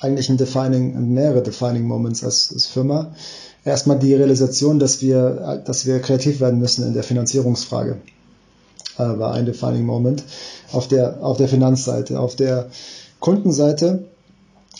eigentlich 0.00 0.28
ein 0.28 0.36
Defining, 0.36 1.14
mehrere 1.14 1.42
Defining 1.42 1.84
Moments 1.84 2.24
als, 2.24 2.52
als 2.52 2.66
Firma. 2.66 3.14
Erstmal 3.64 3.98
die 3.98 4.14
Realisation, 4.14 4.78
dass 4.78 5.02
wir, 5.02 5.62
dass 5.64 5.86
wir 5.86 6.00
kreativ 6.00 6.40
werden 6.40 6.58
müssen 6.58 6.86
in 6.86 6.94
der 6.94 7.02
Finanzierungsfrage 7.02 7.98
äh, 8.96 9.18
war 9.18 9.34
ein 9.34 9.46
Defining 9.46 9.84
Moment 9.84 10.24
auf 10.72 10.88
der, 10.88 11.22
auf 11.22 11.36
der 11.36 11.48
Finanzseite. 11.48 12.18
Auf 12.18 12.36
der 12.36 12.66
Kundenseite 13.20 14.04
äh, 14.04 14.09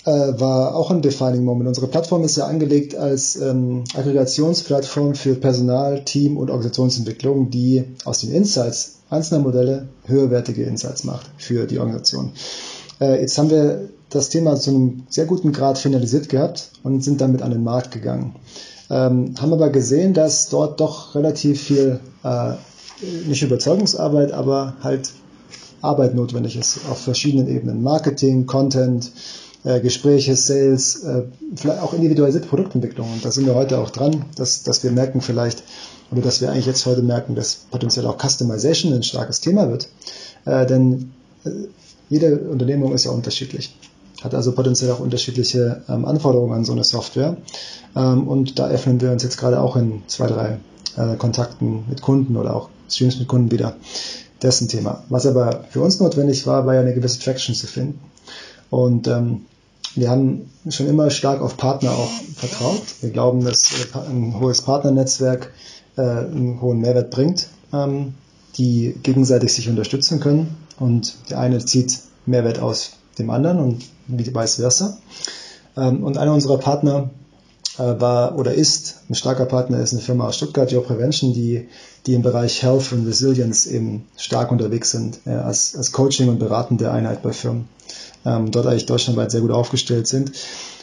war 0.04 0.74
auch 0.74 0.90
ein 0.90 1.02
Defining 1.02 1.44
Moment. 1.44 1.68
Unsere 1.68 1.86
Plattform 1.86 2.24
ist 2.24 2.36
ja 2.36 2.46
angelegt 2.46 2.96
als 2.96 3.36
ähm, 3.36 3.84
Aggregationsplattform 3.94 5.14
für 5.14 5.34
Personal, 5.34 6.04
Team 6.04 6.36
und 6.36 6.48
Organisationsentwicklung, 6.50 7.50
die 7.50 7.84
aus 8.04 8.20
den 8.20 8.32
Insights 8.32 9.00
einzelner 9.10 9.42
Modelle 9.42 9.88
höherwertige 10.06 10.62
Insights 10.64 11.04
macht 11.04 11.30
für 11.36 11.66
die 11.66 11.78
Organisation. 11.78 12.32
Äh, 13.00 13.20
jetzt 13.20 13.36
haben 13.36 13.50
wir 13.50 13.88
das 14.08 14.28
Thema 14.28 14.56
zu 14.56 14.70
einem 14.70 15.02
sehr 15.08 15.26
guten 15.26 15.52
Grad 15.52 15.78
finalisiert 15.78 16.28
gehabt 16.28 16.70
und 16.82 17.02
sind 17.04 17.20
damit 17.20 17.42
an 17.42 17.50
den 17.50 17.62
Markt 17.62 17.92
gegangen. 17.92 18.36
Ähm, 18.88 19.34
haben 19.40 19.52
aber 19.52 19.70
gesehen, 19.70 20.14
dass 20.14 20.48
dort 20.48 20.80
doch 20.80 21.14
relativ 21.14 21.62
viel 21.62 22.00
äh, 22.24 22.54
nicht 23.26 23.42
Überzeugungsarbeit, 23.42 24.32
aber 24.32 24.74
halt 24.82 25.12
Arbeit 25.80 26.14
notwendig 26.14 26.56
ist 26.56 26.80
auf 26.90 26.98
verschiedenen 26.98 27.48
Ebenen. 27.48 27.82
Marketing, 27.82 28.46
Content, 28.46 29.10
äh, 29.62 29.80
Gespräche, 29.80 30.36
Sales, 30.36 31.02
äh, 31.04 31.22
vielleicht 31.54 31.82
auch 31.82 31.92
individualisierte 31.92 32.48
Produktentwicklung. 32.48 33.12
Und 33.12 33.24
da 33.24 33.30
sind 33.30 33.46
wir 33.46 33.54
heute 33.54 33.78
auch 33.78 33.90
dran, 33.90 34.24
dass, 34.36 34.62
dass 34.62 34.82
wir 34.82 34.90
merken 34.90 35.20
vielleicht, 35.20 35.62
oder 36.10 36.22
dass 36.22 36.40
wir 36.40 36.50
eigentlich 36.50 36.66
jetzt 36.66 36.86
heute 36.86 37.02
merken, 37.02 37.34
dass 37.34 37.66
potenziell 37.70 38.06
auch 38.06 38.16
Customization 38.18 38.92
ein 38.92 39.02
starkes 39.02 39.40
Thema 39.40 39.68
wird. 39.68 39.88
Äh, 40.46 40.66
denn 40.66 41.12
jede 42.08 42.38
Unternehmung 42.38 42.94
ist 42.94 43.04
ja 43.04 43.10
unterschiedlich, 43.10 43.76
hat 44.22 44.34
also 44.34 44.52
potenziell 44.52 44.90
auch 44.90 45.00
unterschiedliche 45.00 45.82
ähm, 45.88 46.04
Anforderungen 46.04 46.54
an 46.54 46.64
so 46.64 46.72
eine 46.72 46.84
Software. 46.84 47.36
Ähm, 47.94 48.28
und 48.28 48.58
da 48.58 48.68
öffnen 48.68 49.00
wir 49.00 49.12
uns 49.12 49.22
jetzt 49.22 49.36
gerade 49.36 49.60
auch 49.60 49.76
in 49.76 50.02
zwei, 50.06 50.26
drei 50.26 50.58
Kontakten 51.18 51.84
mit 51.88 52.02
Kunden 52.02 52.36
oder 52.36 52.56
auch 52.56 52.68
Streams 52.88 53.20
mit 53.20 53.28
Kunden 53.28 53.52
wieder. 53.52 53.76
Das 54.40 54.56
ist 54.56 54.62
ein 54.62 54.68
Thema. 54.68 55.04
Was 55.08 55.24
aber 55.24 55.64
für 55.70 55.80
uns 55.80 56.00
notwendig 56.00 56.48
war, 56.48 56.66
war 56.66 56.74
ja 56.74 56.80
eine 56.80 56.94
gewisse 56.94 57.20
Traction 57.20 57.54
zu 57.54 57.68
finden. 57.68 58.00
Und 58.70 59.08
ähm, 59.08 59.46
wir 59.94 60.10
haben 60.10 60.50
schon 60.68 60.86
immer 60.86 61.10
stark 61.10 61.40
auf 61.40 61.56
Partner 61.56 61.90
auch 61.90 62.10
vertraut. 62.36 62.82
Wir 63.00 63.10
glauben, 63.10 63.44
dass 63.44 63.70
ein 63.94 64.38
hohes 64.38 64.62
Partnernetzwerk 64.62 65.52
äh, 65.96 66.02
einen 66.02 66.60
hohen 66.60 66.80
Mehrwert 66.80 67.10
bringt, 67.10 67.48
ähm, 67.72 68.14
die 68.56 68.94
gegenseitig 69.02 69.52
sich 69.52 69.68
unterstützen 69.68 70.20
können. 70.20 70.56
Und 70.78 71.14
der 71.30 71.40
eine 71.40 71.64
zieht 71.64 71.98
Mehrwert 72.26 72.60
aus 72.60 72.92
dem 73.18 73.30
anderen 73.30 73.58
und 73.58 73.84
vice 74.06 74.56
versa. 74.56 74.98
Ähm, 75.76 76.04
und 76.04 76.16
einer 76.16 76.32
unserer 76.32 76.58
Partner 76.58 77.10
äh, 77.10 77.29
war 77.76 78.36
oder 78.36 78.52
ist 78.54 79.02
ein 79.08 79.14
starker 79.14 79.46
Partner, 79.46 79.80
ist 79.80 79.92
eine 79.92 80.02
Firma 80.02 80.26
aus 80.26 80.36
Stuttgart, 80.36 80.72
Your 80.72 80.84
Prevention, 80.84 81.32
die, 81.32 81.68
die 82.06 82.14
im 82.14 82.22
Bereich 82.22 82.62
Health 82.62 82.92
und 82.92 83.06
Resilience 83.06 83.66
eben 83.66 84.06
stark 84.16 84.50
unterwegs 84.50 84.90
sind, 84.90 85.20
äh, 85.26 85.30
als, 85.30 85.76
als 85.76 85.92
Coaching 85.92 86.28
und 86.28 86.38
beratende 86.38 86.90
Einheit 86.90 87.22
bei 87.22 87.32
Firmen. 87.32 87.68
Ähm, 88.24 88.50
dort 88.50 88.66
eigentlich 88.66 88.86
deutschlandweit 88.86 89.30
sehr 89.30 89.40
gut 89.40 89.50
aufgestellt 89.50 90.06
sind. 90.06 90.32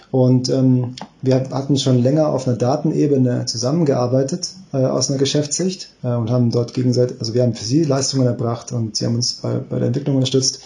Und 0.10 0.50
ähm, 0.50 0.96
wir 1.22 1.36
hatten 1.52 1.78
schon 1.78 2.02
länger 2.02 2.30
auf 2.30 2.48
einer 2.48 2.56
Datenebene 2.56 3.46
zusammengearbeitet 3.46 4.54
äh, 4.72 4.78
aus 4.78 5.10
einer 5.10 5.20
Geschäftssicht 5.20 5.90
äh, 6.02 6.08
und 6.08 6.30
haben 6.30 6.50
dort 6.50 6.74
gegenseitig, 6.74 7.18
also 7.20 7.34
wir 7.34 7.44
haben 7.44 7.54
für 7.54 7.66
sie 7.66 7.84
Leistungen 7.84 8.26
erbracht 8.26 8.72
und 8.72 8.96
sie 8.96 9.06
haben 9.06 9.16
uns 9.16 9.34
bei, 9.34 9.56
bei 9.58 9.80
der 9.80 9.88
Entwicklung 9.88 10.16
unterstützt. 10.16 10.62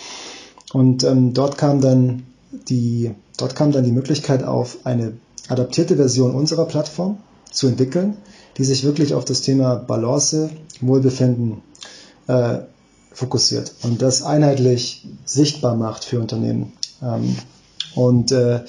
Und 0.73 1.03
ähm, 1.03 1.33
dort 1.33 1.57
kam 1.57 1.81
dann 1.81 2.23
die, 2.69 3.15
dort 3.37 3.55
kam 3.55 3.71
dann 3.71 3.83
die 3.83 3.91
Möglichkeit 3.91 4.43
auf, 4.43 4.77
eine 4.83 5.13
adaptierte 5.51 5.95
Version 5.95 6.33
unserer 6.33 6.65
Plattform 6.65 7.17
zu 7.51 7.67
entwickeln, 7.67 8.17
die 8.57 8.63
sich 8.63 8.83
wirklich 8.83 9.13
auf 9.13 9.25
das 9.25 9.41
Thema 9.41 9.75
Balance, 9.75 10.49
Wohlbefinden 10.79 11.61
äh, 12.27 12.59
fokussiert 13.11 13.73
und 13.83 14.01
das 14.01 14.23
einheitlich 14.23 15.05
sichtbar 15.25 15.75
macht 15.75 16.05
für 16.05 16.19
Unternehmen. 16.19 16.73
Ähm, 17.03 17.35
und 17.95 18.31
äh, 18.31 18.61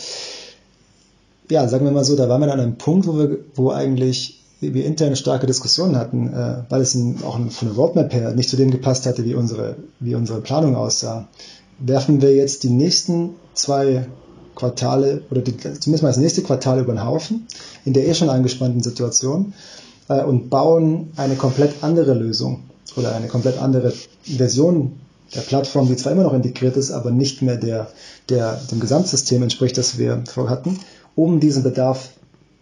ja, 1.48 1.68
sagen 1.68 1.84
wir 1.84 1.92
mal 1.92 2.04
so, 2.04 2.16
da 2.16 2.28
waren 2.28 2.40
wir 2.40 2.52
an 2.52 2.60
einem 2.60 2.76
Punkt, 2.76 3.06
wo 3.06 3.18
wir, 3.18 3.38
wo 3.54 3.70
eigentlich 3.70 4.40
wir 4.60 4.84
intern 4.84 5.16
starke 5.16 5.46
Diskussionen 5.46 5.96
hatten, 5.96 6.32
äh, 6.32 6.62
weil 6.68 6.80
es 6.80 6.94
ein, 6.94 7.22
auch 7.24 7.38
von 7.50 7.68
der 7.68 7.76
Roadmap 7.76 8.12
her 8.12 8.32
nicht 8.32 8.48
zu 8.48 8.56
dem 8.56 8.70
gepasst 8.70 9.06
hatte, 9.06 9.24
wie 9.24 9.34
unsere, 9.34 9.76
wie 10.00 10.14
unsere 10.14 10.40
Planung 10.40 10.76
aussah. 10.76 11.28
Werfen 11.78 12.22
wir 12.22 12.34
jetzt 12.34 12.62
die 12.62 12.70
nächsten 12.70 13.30
zwei 13.54 14.06
Quartale 14.54 15.22
oder 15.30 15.40
die, 15.40 15.56
zumindest 15.56 16.02
mal 16.02 16.08
das 16.08 16.18
nächste 16.18 16.42
Quartal 16.42 16.80
über 16.80 16.92
den 16.92 17.04
Haufen 17.04 17.46
in 17.84 17.92
der 17.92 18.06
eh 18.06 18.14
schon 18.14 18.28
angespannten 18.28 18.82
Situation 18.82 19.54
äh, 20.08 20.22
und 20.22 20.50
bauen 20.50 21.12
eine 21.16 21.36
komplett 21.36 21.82
andere 21.82 22.14
Lösung 22.14 22.64
oder 22.96 23.14
eine 23.14 23.28
komplett 23.28 23.58
andere 23.58 23.92
Version 24.24 24.92
der 25.34 25.40
Plattform, 25.40 25.88
die 25.88 25.96
zwar 25.96 26.12
immer 26.12 26.24
noch 26.24 26.34
integriert 26.34 26.76
ist, 26.76 26.90
aber 26.90 27.10
nicht 27.10 27.42
mehr 27.42 27.56
der, 27.56 27.88
der, 28.28 28.60
dem 28.70 28.80
Gesamtsystem 28.80 29.42
entspricht, 29.42 29.78
das 29.78 29.98
wir 29.98 30.22
vorher 30.26 30.50
hatten, 30.50 30.78
um 31.14 31.40
diesen 31.40 31.62
Bedarf 31.62 32.10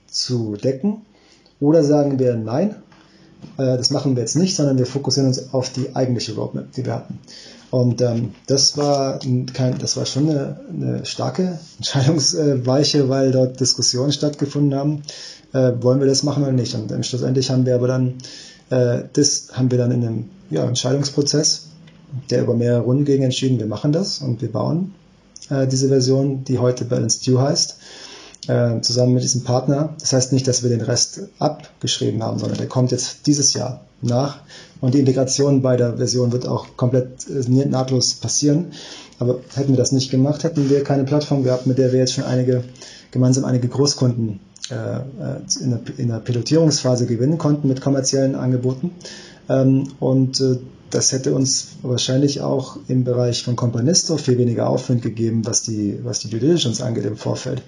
zu 0.06 0.56
decken. 0.56 1.02
Oder 1.58 1.82
sagen 1.84 2.18
wir 2.18 2.36
nein, 2.36 2.76
äh, 3.58 3.76
das 3.76 3.90
machen 3.90 4.14
wir 4.14 4.22
jetzt 4.22 4.36
nicht, 4.36 4.54
sondern 4.56 4.78
wir 4.78 4.86
fokussieren 4.86 5.28
uns 5.28 5.52
auf 5.52 5.70
die 5.70 5.94
eigentliche 5.94 6.34
Roadmap, 6.34 6.72
die 6.72 6.84
wir 6.84 6.94
hatten. 6.94 7.18
Und 7.70 8.00
ähm, 8.02 8.34
das 8.46 8.76
war 8.76 9.20
kein, 9.52 9.78
das 9.78 9.96
war 9.96 10.04
schon 10.06 10.28
eine, 10.28 10.60
eine 10.68 11.06
starke 11.06 11.58
Entscheidungsweiche, 11.78 13.08
weil 13.08 13.30
dort 13.30 13.60
Diskussionen 13.60 14.12
stattgefunden 14.12 14.78
haben. 14.78 15.02
Äh, 15.52 15.72
wollen 15.80 16.00
wir 16.00 16.06
das 16.06 16.22
machen 16.22 16.42
oder 16.42 16.52
nicht? 16.52 16.74
Und 16.74 16.90
ähm, 16.92 17.02
schlussendlich 17.02 17.50
haben 17.50 17.66
wir 17.66 17.74
aber 17.74 17.88
dann 17.88 18.14
äh, 18.70 19.02
das 19.12 19.48
haben 19.52 19.70
wir 19.70 19.78
dann 19.78 19.90
in 19.90 20.06
einem 20.06 20.30
ja, 20.48 20.64
Entscheidungsprozess, 20.64 21.66
der 22.30 22.42
über 22.42 22.54
mehrere 22.54 22.80
Runden 22.80 23.04
ging, 23.04 23.22
entschieden, 23.22 23.58
wir 23.58 23.66
machen 23.66 23.92
das 23.92 24.20
und 24.20 24.40
wir 24.40 24.50
bauen 24.50 24.94
äh, 25.50 25.66
diese 25.66 25.88
Version, 25.88 26.44
die 26.44 26.58
heute 26.58 26.84
Balance 26.84 27.22
Due 27.24 27.40
heißt, 27.40 27.76
äh, 28.48 28.80
zusammen 28.80 29.14
mit 29.14 29.22
diesem 29.22 29.44
Partner. 29.44 29.94
Das 30.00 30.12
heißt 30.12 30.32
nicht, 30.32 30.46
dass 30.48 30.62
wir 30.62 30.70
den 30.70 30.80
Rest 30.80 31.22
abgeschrieben 31.38 32.22
haben, 32.22 32.38
sondern 32.38 32.58
der 32.58 32.68
kommt 32.68 32.90
jetzt 32.90 33.26
dieses 33.26 33.54
Jahr 33.54 33.84
nach 34.02 34.38
und 34.80 34.94
die 34.94 34.98
Integration 34.98 35.62
bei 35.62 35.76
der 35.76 35.98
Version 35.98 36.32
wird 36.32 36.46
auch 36.46 36.76
komplett 36.76 37.28
äh, 37.28 37.66
nahtlos 37.66 38.14
passieren. 38.14 38.72
Aber 39.18 39.40
hätten 39.54 39.70
wir 39.70 39.76
das 39.76 39.92
nicht 39.92 40.10
gemacht, 40.10 40.44
hätten 40.44 40.70
wir 40.70 40.82
keine 40.82 41.04
Plattform 41.04 41.44
gehabt, 41.44 41.66
mit 41.66 41.78
der 41.78 41.92
wir 41.92 41.98
jetzt 41.98 42.14
schon 42.14 42.24
einige, 42.24 42.64
gemeinsam 43.10 43.44
einige 43.44 43.68
Großkunden 43.68 44.40
äh, 44.70 44.74
äh 44.74 45.40
in, 45.60 45.70
der, 45.70 45.80
in 45.98 46.08
der 46.08 46.20
Pilotierungsphase 46.20 47.06
gewinnen 47.06 47.36
konnten 47.36 47.68
mit 47.68 47.82
kommerziellen 47.82 48.34
Angeboten. 48.34 48.92
Ähm, 49.50 49.88
und 50.00 50.40
äh, 50.40 50.56
das 50.88 51.12
hätte 51.12 51.34
uns 51.34 51.68
wahrscheinlich 51.82 52.40
auch 52.40 52.78
im 52.88 53.04
Bereich 53.04 53.44
von 53.44 53.56
Companisto 53.56 54.16
viel 54.16 54.38
weniger 54.38 54.68
Aufwand 54.68 55.02
gegeben, 55.02 55.42
was 55.44 55.62
die, 55.62 56.00
was 56.02 56.18
die 56.20 56.30
Due 56.30 56.40
Diligence 56.40 56.80
angeht 56.80 57.04
im 57.04 57.16
Vorfeld. 57.16 57.62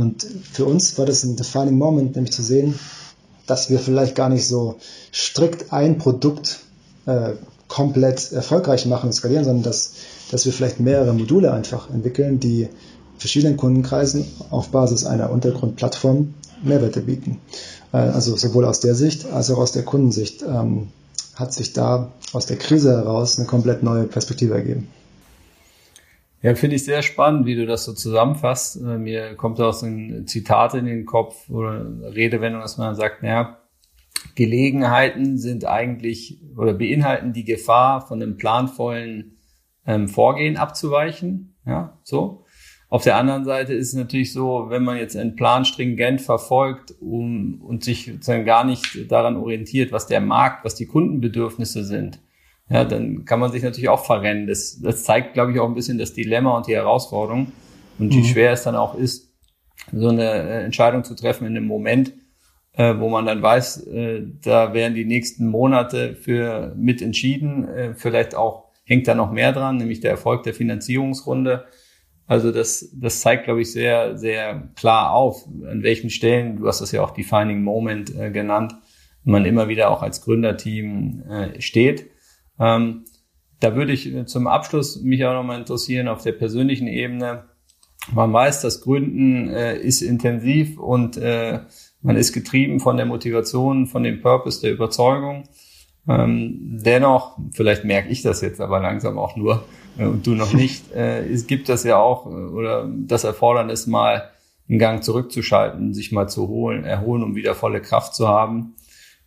Und 0.00 0.26
für 0.50 0.64
uns 0.64 0.96
war 0.98 1.04
das 1.04 1.24
ein 1.24 1.36
defining 1.36 1.76
Moment, 1.76 2.14
nämlich 2.14 2.32
zu 2.32 2.42
sehen, 2.42 2.78
dass 3.46 3.68
wir 3.68 3.78
vielleicht 3.78 4.14
gar 4.14 4.30
nicht 4.30 4.46
so 4.46 4.76
strikt 5.12 5.72
ein 5.72 5.98
Produkt 5.98 6.60
äh, 7.04 7.32
komplett 7.68 8.32
erfolgreich 8.32 8.86
machen 8.86 9.08
und 9.08 9.12
skalieren, 9.12 9.44
sondern 9.44 9.62
dass, 9.62 9.92
dass 10.30 10.46
wir 10.46 10.52
vielleicht 10.52 10.80
mehrere 10.80 11.12
Module 11.12 11.52
einfach 11.52 11.90
entwickeln, 11.90 12.40
die 12.40 12.68
verschiedenen 13.18 13.58
Kundenkreisen 13.58 14.24
auf 14.48 14.68
Basis 14.68 15.04
einer 15.04 15.30
Untergrundplattform 15.30 16.34
Mehrwerte 16.62 17.02
bieten. 17.02 17.38
Äh, 17.92 17.98
also 17.98 18.36
sowohl 18.36 18.64
aus 18.64 18.80
der 18.80 18.94
Sicht 18.94 19.26
als 19.30 19.50
auch 19.50 19.58
aus 19.58 19.72
der 19.72 19.84
Kundensicht 19.84 20.42
ähm, 20.42 20.88
hat 21.34 21.52
sich 21.52 21.74
da 21.74 22.10
aus 22.32 22.46
der 22.46 22.56
Krise 22.56 22.92
heraus 22.92 23.38
eine 23.38 23.46
komplett 23.46 23.82
neue 23.82 24.04
Perspektive 24.04 24.54
ergeben. 24.54 24.88
Ja, 26.42 26.54
finde 26.54 26.76
ich 26.76 26.84
sehr 26.84 27.02
spannend, 27.02 27.44
wie 27.44 27.54
du 27.54 27.66
das 27.66 27.84
so 27.84 27.92
zusammenfasst. 27.92 28.76
Äh, 28.76 28.98
mir 28.98 29.34
kommt 29.34 29.60
auch 29.60 29.72
so 29.72 29.86
ein 29.86 30.26
Zitat 30.26 30.74
in 30.74 30.86
den 30.86 31.04
Kopf 31.04 31.50
oder 31.50 31.84
Redewendung, 32.14 32.62
dass 32.62 32.78
man 32.78 32.94
sagt, 32.94 33.22
naja, 33.22 33.58
Gelegenheiten 34.34 35.38
sind 35.38 35.66
eigentlich 35.66 36.40
oder 36.56 36.72
beinhalten 36.74 37.32
die 37.32 37.44
Gefahr, 37.44 38.06
von 38.06 38.22
einem 38.22 38.36
planvollen 38.36 39.36
ähm, 39.86 40.08
Vorgehen 40.08 40.56
abzuweichen. 40.56 41.56
Ja, 41.66 41.98
so. 42.04 42.44
Auf 42.88 43.04
der 43.04 43.16
anderen 43.16 43.44
Seite 43.44 43.72
ist 43.72 43.88
es 43.88 43.94
natürlich 43.94 44.32
so, 44.32 44.66
wenn 44.68 44.82
man 44.82 44.96
jetzt 44.96 45.16
einen 45.16 45.36
Plan 45.36 45.64
stringent 45.64 46.20
verfolgt 46.20 46.94
um, 47.00 47.60
und 47.62 47.84
sich 47.84 48.06
sozusagen 48.06 48.44
gar 48.44 48.64
nicht 48.64 49.10
daran 49.12 49.36
orientiert, 49.36 49.92
was 49.92 50.08
der 50.08 50.20
Markt, 50.20 50.64
was 50.64 50.74
die 50.74 50.86
Kundenbedürfnisse 50.86 51.84
sind, 51.84 52.18
ja, 52.70 52.84
dann 52.84 53.24
kann 53.24 53.40
man 53.40 53.50
sich 53.50 53.62
natürlich 53.62 53.88
auch 53.88 54.04
verrennen. 54.04 54.46
Das, 54.46 54.80
das 54.80 55.02
zeigt, 55.02 55.34
glaube 55.34 55.52
ich, 55.52 55.58
auch 55.58 55.68
ein 55.68 55.74
bisschen 55.74 55.98
das 55.98 56.14
Dilemma 56.14 56.56
und 56.56 56.68
die 56.68 56.74
Herausforderung 56.74 57.52
und 57.98 58.14
wie 58.14 58.20
mhm. 58.20 58.24
schwer 58.24 58.52
es 58.52 58.62
dann 58.62 58.76
auch 58.76 58.94
ist, 58.94 59.34
so 59.92 60.08
eine 60.08 60.24
äh, 60.24 60.64
Entscheidung 60.64 61.02
zu 61.02 61.14
treffen 61.16 61.46
in 61.46 61.56
einem 61.56 61.66
Moment, 61.66 62.12
äh, 62.74 62.94
wo 62.98 63.08
man 63.08 63.26
dann 63.26 63.42
weiß, 63.42 63.86
äh, 63.88 64.22
da 64.42 64.72
werden 64.72 64.94
die 64.94 65.04
nächsten 65.04 65.48
Monate 65.48 66.14
für 66.14 66.72
mit 66.76 67.02
entschieden. 67.02 67.68
Äh, 67.68 67.94
vielleicht 67.94 68.36
auch 68.36 68.70
hängt 68.84 69.08
da 69.08 69.16
noch 69.16 69.32
mehr 69.32 69.52
dran, 69.52 69.76
nämlich 69.76 70.00
der 70.00 70.12
Erfolg 70.12 70.44
der 70.44 70.54
Finanzierungsrunde. 70.54 71.64
Also 72.26 72.52
das, 72.52 72.88
das 72.94 73.20
zeigt, 73.20 73.44
glaube 73.44 73.62
ich, 73.62 73.72
sehr, 73.72 74.16
sehr 74.16 74.68
klar 74.76 75.12
auf, 75.12 75.44
an 75.68 75.82
welchen 75.82 76.10
Stellen, 76.10 76.56
du 76.58 76.68
hast 76.68 76.80
das 76.80 76.92
ja 76.92 77.02
auch 77.02 77.10
Defining 77.10 77.64
Moment 77.64 78.14
äh, 78.16 78.30
genannt, 78.30 78.76
man 79.24 79.44
immer 79.44 79.66
wieder 79.66 79.90
auch 79.90 80.02
als 80.02 80.22
Gründerteam 80.22 81.24
äh, 81.28 81.60
steht. 81.60 82.10
Ähm, 82.60 83.04
da 83.58 83.74
würde 83.74 83.92
ich 83.92 84.12
zum 84.26 84.46
Abschluss 84.46 85.00
mich 85.00 85.24
auch 85.24 85.34
nochmal 85.34 85.58
interessieren 85.58 86.08
auf 86.08 86.22
der 86.22 86.32
persönlichen 86.32 86.86
Ebene. 86.86 87.44
Man 88.12 88.32
weiß, 88.32 88.62
das 88.62 88.80
Gründen 88.80 89.48
äh, 89.48 89.76
ist 89.76 90.02
intensiv 90.02 90.78
und 90.78 91.16
äh, 91.16 91.60
man 92.02 92.16
ist 92.16 92.32
getrieben 92.32 92.80
von 92.80 92.96
der 92.96 93.06
Motivation, 93.06 93.86
von 93.86 94.02
dem 94.02 94.22
Purpose, 94.22 94.60
der 94.60 94.72
Überzeugung. 94.72 95.44
Ähm, 96.08 96.58
dennoch, 96.82 97.38
vielleicht 97.52 97.84
merke 97.84 98.08
ich 98.08 98.22
das 98.22 98.40
jetzt 98.40 98.60
aber 98.60 98.80
langsam 98.80 99.18
auch 99.18 99.36
nur, 99.36 99.64
äh, 99.98 100.06
und 100.06 100.26
du 100.26 100.34
noch 100.34 100.54
nicht, 100.54 100.92
äh, 100.94 101.26
es 101.26 101.46
gibt 101.46 101.68
das 101.68 101.84
ja 101.84 101.98
auch, 101.98 102.26
äh, 102.26 102.30
oder 102.30 102.88
das 102.88 103.24
Erfordernis 103.24 103.86
mal 103.86 104.30
einen 104.68 104.78
Gang 104.78 105.04
zurückzuschalten, 105.04 105.92
sich 105.92 106.10
mal 106.10 106.28
zu 106.28 106.48
holen, 106.48 106.84
erholen, 106.84 107.22
um 107.22 107.34
wieder 107.34 107.54
volle 107.54 107.82
Kraft 107.82 108.14
zu 108.14 108.28
haben. 108.28 108.74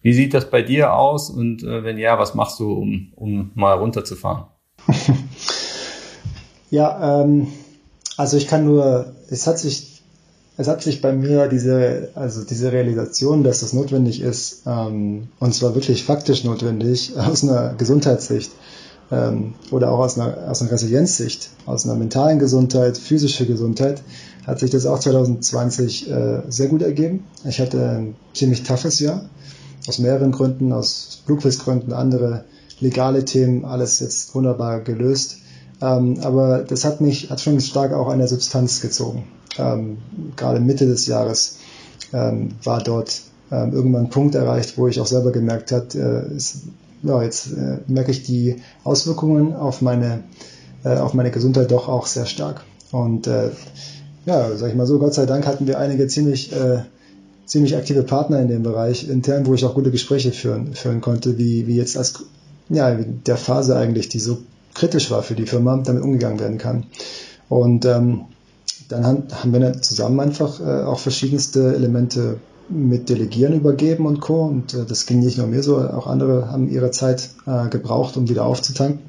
Wie 0.03 0.13
sieht 0.13 0.33
das 0.33 0.49
bei 0.49 0.61
dir 0.61 0.93
aus 0.93 1.29
und 1.29 1.63
äh, 1.63 1.83
wenn 1.83 1.97
ja, 1.97 2.19
was 2.19 2.35
machst 2.35 2.59
du, 2.59 2.73
um, 2.73 3.13
um 3.15 3.51
mal 3.55 3.73
runterzufahren? 3.73 4.45
ja, 6.69 7.21
ähm, 7.21 7.47
also 8.17 8.35
ich 8.35 8.47
kann 8.47 8.65
nur, 8.65 9.13
es 9.29 9.47
hat 9.47 9.57
sich, 9.57 10.03
es 10.57 10.67
hat 10.67 10.83
sich 10.83 11.01
bei 11.01 11.13
mir 11.13 11.47
diese, 11.47 12.09
also 12.15 12.43
diese 12.43 12.73
Realisation, 12.73 13.43
dass 13.43 13.61
das 13.61 13.71
notwendig 13.71 14.21
ist, 14.21 14.63
ähm, 14.67 15.29
und 15.39 15.55
zwar 15.55 15.73
wirklich 15.73 16.03
faktisch 16.03 16.43
notwendig 16.43 17.13
aus 17.17 17.43
einer 17.43 17.73
Gesundheitssicht, 17.75 18.51
ähm, 19.09 19.53
oder 19.71 19.91
auch 19.91 19.99
aus 19.99 20.19
einer, 20.19 20.49
aus 20.49 20.61
einer 20.61 20.71
Resilienzsicht, 20.71 21.49
aus 21.65 21.85
einer 21.85 21.95
mentalen 21.95 22.39
Gesundheit, 22.39 22.97
physische 22.97 23.45
Gesundheit, 23.45 24.01
hat 24.45 24.59
sich 24.59 24.71
das 24.71 24.85
auch 24.85 24.99
2020 24.99 26.11
äh, 26.11 26.41
sehr 26.49 26.67
gut 26.67 26.81
ergeben. 26.81 27.23
Ich 27.47 27.61
hatte 27.61 27.89
ein 27.89 28.15
ziemlich 28.33 28.63
toughes 28.63 28.99
Jahr, 28.99 29.29
aus 29.87 29.99
mehreren 29.99 30.31
Gründen, 30.31 30.71
aus 30.71 31.21
Flugfestgründen, 31.25 31.93
andere 31.93 32.45
legale 32.79 33.25
Themen, 33.25 33.65
alles 33.65 33.99
jetzt 33.99 34.33
wunderbar 34.35 34.81
gelöst. 34.81 35.37
Ähm, 35.81 36.19
aber 36.21 36.59
das 36.59 36.85
hat 36.85 37.01
mich, 37.01 37.29
hat 37.29 37.41
schon 37.41 37.59
stark 37.59 37.93
auch 37.93 38.07
an 38.07 38.19
der 38.19 38.27
Substanz 38.27 38.81
gezogen. 38.81 39.25
Ähm, 39.57 39.97
gerade 40.35 40.59
Mitte 40.59 40.85
des 40.85 41.07
Jahres 41.07 41.57
ähm, 42.13 42.49
war 42.63 42.81
dort 42.81 43.21
ähm, 43.51 43.73
irgendwann 43.73 44.05
ein 44.05 44.09
Punkt 44.09 44.35
erreicht, 44.35 44.77
wo 44.77 44.87
ich 44.87 44.99
auch 44.99 45.05
selber 45.05 45.31
gemerkt 45.31 45.71
habe, 45.71 46.29
äh, 46.33 46.37
ja, 47.03 47.21
jetzt 47.21 47.51
äh, 47.51 47.79
merke 47.87 48.11
ich 48.11 48.23
die 48.23 48.61
Auswirkungen 48.83 49.53
auf 49.53 49.81
meine, 49.81 50.23
äh, 50.83 50.97
auf 50.97 51.13
meine 51.13 51.31
Gesundheit 51.31 51.71
doch 51.71 51.89
auch 51.89 52.07
sehr 52.07 52.25
stark. 52.25 52.63
Und 52.91 53.27
äh, 53.27 53.49
ja, 54.25 54.55
sag 54.55 54.69
ich 54.69 54.75
mal 54.75 54.87
so, 54.87 54.99
Gott 54.99 55.13
sei 55.13 55.25
Dank 55.25 55.45
hatten 55.45 55.67
wir 55.67 55.79
einige 55.79 56.07
ziemlich, 56.07 56.53
äh, 56.53 56.79
ziemlich 57.45 57.75
aktive 57.75 58.03
Partner 58.03 58.39
in 58.39 58.47
dem 58.47 58.63
Bereich 58.63 59.07
intern, 59.09 59.45
wo 59.45 59.53
ich 59.53 59.65
auch 59.65 59.75
gute 59.75 59.91
Gespräche 59.91 60.31
führen, 60.31 60.73
führen 60.73 61.01
konnte, 61.01 61.37
wie, 61.37 61.67
wie 61.67 61.75
jetzt 61.75 61.97
als 61.97 62.25
ja, 62.69 62.93
der 62.93 63.37
Phase 63.37 63.75
eigentlich, 63.75 64.09
die 64.09 64.19
so 64.19 64.39
kritisch 64.73 65.11
war 65.11 65.23
für 65.23 65.35
die 65.35 65.45
Firma, 65.45 65.77
damit 65.77 66.03
umgegangen 66.03 66.39
werden 66.39 66.57
kann. 66.57 66.85
Und 67.49 67.85
ähm, 67.85 68.21
dann 68.89 69.05
haben, 69.05 69.23
haben 69.31 69.53
wir 69.53 69.59
dann 69.59 69.81
zusammen 69.81 70.19
einfach 70.19 70.59
äh, 70.59 70.83
auch 70.83 70.99
verschiedenste 70.99 71.75
Elemente 71.75 72.37
mit 72.69 73.09
Delegieren 73.09 73.53
übergeben 73.53 74.05
und 74.05 74.21
Co. 74.21 74.43
Und 74.43 74.73
äh, 74.73 74.85
das 74.85 75.05
ging 75.05 75.19
nicht 75.19 75.37
nur 75.37 75.47
mir 75.47 75.63
so, 75.63 75.77
auch 75.77 76.07
andere 76.07 76.49
haben 76.51 76.69
ihre 76.69 76.91
Zeit 76.91 77.29
äh, 77.45 77.67
gebraucht, 77.69 78.17
um 78.17 78.29
wieder 78.29 78.45
aufzutanken. 78.45 78.99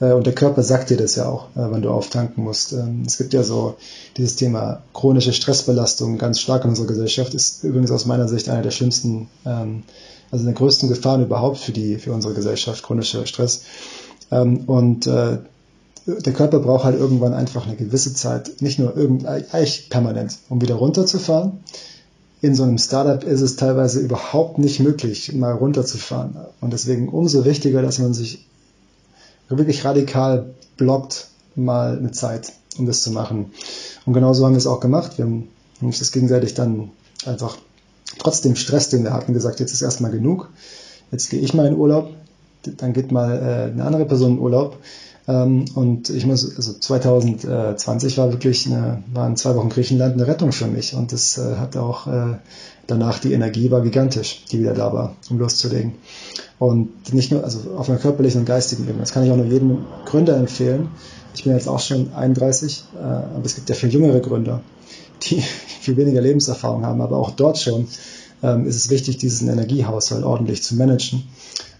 Äh, 0.00 0.12
und 0.12 0.26
der 0.26 0.34
Körper 0.34 0.62
sagt 0.62 0.90
dir 0.90 0.96
das 0.96 1.16
ja 1.16 1.28
auch, 1.28 1.48
äh, 1.56 1.70
wenn 1.70 1.82
du 1.82 1.90
auftanken 1.90 2.44
musst. 2.44 2.72
Ähm, 2.72 3.02
es 3.06 3.18
gibt 3.18 3.32
ja 3.32 3.42
so 3.42 3.76
dieses 4.16 4.36
Thema 4.36 4.82
chronische 4.92 5.32
Stressbelastung 5.32 6.18
ganz 6.18 6.40
stark 6.40 6.64
in 6.64 6.70
unserer 6.70 6.86
Gesellschaft, 6.86 7.34
ist 7.34 7.64
übrigens 7.64 7.90
aus 7.90 8.06
meiner 8.06 8.28
Sicht 8.28 8.48
einer 8.48 8.62
der 8.62 8.70
schlimmsten, 8.70 9.28
ähm, 9.44 9.82
also 10.30 10.44
der 10.44 10.54
größten 10.54 10.88
Gefahren 10.88 11.22
überhaupt 11.22 11.58
für 11.58 11.72
die, 11.72 11.96
für 11.96 12.12
unsere 12.12 12.34
Gesellschaft, 12.34 12.82
chronischer 12.82 13.26
Stress. 13.26 13.62
Ähm, 14.30 14.64
und 14.66 15.06
äh, 15.06 15.38
der 16.06 16.32
Körper 16.32 16.60
braucht 16.60 16.84
halt 16.84 16.98
irgendwann 16.98 17.34
einfach 17.34 17.66
eine 17.66 17.74
gewisse 17.74 18.14
Zeit, 18.14 18.60
nicht 18.60 18.78
nur 18.78 18.96
irgend, 18.96 19.26
eigentlich 19.26 19.90
permanent, 19.90 20.38
um 20.48 20.60
wieder 20.60 20.76
runterzufahren 20.76 21.60
in 22.42 22.54
so 22.54 22.62
einem 22.62 22.78
Startup 22.78 23.24
ist 23.24 23.40
es 23.40 23.56
teilweise 23.56 23.98
überhaupt 23.98 24.58
nicht 24.58 24.78
möglich, 24.78 25.32
mal 25.32 25.52
runterzufahren. 25.52 26.36
Und 26.60 26.72
deswegen 26.72 27.08
umso 27.08 27.44
wichtiger, 27.44 27.82
dass 27.82 27.98
man 27.98 28.14
sich 28.14 28.46
wirklich 29.48 29.84
radikal 29.84 30.54
blockt, 30.76 31.28
mal 31.54 31.98
eine 31.98 32.12
Zeit, 32.12 32.52
um 32.78 32.86
das 32.86 33.02
zu 33.02 33.10
machen. 33.10 33.52
Und 34.04 34.12
genauso 34.12 34.44
haben 34.44 34.52
wir 34.52 34.58
es 34.58 34.66
auch 34.66 34.80
gemacht. 34.80 35.18
Wir 35.18 35.24
haben 35.24 35.48
uns 35.80 35.98
das 35.98 36.12
gegenseitig 36.12 36.54
dann 36.54 36.90
einfach 37.24 37.56
trotz 38.18 38.40
dem 38.40 38.56
Stress, 38.56 38.88
den 38.88 39.04
wir 39.04 39.12
hatten, 39.12 39.32
gesagt, 39.32 39.60
jetzt 39.60 39.72
ist 39.72 39.82
erstmal 39.82 40.10
genug. 40.10 40.50
Jetzt 41.10 41.30
gehe 41.30 41.40
ich 41.40 41.54
mal 41.54 41.66
in 41.66 41.76
Urlaub, 41.76 42.10
dann 42.62 42.92
geht 42.92 43.12
mal 43.12 43.32
äh, 43.32 43.72
eine 43.72 43.84
andere 43.84 44.06
Person 44.06 44.32
in 44.32 44.38
Urlaub. 44.38 44.78
Ähm, 45.28 45.64
und 45.74 46.10
ich 46.10 46.26
muss, 46.26 46.56
also 46.56 46.72
2020 46.72 48.18
war 48.18 48.32
wirklich 48.32 48.66
eine, 48.66 49.02
waren 49.12 49.36
zwei 49.36 49.54
Wochen 49.56 49.68
Griechenland 49.68 50.14
eine 50.14 50.26
Rettung 50.26 50.52
für 50.52 50.66
mich. 50.66 50.94
Und 50.94 51.12
das 51.12 51.38
äh, 51.38 51.56
hat 51.56 51.76
auch 51.76 52.06
äh, 52.06 52.36
danach 52.86 53.18
die 53.18 53.32
Energie 53.32 53.70
war 53.70 53.82
gigantisch, 53.82 54.44
die 54.50 54.60
wieder 54.60 54.74
da 54.74 54.92
war, 54.92 55.16
um 55.30 55.38
loszulegen. 55.38 55.94
Und 56.58 57.12
nicht 57.12 57.30
nur, 57.30 57.44
also 57.44 57.70
auf 57.76 57.88
einer 57.88 57.98
körperlichen 57.98 58.40
und 58.40 58.46
geistigen 58.46 58.84
Ebene. 58.84 59.00
Das 59.00 59.12
kann 59.12 59.24
ich 59.24 59.30
auch 59.30 59.36
nur 59.36 59.46
jedem 59.46 59.84
Gründer 60.06 60.36
empfehlen. 60.36 60.88
Ich 61.34 61.44
bin 61.44 61.52
jetzt 61.52 61.68
auch 61.68 61.80
schon 61.80 62.14
31, 62.14 62.84
äh, 62.94 63.02
aber 63.02 63.44
es 63.44 63.56
gibt 63.56 63.68
ja 63.68 63.74
viel 63.74 63.90
jüngere 63.90 64.20
Gründer, 64.20 64.62
die 65.22 65.40
viel 65.80 65.96
weniger 65.96 66.20
Lebenserfahrung 66.20 66.84
haben. 66.86 67.02
Aber 67.02 67.18
auch 67.18 67.30
dort 67.30 67.58
schon 67.58 67.88
ähm, 68.42 68.66
ist 68.66 68.76
es 68.76 68.90
wichtig, 68.90 69.18
diesen 69.18 69.48
Energiehaushalt 69.48 70.24
ordentlich 70.24 70.62
zu 70.62 70.76
managen 70.76 71.24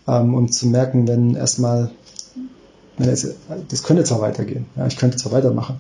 ähm, 0.07 0.35
und 0.35 0.53
zu 0.53 0.66
merken, 0.66 1.09
wenn 1.09 1.35
erstmal 1.35 1.91
das 2.99 3.83
könnte 3.83 4.05
zwar 4.05 4.20
weitergehen, 4.22 4.66
ja, 4.74 4.87
ich 4.87 4.97
könnte 4.97 5.18
zwar 5.18 5.33
weitermachen, 5.33 5.77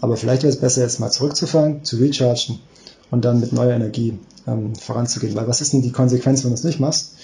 aber 0.00 0.16
vielleicht 0.16 0.42
wäre 0.42 0.52
es 0.52 0.60
besser, 0.60 0.82
jetzt 0.82 1.00
mal 1.00 1.10
zurückzufahren, 1.10 1.84
zu 1.84 1.96
rechargen 1.96 2.60
und 3.10 3.24
dann 3.24 3.40
mit 3.40 3.52
neuer 3.52 3.74
Energie 3.74 4.18
ähm, 4.46 4.74
voranzugehen. 4.74 5.34
Weil 5.34 5.48
was 5.48 5.60
ist 5.60 5.72
denn 5.72 5.82
die 5.82 5.92
Konsequenz, 5.92 6.44
wenn 6.44 6.50
du 6.50 6.54
es 6.54 6.64
nicht 6.64 6.80
machst? 6.80 7.14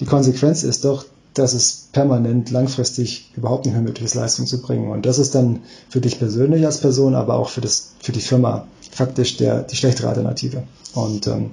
Die 0.00 0.06
Konsequenz 0.06 0.62
ist 0.62 0.84
doch, 0.84 1.04
dass 1.34 1.52
es 1.52 1.88
permanent 1.92 2.50
langfristig 2.50 3.30
überhaupt 3.36 3.66
nicht 3.66 3.74
mehr 3.74 3.82
möglich 3.82 4.06
ist, 4.06 4.14
Leistung 4.14 4.46
zu 4.46 4.62
bringen. 4.62 4.90
Und 4.90 5.04
das 5.04 5.18
ist 5.18 5.34
dann 5.34 5.60
für 5.88 6.00
dich 6.00 6.18
persönlich 6.18 6.64
als 6.64 6.80
Person, 6.80 7.14
aber 7.14 7.34
auch 7.34 7.50
für, 7.50 7.60
das, 7.60 7.92
für 8.00 8.12
die 8.12 8.20
Firma 8.20 8.66
faktisch 8.90 9.36
der, 9.36 9.62
die 9.62 9.76
schlechtere 9.76 10.08
Alternative. 10.08 10.62
Und 10.94 11.26
ähm, 11.26 11.50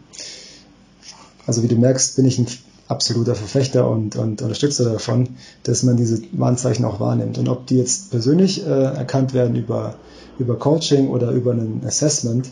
also 1.45 1.63
wie 1.63 1.67
du 1.67 1.75
merkst, 1.75 2.15
bin 2.15 2.25
ich 2.25 2.39
ein 2.39 2.47
absoluter 2.87 3.35
Verfechter 3.35 3.89
und, 3.89 4.15
und 4.15 4.41
Unterstützer 4.41 4.85
davon, 4.85 5.29
dass 5.63 5.83
man 5.83 5.97
diese 5.97 6.21
Warnzeichen 6.31 6.85
auch 6.85 6.99
wahrnimmt. 6.99 7.37
Und 7.37 7.49
ob 7.49 7.67
die 7.67 7.77
jetzt 7.77 8.11
persönlich 8.11 8.65
äh, 8.65 8.69
erkannt 8.69 9.33
werden 9.33 9.55
über, 9.55 9.95
über 10.39 10.57
Coaching 10.57 11.09
oder 11.09 11.31
über 11.31 11.51
ein 11.51 11.81
Assessment, 11.85 12.49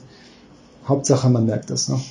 Hauptsache 0.86 1.30
man 1.30 1.46
merkt 1.46 1.70
das. 1.70 1.88
Ne? 1.88 2.02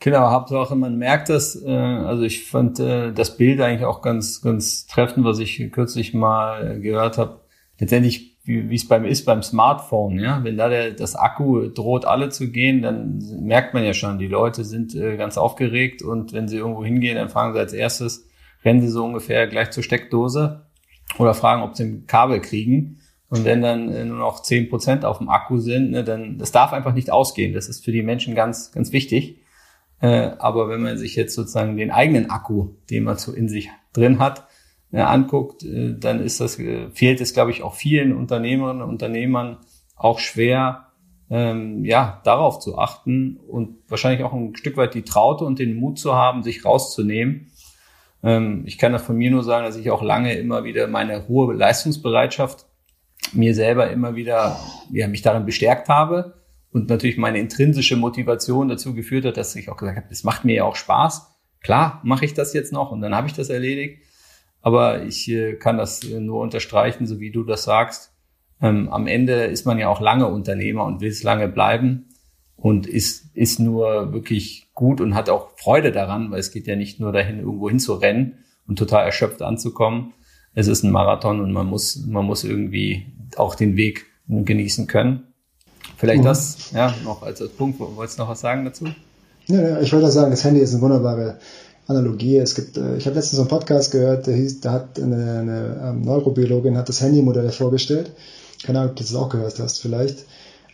Genau, 0.00 0.30
Hauptsache 0.30 0.74
man 0.74 0.96
merkt 0.96 1.28
das. 1.28 1.62
Äh, 1.62 1.70
also 1.70 2.22
ich 2.22 2.46
fand 2.46 2.80
äh, 2.80 3.12
das 3.12 3.36
Bild 3.36 3.60
eigentlich 3.60 3.84
auch 3.84 4.02
ganz, 4.02 4.40
ganz 4.40 4.86
treffend, 4.86 5.24
was 5.24 5.38
ich 5.38 5.70
kürzlich 5.72 6.14
mal 6.14 6.80
gehört 6.80 7.18
habe. 7.18 7.40
Letztendlich 7.78 8.30
wie 8.42 8.74
es 8.74 8.88
beim 8.88 9.04
ist 9.04 9.26
beim 9.26 9.42
Smartphone, 9.42 10.18
ja. 10.18 10.42
Wenn 10.42 10.56
da 10.56 10.68
der, 10.68 10.92
das 10.92 11.14
Akku 11.14 11.68
droht 11.68 12.04
alle 12.04 12.30
zu 12.30 12.50
gehen, 12.50 12.82
dann 12.82 13.22
merkt 13.42 13.74
man 13.74 13.84
ja 13.84 13.92
schon, 13.92 14.18
die 14.18 14.26
Leute 14.26 14.64
sind 14.64 14.94
äh, 14.94 15.16
ganz 15.16 15.36
aufgeregt 15.36 16.02
und 16.02 16.32
wenn 16.32 16.48
sie 16.48 16.56
irgendwo 16.56 16.84
hingehen, 16.84 17.16
dann 17.16 17.28
fragen 17.28 17.52
sie 17.52 17.60
als 17.60 17.72
erstes, 17.74 18.26
rennen 18.64 18.80
sie 18.80 18.88
so 18.88 19.04
ungefähr 19.04 19.46
gleich 19.46 19.70
zur 19.70 19.82
Steckdose 19.82 20.66
oder 21.18 21.34
fragen, 21.34 21.62
ob 21.62 21.76
sie 21.76 21.84
ein 21.84 22.06
Kabel 22.06 22.40
kriegen. 22.40 22.98
Und 23.28 23.44
wenn 23.44 23.62
dann 23.62 24.08
nur 24.08 24.18
noch 24.18 24.42
zehn 24.42 24.68
Prozent 24.68 25.04
auf 25.04 25.18
dem 25.18 25.28
Akku 25.28 25.58
sind, 25.58 25.92
ne, 25.92 26.02
dann 26.02 26.38
das 26.38 26.50
darf 26.50 26.72
einfach 26.72 26.94
nicht 26.94 27.12
ausgehen. 27.12 27.52
Das 27.52 27.68
ist 27.68 27.84
für 27.84 27.92
die 27.92 28.02
Menschen 28.02 28.34
ganz, 28.34 28.72
ganz 28.72 28.90
wichtig. 28.90 29.39
Äh, 30.00 30.30
aber 30.38 30.68
wenn 30.68 30.82
man 30.82 30.98
sich 30.98 31.14
jetzt 31.14 31.34
sozusagen 31.34 31.76
den 31.76 31.90
eigenen 31.90 32.30
Akku, 32.30 32.70
den 32.88 33.04
man 33.04 33.16
so 33.16 33.32
in 33.32 33.48
sich 33.48 33.70
drin 33.92 34.18
hat, 34.18 34.46
äh, 34.92 35.00
anguckt, 35.00 35.62
äh, 35.62 35.94
dann 35.98 36.20
ist 36.20 36.40
das, 36.40 36.58
äh, 36.58 36.88
fehlt 36.90 37.20
es, 37.20 37.34
glaube 37.34 37.50
ich, 37.50 37.62
auch 37.62 37.74
vielen 37.74 38.16
Unternehmerinnen 38.16 38.82
und 38.82 38.88
Unternehmern 38.88 39.58
auch 39.96 40.18
schwer, 40.18 40.86
ähm, 41.28 41.84
ja, 41.84 42.20
darauf 42.24 42.58
zu 42.58 42.78
achten 42.78 43.36
und 43.36 43.76
wahrscheinlich 43.88 44.24
auch 44.24 44.32
ein 44.32 44.56
Stück 44.56 44.76
weit 44.76 44.94
die 44.94 45.02
Traute 45.02 45.44
und 45.44 45.58
den 45.58 45.76
Mut 45.76 45.98
zu 45.98 46.14
haben, 46.14 46.42
sich 46.42 46.64
rauszunehmen. 46.64 47.52
Ähm, 48.22 48.64
ich 48.66 48.78
kann 48.78 48.92
das 48.92 49.02
von 49.02 49.16
mir 49.16 49.30
nur 49.30 49.44
sagen, 49.44 49.64
dass 49.64 49.76
ich 49.76 49.90
auch 49.90 50.02
lange 50.02 50.34
immer 50.34 50.64
wieder 50.64 50.88
meine 50.88 51.28
hohe 51.28 51.54
Leistungsbereitschaft 51.54 52.66
mir 53.32 53.54
selber 53.54 53.90
immer 53.90 54.16
wieder, 54.16 54.58
ja, 54.90 55.06
mich 55.06 55.22
darin 55.22 55.44
bestärkt 55.44 55.88
habe 55.88 56.39
und 56.72 56.88
natürlich 56.88 57.18
meine 57.18 57.38
intrinsische 57.38 57.96
Motivation 57.96 58.68
dazu 58.68 58.94
geführt 58.94 59.24
hat, 59.24 59.36
dass 59.36 59.56
ich 59.56 59.68
auch 59.68 59.76
gesagt 59.76 59.96
habe, 59.96 60.08
das 60.08 60.24
macht 60.24 60.44
mir 60.44 60.56
ja 60.56 60.64
auch 60.64 60.76
Spaß. 60.76 61.26
Klar, 61.62 62.00
mache 62.04 62.24
ich 62.24 62.34
das 62.34 62.54
jetzt 62.54 62.72
noch 62.72 62.92
und 62.92 63.00
dann 63.00 63.14
habe 63.14 63.26
ich 63.26 63.34
das 63.34 63.50
erledigt. 63.50 64.02
Aber 64.62 65.04
ich 65.04 65.28
äh, 65.28 65.54
kann 65.54 65.78
das 65.78 66.04
äh, 66.04 66.20
nur 66.20 66.40
unterstreichen, 66.40 67.06
so 67.06 67.18
wie 67.18 67.30
du 67.30 67.44
das 67.44 67.64
sagst. 67.64 68.12
Ähm, 68.60 68.88
am 68.90 69.06
Ende 69.06 69.44
ist 69.44 69.66
man 69.66 69.78
ja 69.78 69.88
auch 69.88 70.00
lange 70.00 70.26
Unternehmer 70.26 70.84
und 70.84 71.00
will 71.00 71.08
es 71.08 71.22
lange 71.22 71.48
bleiben 71.48 72.08
und 72.56 72.86
ist, 72.86 73.34
ist 73.34 73.58
nur 73.58 74.12
wirklich 74.12 74.68
gut 74.74 75.00
und 75.00 75.14
hat 75.14 75.30
auch 75.30 75.56
Freude 75.56 75.92
daran, 75.92 76.30
weil 76.30 76.40
es 76.40 76.52
geht 76.52 76.66
ja 76.66 76.76
nicht 76.76 77.00
nur 77.00 77.10
dahin, 77.10 77.40
irgendwo 77.40 77.70
hinzurennen 77.70 78.44
und 78.66 78.78
total 78.78 79.06
erschöpft 79.06 79.42
anzukommen. 79.42 80.12
Es 80.52 80.68
ist 80.68 80.82
ein 80.82 80.92
Marathon 80.92 81.40
und 81.40 81.52
man 81.52 81.66
muss, 81.66 82.04
man 82.06 82.26
muss 82.26 82.44
irgendwie 82.44 83.06
auch 83.36 83.54
den 83.54 83.76
Weg 83.76 84.06
genießen 84.26 84.86
können. 84.86 85.29
Vielleicht 86.00 86.22
mhm. 86.22 86.28
das, 86.28 86.56
ja, 86.74 86.94
noch 87.04 87.22
als, 87.22 87.42
als 87.42 87.52
Punkt. 87.52 87.78
Wolltest 87.78 88.18
du 88.18 88.22
noch 88.22 88.30
was 88.30 88.40
sagen 88.40 88.64
dazu? 88.64 88.86
Ja, 89.48 89.60
ja 89.60 89.80
ich 89.82 89.92
wollte 89.92 90.10
sagen, 90.10 90.30
das 90.30 90.42
Handy 90.44 90.60
ist 90.60 90.72
eine 90.72 90.80
wunderbare 90.80 91.36
Analogie. 91.88 92.38
Es 92.38 92.54
gibt, 92.54 92.78
äh, 92.78 92.96
ich 92.96 93.04
habe 93.04 93.16
letztens 93.16 93.36
so 93.36 93.42
einen 93.42 93.50
Podcast 93.50 93.92
gehört, 93.92 94.26
der 94.26 94.34
hieß, 94.34 94.60
da 94.60 94.72
hat 94.72 94.98
eine, 94.98 95.40
eine 95.40 95.90
ähm, 95.90 96.00
Neurobiologin 96.00 96.78
hat 96.78 96.88
das 96.88 97.02
Handymodell 97.02 97.50
vorgestellt. 97.50 98.12
Keine 98.62 98.78
Ahnung, 98.78 98.92
ob 98.92 98.96
du 98.96 99.02
das 99.02 99.14
auch 99.14 99.28
gehört 99.28 99.58
hast, 99.58 99.82
vielleicht. 99.82 100.24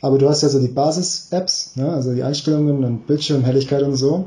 Aber 0.00 0.16
du 0.18 0.28
hast 0.28 0.44
ja 0.44 0.48
so 0.48 0.60
die 0.60 0.68
Basis-Apps, 0.68 1.74
ne? 1.74 1.92
also 1.92 2.14
die 2.14 2.22
Einstellungen 2.22 2.84
und 2.84 3.08
Bildschirmhelligkeit 3.08 3.82
und 3.82 3.96
so. 3.96 4.26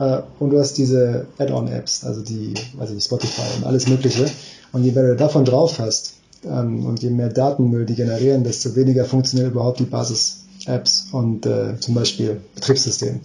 Äh, 0.00 0.22
und 0.40 0.50
du 0.50 0.58
hast 0.58 0.76
diese 0.76 1.26
Add-on-Apps, 1.38 2.02
also 2.02 2.20
die, 2.20 2.54
also 2.80 2.94
die 2.94 3.00
Spotify 3.00 3.58
und 3.58 3.64
alles 3.64 3.86
Mögliche. 3.86 4.26
Und 4.72 4.82
je 4.82 4.90
mehr 4.90 5.06
du 5.06 5.14
davon 5.14 5.44
drauf 5.44 5.78
hast 5.78 6.14
und 6.44 7.02
je 7.02 7.10
mehr 7.10 7.28
Datenmüll 7.28 7.86
die 7.86 7.94
generieren, 7.94 8.44
desto 8.44 8.74
weniger 8.74 9.04
funktionieren 9.04 9.52
überhaupt 9.52 9.80
die 9.80 9.84
Basis-Apps 9.84 11.08
und 11.12 11.46
äh, 11.46 11.78
zum 11.78 11.94
Beispiel 11.94 12.40
Betriebssystem. 12.54 13.20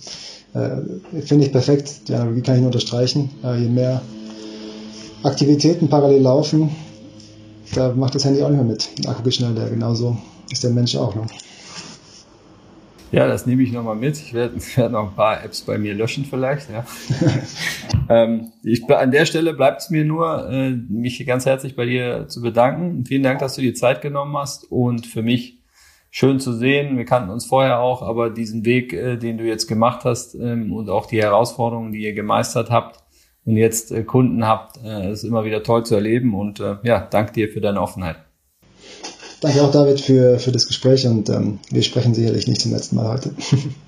Äh, 0.53 1.21
Finde 1.21 1.45
ich 1.45 1.51
perfekt, 1.51 2.07
die 2.07 2.13
Analogie 2.13 2.41
kann 2.41 2.55
ich 2.55 2.61
nur 2.61 2.69
unterstreichen. 2.69 3.29
Äh, 3.43 3.61
je 3.61 3.69
mehr 3.69 4.01
Aktivitäten 5.23 5.89
parallel 5.89 6.21
laufen, 6.21 6.69
da 7.73 7.93
macht 7.93 8.15
das 8.15 8.25
Handy 8.25 8.41
auch 8.43 8.49
nicht 8.49 8.57
mehr 8.57 8.67
mit. 8.67 8.87
Der 9.03 9.11
Akku 9.11 9.23
geht 9.23 9.35
schnell 9.35 9.53
leer. 9.53 9.69
Genauso 9.69 10.17
ist 10.51 10.63
der 10.63 10.71
Mensch 10.71 10.95
auch. 10.95 11.15
Ne? 11.15 11.23
Ja, 13.11 13.25
das 13.25 13.45
nehme 13.45 13.63
ich 13.63 13.71
nochmal 13.71 13.95
mit. 13.95 14.17
Ich 14.17 14.33
werde, 14.33 14.55
werde 14.75 14.93
noch 14.93 15.09
ein 15.09 15.15
paar 15.15 15.43
Apps 15.43 15.61
bei 15.61 15.77
mir 15.77 15.93
löschen 15.93 16.25
vielleicht. 16.25 16.69
Ja. 16.69 16.85
ähm, 18.09 18.51
ich, 18.63 18.89
an 18.89 19.11
der 19.11 19.25
Stelle 19.25 19.53
bleibt 19.53 19.81
es 19.81 19.89
mir 19.89 20.03
nur, 20.03 20.49
äh, 20.49 20.71
mich 20.71 21.25
ganz 21.25 21.45
herzlich 21.45 21.75
bei 21.75 21.85
dir 21.85 22.27
zu 22.27 22.41
bedanken. 22.41 23.05
Vielen 23.05 23.23
Dank, 23.23 23.39
dass 23.39 23.55
du 23.55 23.61
dir 23.61 23.73
Zeit 23.73 24.01
genommen 24.01 24.35
hast 24.37 24.69
und 24.71 25.07
für 25.07 25.21
mich 25.21 25.63
schön 26.09 26.39
zu 26.39 26.51
sehen. 26.51 26.97
Wir 26.97 27.05
kannten 27.05 27.29
uns 27.29 27.45
vorher 27.45 27.79
auch, 27.79 28.01
aber 28.01 28.29
diesen 28.29 28.65
Weg, 28.65 28.91
äh, 28.91 29.17
den 29.17 29.37
du 29.37 29.45
jetzt 29.45 29.67
gemacht 29.67 30.03
hast 30.03 30.35
ähm, 30.35 30.73
und 30.73 30.89
auch 30.89 31.05
die 31.05 31.21
Herausforderungen, 31.21 31.91
die 31.93 32.03
ihr 32.03 32.13
gemeistert 32.13 32.69
habt 32.69 33.03
und 33.45 33.55
jetzt 33.55 33.91
äh, 33.91 34.03
Kunden 34.03 34.45
habt, 34.45 34.83
äh, 34.83 35.11
ist 35.11 35.23
immer 35.23 35.45
wieder 35.45 35.63
toll 35.63 35.85
zu 35.85 35.95
erleben. 35.95 36.33
Und 36.33 36.59
äh, 36.59 36.75
ja, 36.83 37.07
danke 37.09 37.31
dir 37.31 37.49
für 37.49 37.61
deine 37.61 37.81
Offenheit. 37.81 38.17
Danke 39.41 39.61
auch, 39.61 39.71
David, 39.71 40.01
für, 40.01 40.39
für 40.39 40.51
das 40.51 40.67
Gespräch 40.67 41.05
und 41.05 41.29
ähm, 41.29 41.59
wir 41.69 41.83
sprechen 41.83 42.13
sicherlich 42.13 42.47
nicht 42.47 42.61
zum 42.61 42.71
letzten 42.71 42.95
Mal 42.95 43.09
heute. 43.09 43.31